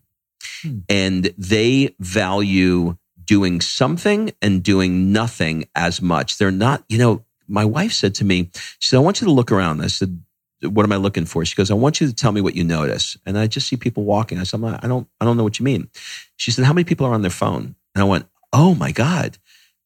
Hmm. 0.63 0.79
And 0.89 1.35
they 1.39 1.95
value 2.01 2.97
doing 3.27 3.61
something 3.61 4.33
and 4.41 4.63
doing 4.63 5.13
nothing 5.13 5.67
as 5.75 6.01
much. 6.01 6.39
They're 6.39 6.51
not, 6.51 6.85
you 6.89 6.99
know, 6.99 7.25
my 7.49 7.65
wife 7.65 7.93
said 7.93 8.15
to 8.17 8.25
me, 8.25 8.51
she 8.79 8.89
said, 8.89 8.97
I 8.97 9.01
want 9.01 9.21
you 9.21 9.27
to 9.27 9.33
look 9.33 9.53
around. 9.53 9.83
I 9.83 9.89
said, 9.89 10.21
what 10.63 10.85
am 10.85 10.93
I 10.93 10.97
looking 10.97 11.27
for? 11.27 11.45
She 11.45 11.55
goes, 11.55 11.71
I 11.71 11.75
want 11.75 12.01
you 12.01 12.07
to 12.09 12.15
tell 12.15 12.33
me 12.33 12.41
what 12.41 12.57
you 12.57 12.65
notice. 12.65 13.17
And 13.27 13.39
I 13.39 13.47
just 13.47 13.69
see 13.69 13.77
people 13.77 14.05
walking. 14.05 14.39
I 14.39 14.45
said, 14.45 14.63
I 14.65 14.87
don't, 14.87 15.07
I 15.21 15.25
don't 15.25 15.37
know 15.37 15.45
what 15.45 15.59
you 15.59 15.65
mean. 15.65 15.89
She 16.37 16.51
said, 16.51 16.65
how 16.65 16.73
many 16.73 16.85
people 16.85 17.07
are 17.07 17.15
on 17.15 17.23
their 17.23 17.31
phone? 17.31 17.77
And 17.95 18.03
I 18.03 18.05
went, 18.05 18.27
oh 18.53 18.75
my 18.75 18.91
God, 18.91 19.39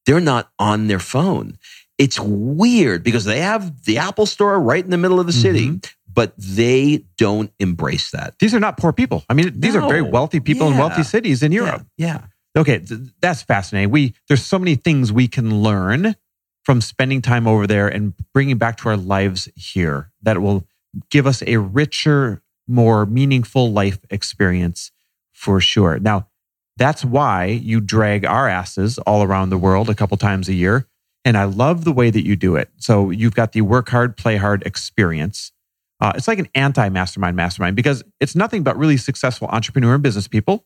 they're 0.07 0.20
not 0.20 0.50
on 0.59 0.87
their 0.87 0.98
phone. 0.98 1.59
It's 1.98 2.18
weird 2.18 3.03
because 3.03 3.26
they 3.26 3.40
have 3.40 3.85
the 3.85 3.98
Apple 3.98 4.24
store 4.24 4.59
right 4.59 4.83
in 4.83 4.90
the 4.90 4.96
middle 4.96 5.20
of 5.20 5.26
the 5.26 5.33
city, 5.33 5.68
mm-hmm 5.68 5.94
but 6.12 6.35
they 6.37 7.04
don't 7.17 7.52
embrace 7.58 8.10
that. 8.10 8.38
These 8.38 8.54
are 8.54 8.60
not 8.60 8.77
poor 8.77 8.92
people. 8.92 9.25
I 9.29 9.35
mean, 9.35 9.58
these 9.58 9.75
no. 9.75 9.85
are 9.85 9.88
very 9.88 10.02
wealthy 10.02 10.40
people 10.40 10.67
yeah. 10.67 10.73
in 10.73 10.79
wealthy 10.79 11.02
cities 11.02 11.42
in 11.42 11.52
Europe. 11.52 11.87
Yeah. 11.96 12.06
yeah. 12.06 12.27
Okay, 12.57 12.81
th- 12.81 13.01
that's 13.21 13.42
fascinating. 13.42 13.90
We 13.90 14.15
there's 14.29 14.44
so 14.44 14.59
many 14.59 14.75
things 14.75 15.13
we 15.13 15.29
can 15.29 15.63
learn 15.63 16.17
from 16.65 16.81
spending 16.81 17.23
time 17.23 17.46
over 17.46 17.67
there 17.67 17.88
and 17.88 18.15
bringing 18.33 18.59
back 18.59 18.77
to 18.79 18.88
our 18.88 18.96
lives 18.96 19.48
here 19.57 20.11
that 20.23 20.40
will 20.40 20.67
give 21.11 21.27
us 21.27 21.42
a 21.46 21.57
richer, 21.57 22.42
more 22.67 23.07
meaningful 23.07 23.73
life 23.73 23.98
experience 24.11 24.90
for 25.33 25.61
sure. 25.61 25.98
Now, 25.98 26.29
that's 26.77 27.05
why 27.05 27.46
you 27.46 27.81
drag 27.81 28.25
our 28.25 28.48
asses 28.48 28.98
all 28.98 29.23
around 29.23 29.51
the 29.51 29.59
world 29.59 29.88
a 29.88 29.94
couple 29.94 30.17
times 30.17 30.48
a 30.48 30.55
year. 30.55 30.87
And 31.25 31.37
I 31.37 31.44
love 31.44 31.85
the 31.85 31.92
way 31.92 32.11
that 32.11 32.25
you 32.25 32.37
do 32.37 32.57
it. 32.57 32.71
So 32.77 33.11
you've 33.11 33.35
got 33.35 33.53
the 33.53 33.61
work 33.61 33.90
hard, 33.90 34.17
play 34.17 34.37
hard 34.37 34.63
experience 34.65 35.53
uh, 36.01 36.13
it's 36.17 36.27
like 36.27 36.38
an 36.38 36.48
anti 36.55 36.88
mastermind 36.88 37.37
mastermind 37.37 37.77
because 37.77 38.03
it's 38.21 38.35
nothing 38.35 38.63
but 38.63 38.77
really 38.77 38.96
successful 38.96 39.48
entrepreneur 39.48 39.94
and 39.94 40.03
business 40.03 40.27
people, 40.27 40.65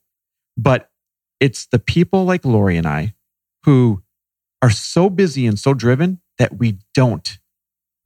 but 0.57 0.91
It's 1.45 1.67
the 1.67 1.79
people 1.79 2.25
like 2.25 2.47
Lori 2.47 2.79
and 2.79 2.87
I 2.87 3.13
who 3.65 4.03
are 4.63 4.71
so 4.71 5.11
busy 5.11 5.47
and 5.47 5.59
so 5.59 5.75
driven 5.75 6.23
that 6.39 6.57
we 6.57 6.79
don't 6.95 7.39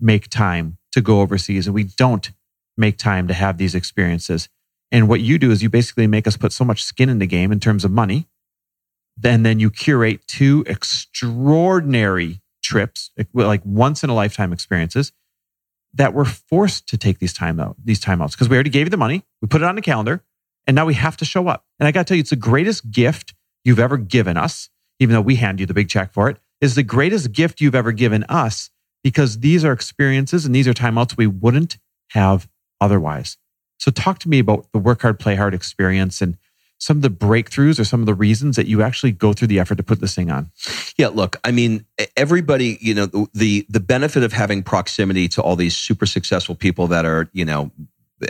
make 0.01 0.29
time 0.29 0.77
to 0.91 1.01
go 1.01 1.21
overseas 1.21 1.69
and 1.69 1.73
we 1.73 1.85
don't 1.85 2.33
make 2.77 2.99
time 2.99 3.29
to 3.29 3.35
have 3.35 3.57
these 3.57 3.77
experiences. 3.77 4.49
And 4.91 5.09
what 5.09 5.21
you 5.21 5.39
do 5.39 5.53
is 5.53 5.63
you 5.63 5.71
basically 5.71 6.09
make 6.09 6.27
us 6.27 6.37
put 6.37 6.53
so 6.53 6.65
much 6.65 6.83
skin 6.83 7.09
in 7.09 7.21
the 7.21 7.29
game 7.29 7.53
in 7.53 7.61
terms 7.61 7.85
of 7.85 7.93
money. 7.93 8.27
Then, 9.17 9.45
then 9.45 9.61
you 9.61 9.71
curate 9.71 10.27
two 10.27 10.65
extraordinary 10.67 12.41
trips, 12.61 13.13
like 13.33 13.63
once 13.65 14.03
in 14.03 14.11
a 14.11 14.17
lifetime 14.17 14.53
experiences 14.53 15.13
that 15.95 16.13
we're 16.13 16.25
forced 16.25 16.89
to 16.89 16.97
take 16.97 17.21
these 17.21 17.35
time 17.35 17.61
out, 17.61 17.77
these 17.85 18.01
timeouts 18.01 18.33
because 18.33 18.49
we 18.49 18.57
already 18.57 18.71
gave 18.71 18.87
you 18.87 18.91
the 18.91 18.97
money. 18.97 19.23
We 19.41 19.47
put 19.47 19.63
it 19.63 19.65
on 19.65 19.77
the 19.77 19.81
calendar 19.81 20.25
and 20.69 20.75
now 20.75 20.87
we 20.87 20.95
have 20.95 21.17
to 21.17 21.25
show 21.25 21.49
up. 21.49 21.65
And 21.81 21.89
I 21.89 21.93
got 21.93 22.01
to 22.01 22.05
tell 22.05 22.17
you, 22.17 22.21
it's 22.21 22.31
the 22.31 22.37
greatest 22.37 22.91
gift 22.91 23.35
you've 23.65 23.79
ever 23.81 23.97
given 23.97 24.37
us, 24.37 24.69
even 25.01 25.15
though 25.15 25.23
we 25.23 25.37
hand 25.37 25.59
you 25.59 25.67
the 25.67 25.75
big 25.75 25.89
check 25.89 26.13
for 26.13 26.29
it, 26.29 26.37
is 26.61 26.75
the 26.75 26.83
greatest 26.83 27.33
gift 27.33 27.61
you've 27.61 27.75
ever 27.75 27.91
given 27.91 28.25
us 28.29 28.71
because 29.03 29.41
these 29.41 29.65
are 29.65 29.73
experiences 29.73 30.45
and 30.45 30.55
these 30.55 30.69
are 30.69 30.75
timeouts 30.75 31.17
we 31.17 31.27
wouldn't 31.27 31.79
have 32.11 32.49
otherwise. 32.81 33.39
So 33.79 33.91
talk 33.91 34.19
to 34.21 34.29
me 34.29 34.41
about 34.41 34.71
the 34.73 34.79
work 34.79 35.03
hard, 35.03 35.19
play 35.19 35.37
hard 35.37 35.55
experience 35.55 36.21
and 36.21 36.37
some 36.79 36.99
of 36.99 37.03
the 37.03 37.11
breakthroughs 37.11 37.81
or 37.81 37.85
some 37.85 38.01
of 38.01 38.07
the 38.07 38.15
reasons 38.15 38.57
that 38.57 38.67
you 38.67 38.83
actually 38.83 39.13
go 39.13 39.33
through 39.33 39.49
the 39.49 39.59
effort 39.59 39.77
to 39.77 39.83
put 39.83 40.01
this 40.01 40.15
thing 40.15 40.31
on? 40.31 40.51
Yeah, 40.97 41.09
look, 41.09 41.37
I 41.45 41.51
mean, 41.51 41.85
everybody, 42.17 42.79
you 42.81 42.95
know, 42.95 43.29
the 43.35 43.67
the 43.69 43.81
benefit 43.81 44.23
of 44.23 44.33
having 44.33 44.63
proximity 44.63 45.29
to 45.29 45.43
all 45.43 45.57
these 45.57 45.77
super 45.77 46.07
successful 46.07 46.55
people 46.55 46.87
that 46.89 47.05
are, 47.05 47.29
you 47.33 47.45
know, 47.45 47.73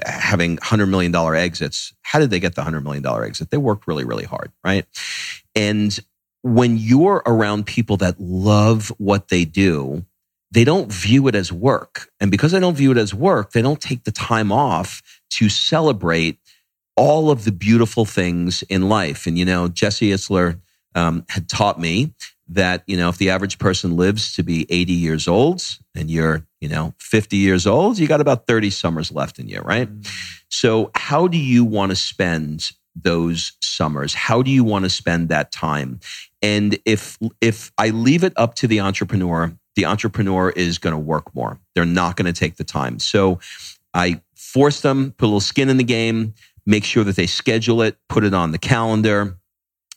having 0.06 0.58
hundred 0.58 0.86
million 0.86 1.12
dollar 1.12 1.34
exits. 1.34 1.92
How 2.02 2.18
did 2.18 2.30
they 2.30 2.40
get 2.40 2.54
the 2.54 2.62
hundred 2.62 2.82
million 2.82 3.02
dollar 3.02 3.24
exit? 3.24 3.50
They 3.50 3.56
worked 3.56 3.86
really, 3.86 4.04
really 4.04 4.24
hard, 4.24 4.52
right? 4.64 4.86
And 5.54 5.98
when 6.42 6.76
you're 6.76 7.22
around 7.26 7.66
people 7.66 7.96
that 7.98 8.20
love 8.20 8.92
what 8.98 9.28
they 9.28 9.44
do, 9.44 10.04
they 10.50 10.64
don't 10.64 10.90
view 10.90 11.28
it 11.28 11.34
as 11.34 11.52
work. 11.52 12.10
And 12.20 12.30
because 12.30 12.52
they 12.52 12.60
don't 12.60 12.76
view 12.76 12.92
it 12.92 12.96
as 12.96 13.12
work, 13.12 13.52
they 13.52 13.62
don't 13.62 13.80
take 13.80 14.04
the 14.04 14.12
time 14.12 14.50
off 14.50 15.02
to 15.30 15.48
celebrate 15.48 16.38
all 16.96 17.30
of 17.30 17.44
the 17.44 17.52
beautiful 17.52 18.04
things 18.04 18.62
in 18.64 18.88
life. 18.88 19.26
And, 19.26 19.38
you 19.38 19.44
know, 19.44 19.68
Jesse 19.68 20.10
Itzler 20.10 20.60
um, 20.94 21.24
had 21.28 21.48
taught 21.48 21.78
me 21.78 22.14
that, 22.48 22.82
you 22.86 22.96
know, 22.96 23.08
if 23.08 23.18
the 23.18 23.30
average 23.30 23.58
person 23.58 23.96
lives 23.96 24.34
to 24.34 24.42
be 24.42 24.66
80 24.70 24.92
years 24.94 25.28
old 25.28 25.62
and 25.94 26.10
you're, 26.10 26.46
you 26.60 26.68
know, 26.68 26.94
50 26.98 27.36
years 27.36 27.66
old, 27.66 27.98
you 27.98 28.08
got 28.08 28.20
about 28.20 28.46
30 28.46 28.70
summers 28.70 29.12
left 29.12 29.38
in 29.38 29.48
you, 29.48 29.60
right? 29.60 29.88
Mm. 29.88 30.34
So, 30.48 30.90
how 30.94 31.28
do 31.28 31.38
you 31.38 31.64
want 31.64 31.90
to 31.90 31.96
spend 31.96 32.72
those 32.96 33.52
summers? 33.62 34.14
How 34.14 34.42
do 34.42 34.50
you 34.50 34.64
want 34.64 34.84
to 34.84 34.90
spend 34.90 35.28
that 35.28 35.52
time? 35.52 36.00
And 36.42 36.78
if 36.84 37.18
if 37.40 37.72
I 37.78 37.90
leave 37.90 38.24
it 38.24 38.32
up 38.36 38.54
to 38.56 38.66
the 38.66 38.80
entrepreneur, 38.80 39.52
the 39.76 39.84
entrepreneur 39.84 40.50
is 40.50 40.78
going 40.78 40.94
to 40.94 40.98
work 40.98 41.34
more. 41.34 41.60
They're 41.74 41.84
not 41.84 42.16
going 42.16 42.32
to 42.32 42.38
take 42.38 42.56
the 42.56 42.64
time. 42.64 42.98
So 42.98 43.38
I 43.94 44.20
force 44.34 44.80
them, 44.80 45.12
put 45.16 45.26
a 45.26 45.28
little 45.28 45.40
skin 45.40 45.68
in 45.68 45.76
the 45.76 45.84
game, 45.84 46.34
make 46.66 46.84
sure 46.84 47.04
that 47.04 47.16
they 47.16 47.26
schedule 47.26 47.82
it, 47.82 47.96
put 48.08 48.24
it 48.24 48.34
on 48.34 48.50
the 48.52 48.58
calendar. 48.58 49.38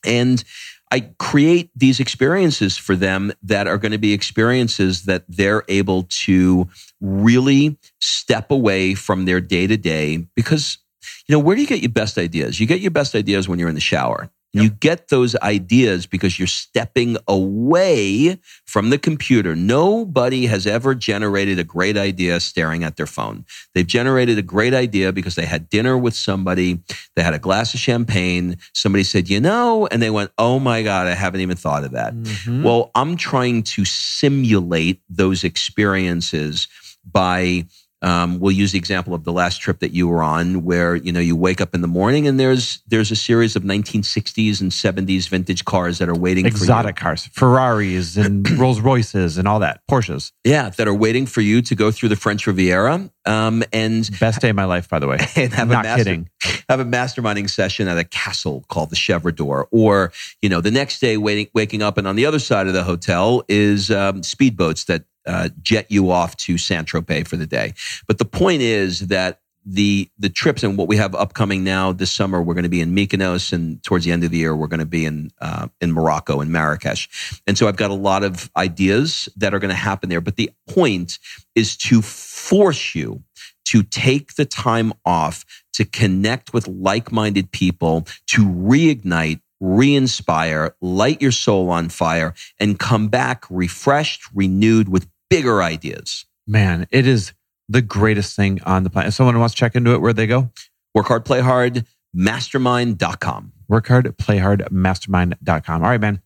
And 0.06 0.44
I 0.92 1.12
create 1.20 1.72
these 1.74 2.02
experiences 2.02 2.78
for 2.78 2.98
them 2.98 3.32
that 3.44 3.66
are 3.66 3.78
going 3.78 3.94
to 3.94 3.98
be 3.98 4.12
experiences 4.12 5.06
that 5.06 5.24
they're 5.30 5.64
able 5.70 6.04
to 6.26 6.68
really 7.00 7.78
step 8.00 8.52
away 8.52 8.94
from 8.94 9.24
their 9.24 9.40
day 9.40 9.68
to 9.68 9.78
day 9.78 10.28
because, 10.36 10.80
you 11.28 11.34
know, 11.34 11.40
where 11.40 11.56
do 11.56 11.62
you 11.62 11.68
get 11.68 11.82
your 11.82 11.92
best 11.92 12.18
ideas? 12.18 12.60
You 12.60 12.68
get 12.68 12.82
your 12.82 12.92
best 12.92 13.16
ideas 13.16 13.48
when 13.48 13.58
you're 13.58 13.70
in 13.70 13.76
the 13.76 13.82
shower. 13.82 14.30
Yep. 14.54 14.64
You 14.64 14.70
get 14.70 15.08
those 15.08 15.36
ideas 15.38 16.06
because 16.06 16.38
you're 16.38 16.48
stepping 16.48 17.16
away 17.26 18.38
from 18.66 18.90
the 18.90 18.98
computer. 18.98 19.56
Nobody 19.56 20.48
has 20.48 20.68
ever 20.68 20.94
generated 20.94 21.58
a 21.58 21.64
great 21.64 21.96
idea 21.96 22.40
staring 22.42 22.84
at 22.84 22.98
their 22.98 23.08
phone. 23.08 23.46
They've 23.74 23.88
generated 23.88 24.38
a 24.38 24.42
great 24.42 24.74
idea 24.74 25.14
because 25.14 25.36
they 25.36 25.46
had 25.46 25.70
dinner 25.70 25.98
with 25.98 26.16
somebody, 26.16 26.80
they 27.16 27.24
had 27.24 27.34
a 27.34 27.40
glass 27.40 27.74
of 27.74 27.80
champagne, 27.80 28.58
somebody 28.74 29.06
said, 29.06 29.30
you 29.30 29.40
know, 29.40 29.88
and 29.88 30.02
they 30.02 30.10
went, 30.10 30.32
oh 30.38 30.60
my 30.60 30.84
God, 30.84 31.08
I 31.08 31.14
haven't 31.14 31.40
even 31.40 31.56
thought 31.56 31.86
of 31.86 31.92
that. 31.92 32.14
Mm-hmm. 32.14 32.64
Well, 32.64 32.92
I'm 32.94 33.16
trying 33.16 33.64
to 33.64 33.86
simulate 33.86 35.00
those 35.10 35.46
experiences 35.46 36.68
by 37.10 37.66
um, 38.02 38.40
we'll 38.40 38.52
use 38.52 38.72
the 38.72 38.80
example 38.80 39.14
of 39.14 39.24
the 39.24 39.32
last 39.32 39.62
trip 39.62 39.80
that 39.80 39.92
you 39.92 40.08
were 40.08 40.24
on, 40.24 40.64
where 40.64 40.96
you 40.96 41.12
know 41.12 41.20
you 41.20 41.36
wake 41.36 41.62
up 41.62 41.76
in 41.76 41.82
the 41.82 41.88
morning 41.88 42.28
and 42.28 42.40
there's 42.40 42.82
there's 42.88 43.12
a 43.12 43.16
series 43.16 43.56
of 43.56 43.64
1960s 43.64 44.60
and 44.60 44.72
70s 44.72 45.30
vintage 45.30 45.66
cars 45.66 46.00
that 46.00 46.10
are 46.10 46.18
waiting 46.18 46.46
exotic 46.46 46.96
cars, 46.96 47.28
Ferraris 47.28 48.18
and 48.18 48.50
Rolls 48.60 48.80
Royces 48.80 49.38
and 49.38 49.48
all 49.48 49.60
that, 49.60 49.82
Porsches. 49.90 50.32
Yeah, 50.44 50.70
that 50.70 50.88
are 50.88 50.94
waiting 50.94 51.26
for 51.28 51.42
you 51.42 51.62
to 51.62 51.76
go 51.76 51.92
through 51.92 52.10
the 52.10 52.16
French 52.16 52.48
Riviera. 52.48 53.10
Um, 53.24 53.64
and 53.72 54.10
best 54.20 54.42
day 54.42 54.50
of 54.50 54.56
my 54.56 54.66
life, 54.66 54.90
by 54.90 54.98
the 54.98 55.08
way. 55.08 55.20
And 55.36 55.54
have 55.54 55.70
Not 55.70 55.86
a 55.86 55.90
master, 55.90 56.04
kidding. 56.04 56.30
Have 56.70 56.80
a 56.80 56.86
masterminding 56.86 57.50
session 57.50 57.88
at 57.88 57.98
a 57.98 58.04
castle 58.04 58.66
called 58.68 58.90
the 58.90 58.96
Chèvre 58.96 59.36
d'Or, 59.36 59.68
or 59.72 60.12
you 60.42 60.50
know 60.50 60.60
the 60.60 60.72
next 60.72 61.00
day 61.00 61.18
waiting, 61.18 61.48
waking 61.54 61.84
up 61.84 61.98
and 61.98 62.08
on 62.08 62.16
the 62.16 62.26
other 62.26 62.40
side 62.40 62.68
of 62.68 62.74
the 62.74 62.84
hotel 62.84 63.44
is 63.48 63.92
um, 63.92 64.22
speedboats 64.22 64.88
that 64.88 65.04
uh, 65.26 65.50
jet 65.62 65.88
you 65.90 66.12
off 66.12 66.36
to 66.38 66.58
Saint 66.58 66.88
Tropez 66.88 67.28
for 67.28 67.38
the 67.38 67.48
day. 67.48 67.74
But 68.08 68.18
the 68.18 68.26
point 68.26 68.62
is 68.62 69.08
that 69.08 69.40
the 69.66 70.10
the 70.18 70.30
trips 70.30 70.64
and 70.64 70.78
what 70.78 70.88
we 70.88 70.98
have 70.98 71.14
upcoming 71.14 71.64
now 71.64 71.92
this 71.92 72.12
summer, 72.12 72.42
we're 72.42 72.56
going 72.56 72.64
to 72.64 72.70
be 72.70 72.82
in 72.82 72.96
Mykonos, 72.96 73.54
and 73.54 73.84
towards 73.84 74.06
the 74.06 74.12
end 74.12 74.24
of 74.24 74.32
the 74.32 74.38
year, 74.38 74.56
we're 74.56 74.68
going 74.68 74.80
to 74.80 74.86
be 74.86 75.06
in 75.06 75.32
uh, 75.40 75.68
in 75.80 75.92
Morocco 75.92 76.42
and 76.42 76.52
Marrakesh. 76.52 77.42
And 77.46 77.58
so 77.58 77.68
I've 77.68 77.78
got 77.78 77.92
a 77.92 77.96
lot 77.96 78.24
of 78.24 78.50
ideas 78.58 79.30
that 79.38 79.54
are 79.54 79.60
going 79.60 79.70
to 79.70 79.76
happen 79.76 80.10
there. 80.10 80.22
But 80.22 80.36
the 80.36 80.52
point 80.68 81.20
is 81.56 81.78
to 81.78 82.02
force 82.02 82.96
you 82.96 83.24
to 83.66 83.84
take 83.84 84.36
the 84.36 84.46
time 84.46 84.92
off 85.06 85.46
to 85.74 85.86
connect 85.86 86.54
with 86.54 86.68
like 86.68 87.12
minded 87.12 87.52
people, 87.52 88.06
to 88.28 88.46
reignite 88.46 89.42
re 89.62 89.96
inspire, 89.96 90.76
light 90.82 91.22
your 91.22 91.32
soul 91.32 91.70
on 91.70 91.88
fire, 91.88 92.34
and 92.60 92.78
come 92.78 93.08
back 93.08 93.46
refreshed, 93.50 94.24
renewed 94.34 94.90
with 94.90 95.08
bigger 95.30 95.64
ideas. 95.64 96.26
Man, 96.46 96.88
it 96.92 97.08
is 97.08 97.32
the 97.70 97.82
greatest 97.82 98.36
thing 98.36 98.62
on 98.66 98.84
the 98.84 98.90
planet. 98.90 99.10
If 99.10 99.14
someone 99.14 99.40
wants 99.40 99.56
to 99.56 99.60
check 99.60 99.76
into 99.76 99.94
it, 99.94 100.02
where'd 100.02 100.18
they 100.18 100.28
go? 100.28 100.52
Work 100.94 101.08
hard, 101.08 101.24
play 101.24 101.40
hard, 101.40 101.86
mastermind.com. 102.14 103.54
Work 103.70 103.88
hard, 103.88 104.18
play 104.18 104.40
hard, 104.40 104.68
mastermind.com. 104.70 105.82
All 105.82 105.90
right, 105.90 106.02
man. 106.02 106.22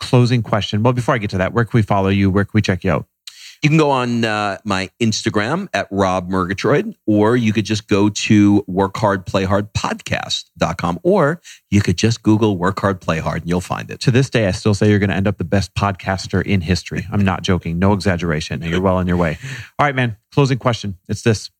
Closing 0.00 0.42
question. 0.42 0.82
Well, 0.82 0.92
before 0.94 1.14
I 1.14 1.18
get 1.18 1.30
to 1.30 1.38
that, 1.38 1.52
where 1.52 1.64
can 1.64 1.78
we 1.78 1.82
follow 1.82 2.08
you? 2.08 2.30
Where 2.30 2.44
can 2.44 2.52
we 2.54 2.62
check 2.62 2.82
you 2.82 2.90
out? 2.90 3.06
You 3.62 3.68
can 3.68 3.76
go 3.76 3.90
on 3.90 4.24
uh, 4.24 4.56
my 4.64 4.88
Instagram 5.00 5.68
at 5.74 5.86
Rob 5.90 6.30
Murgatroyd, 6.30 6.96
or 7.06 7.36
you 7.36 7.52
could 7.52 7.66
just 7.66 7.88
go 7.88 8.08
to 8.08 8.62
workhardplayhardpodcast.com, 8.62 11.00
or 11.02 11.42
you 11.70 11.82
could 11.82 11.98
just 11.98 12.22
Google 12.22 12.56
Work 12.56 12.80
Hard, 12.80 13.02
Play 13.02 13.18
Hard, 13.18 13.42
and 13.42 13.50
you'll 13.50 13.60
find 13.60 13.90
it. 13.90 14.00
To 14.00 14.10
this 14.10 14.30
day, 14.30 14.46
I 14.46 14.52
still 14.52 14.72
say 14.72 14.88
you're 14.88 14.98
going 14.98 15.10
to 15.10 15.16
end 15.16 15.28
up 15.28 15.36
the 15.36 15.44
best 15.44 15.74
podcaster 15.74 16.42
in 16.42 16.62
history. 16.62 17.06
I'm 17.12 17.22
not 17.22 17.42
joking. 17.42 17.78
No 17.78 17.92
exaggeration. 17.92 18.62
You're 18.62 18.80
well 18.80 18.96
on 18.96 19.06
your 19.06 19.18
way. 19.18 19.36
All 19.78 19.84
right, 19.84 19.94
man. 19.94 20.16
Closing 20.32 20.56
question. 20.56 20.96
It's 21.06 21.20
this. 21.20 21.50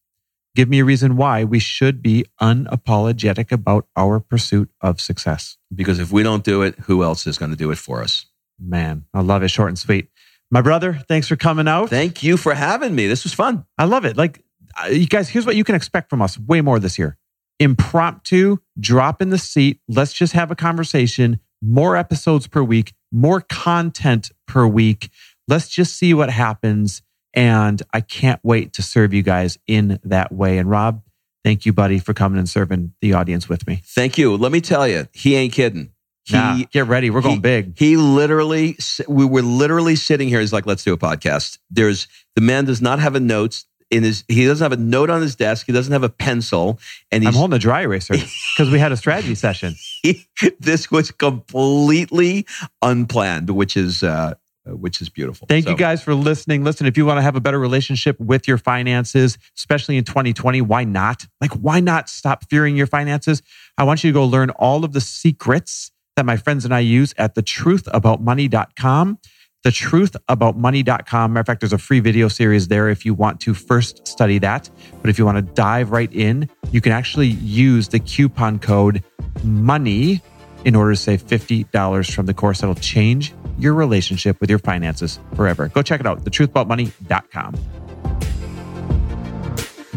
Give 0.56 0.70
me 0.70 0.80
a 0.80 0.84
reason 0.84 1.16
why 1.16 1.44
we 1.44 1.58
should 1.58 2.02
be 2.02 2.24
unapologetic 2.40 3.52
about 3.52 3.86
our 3.94 4.20
pursuit 4.20 4.70
of 4.80 5.02
success. 5.02 5.58
Because 5.72 6.00
if 6.00 6.10
we 6.10 6.22
don't 6.22 6.44
do 6.44 6.62
it, 6.62 6.78
who 6.80 7.04
else 7.04 7.26
is 7.26 7.36
going 7.36 7.50
to 7.50 7.58
do 7.58 7.70
it 7.70 7.78
for 7.78 8.02
us? 8.02 8.24
Man, 8.58 9.04
I 9.14 9.20
love 9.20 9.42
it. 9.42 9.48
Short 9.48 9.68
and 9.68 9.78
sweet. 9.78 10.09
My 10.50 10.62
brother, 10.62 10.94
thanks 11.08 11.28
for 11.28 11.36
coming 11.36 11.68
out. 11.68 11.90
Thank 11.90 12.22
you 12.22 12.36
for 12.36 12.54
having 12.54 12.94
me. 12.94 13.06
This 13.06 13.22
was 13.22 13.32
fun. 13.32 13.64
I 13.78 13.84
love 13.84 14.04
it. 14.04 14.16
Like, 14.16 14.42
uh, 14.82 14.88
you 14.88 15.06
guys, 15.06 15.28
here's 15.28 15.46
what 15.46 15.54
you 15.54 15.62
can 15.62 15.76
expect 15.76 16.10
from 16.10 16.20
us 16.20 16.38
way 16.38 16.60
more 16.60 16.78
this 16.78 16.98
year 16.98 17.16
impromptu, 17.60 18.56
drop 18.78 19.20
in 19.20 19.28
the 19.28 19.38
seat. 19.38 19.80
Let's 19.86 20.14
just 20.14 20.32
have 20.32 20.50
a 20.50 20.56
conversation. 20.56 21.40
More 21.62 21.94
episodes 21.94 22.46
per 22.46 22.62
week, 22.62 22.94
more 23.12 23.42
content 23.42 24.30
per 24.46 24.66
week. 24.66 25.10
Let's 25.46 25.68
just 25.68 25.96
see 25.96 26.14
what 26.14 26.30
happens. 26.30 27.02
And 27.34 27.82
I 27.92 28.00
can't 28.00 28.40
wait 28.42 28.72
to 28.72 28.82
serve 28.82 29.12
you 29.12 29.22
guys 29.22 29.58
in 29.66 30.00
that 30.04 30.32
way. 30.32 30.56
And 30.56 30.70
Rob, 30.70 31.02
thank 31.44 31.66
you, 31.66 31.72
buddy, 31.72 31.98
for 31.98 32.14
coming 32.14 32.38
and 32.38 32.48
serving 32.48 32.94
the 33.02 33.12
audience 33.12 33.48
with 33.48 33.66
me. 33.66 33.82
Thank 33.84 34.16
you. 34.16 34.36
Let 34.36 34.52
me 34.52 34.62
tell 34.62 34.88
you, 34.88 35.06
he 35.12 35.36
ain't 35.36 35.52
kidding. 35.52 35.92
He, 36.30 36.36
nah, 36.36 36.58
get 36.70 36.86
ready. 36.86 37.10
We're 37.10 37.20
going 37.20 37.36
he, 37.36 37.40
big. 37.40 37.78
He 37.78 37.96
literally, 37.96 38.76
we 39.08 39.24
were 39.24 39.42
literally 39.42 39.96
sitting 39.96 40.28
here. 40.28 40.40
He's 40.40 40.52
like, 40.52 40.66
let's 40.66 40.84
do 40.84 40.92
a 40.92 40.98
podcast. 40.98 41.58
There's, 41.70 42.08
the 42.34 42.40
man 42.40 42.64
does 42.64 42.80
not 42.80 42.98
have 42.98 43.14
a 43.14 43.20
notes 43.20 43.66
in 43.90 44.04
his, 44.04 44.24
he 44.28 44.46
doesn't 44.46 44.64
have 44.64 44.72
a 44.72 44.80
note 44.80 45.10
on 45.10 45.20
his 45.20 45.34
desk. 45.34 45.66
He 45.66 45.72
doesn't 45.72 45.92
have 45.92 46.04
a 46.04 46.08
pencil. 46.08 46.78
And 47.10 47.26
I'm 47.26 47.34
holding 47.34 47.56
a 47.56 47.58
dry 47.58 47.82
eraser 47.82 48.14
because 48.56 48.70
we 48.70 48.78
had 48.78 48.92
a 48.92 48.96
strategy 48.96 49.34
session. 49.34 49.74
He, 50.02 50.26
this 50.60 50.90
was 50.90 51.10
completely 51.10 52.46
unplanned, 52.82 53.50
which 53.50 53.76
is, 53.76 54.02
uh, 54.02 54.34
which 54.66 55.00
is 55.00 55.08
beautiful. 55.08 55.46
Thank 55.46 55.64
so. 55.64 55.70
you 55.70 55.76
guys 55.76 56.02
for 56.02 56.14
listening. 56.14 56.64
Listen, 56.64 56.86
if 56.86 56.96
you 56.96 57.06
want 57.06 57.18
to 57.18 57.22
have 57.22 57.36
a 57.36 57.40
better 57.40 57.58
relationship 57.58 58.18
with 58.20 58.46
your 58.46 58.58
finances, 58.58 59.38
especially 59.56 59.96
in 59.96 60.04
2020, 60.04 60.60
why 60.62 60.84
not? 60.84 61.26
Like, 61.40 61.52
why 61.52 61.80
not 61.80 62.08
stop 62.08 62.48
fearing 62.48 62.76
your 62.76 62.86
finances? 62.86 63.42
I 63.76 63.84
want 63.84 64.04
you 64.04 64.10
to 64.10 64.14
go 64.14 64.24
learn 64.24 64.50
all 64.50 64.84
of 64.84 64.92
the 64.92 65.00
secrets 65.00 65.90
that 66.16 66.26
my 66.26 66.36
friends 66.36 66.64
and 66.64 66.74
I 66.74 66.80
use 66.80 67.14
at 67.18 67.34
thetruthaboutmoney.com. 67.34 69.18
Thetruthaboutmoney.com. 69.64 71.32
Matter 71.32 71.40
of 71.40 71.46
fact, 71.46 71.60
there's 71.60 71.72
a 71.72 71.78
free 71.78 72.00
video 72.00 72.28
series 72.28 72.68
there 72.68 72.88
if 72.88 73.04
you 73.04 73.12
want 73.12 73.40
to 73.40 73.52
first 73.52 74.06
study 74.08 74.38
that. 74.38 74.70
But 75.02 75.10
if 75.10 75.18
you 75.18 75.26
want 75.26 75.36
to 75.36 75.42
dive 75.54 75.90
right 75.90 76.12
in, 76.12 76.48
you 76.72 76.80
can 76.80 76.92
actually 76.92 77.28
use 77.28 77.88
the 77.88 77.98
coupon 77.98 78.58
code 78.58 79.04
MONEY 79.44 80.22
in 80.64 80.74
order 80.74 80.92
to 80.92 80.96
save 80.96 81.24
$50 81.26 82.14
from 82.14 82.26
the 82.26 82.34
course 82.34 82.60
that'll 82.60 82.74
change 82.74 83.34
your 83.58 83.74
relationship 83.74 84.40
with 84.40 84.48
your 84.50 84.58
finances 84.58 85.18
forever. 85.34 85.68
Go 85.68 85.82
check 85.82 86.00
it 86.00 86.06
out, 86.06 86.24
thetruthaboutmoney.com. 86.24 87.54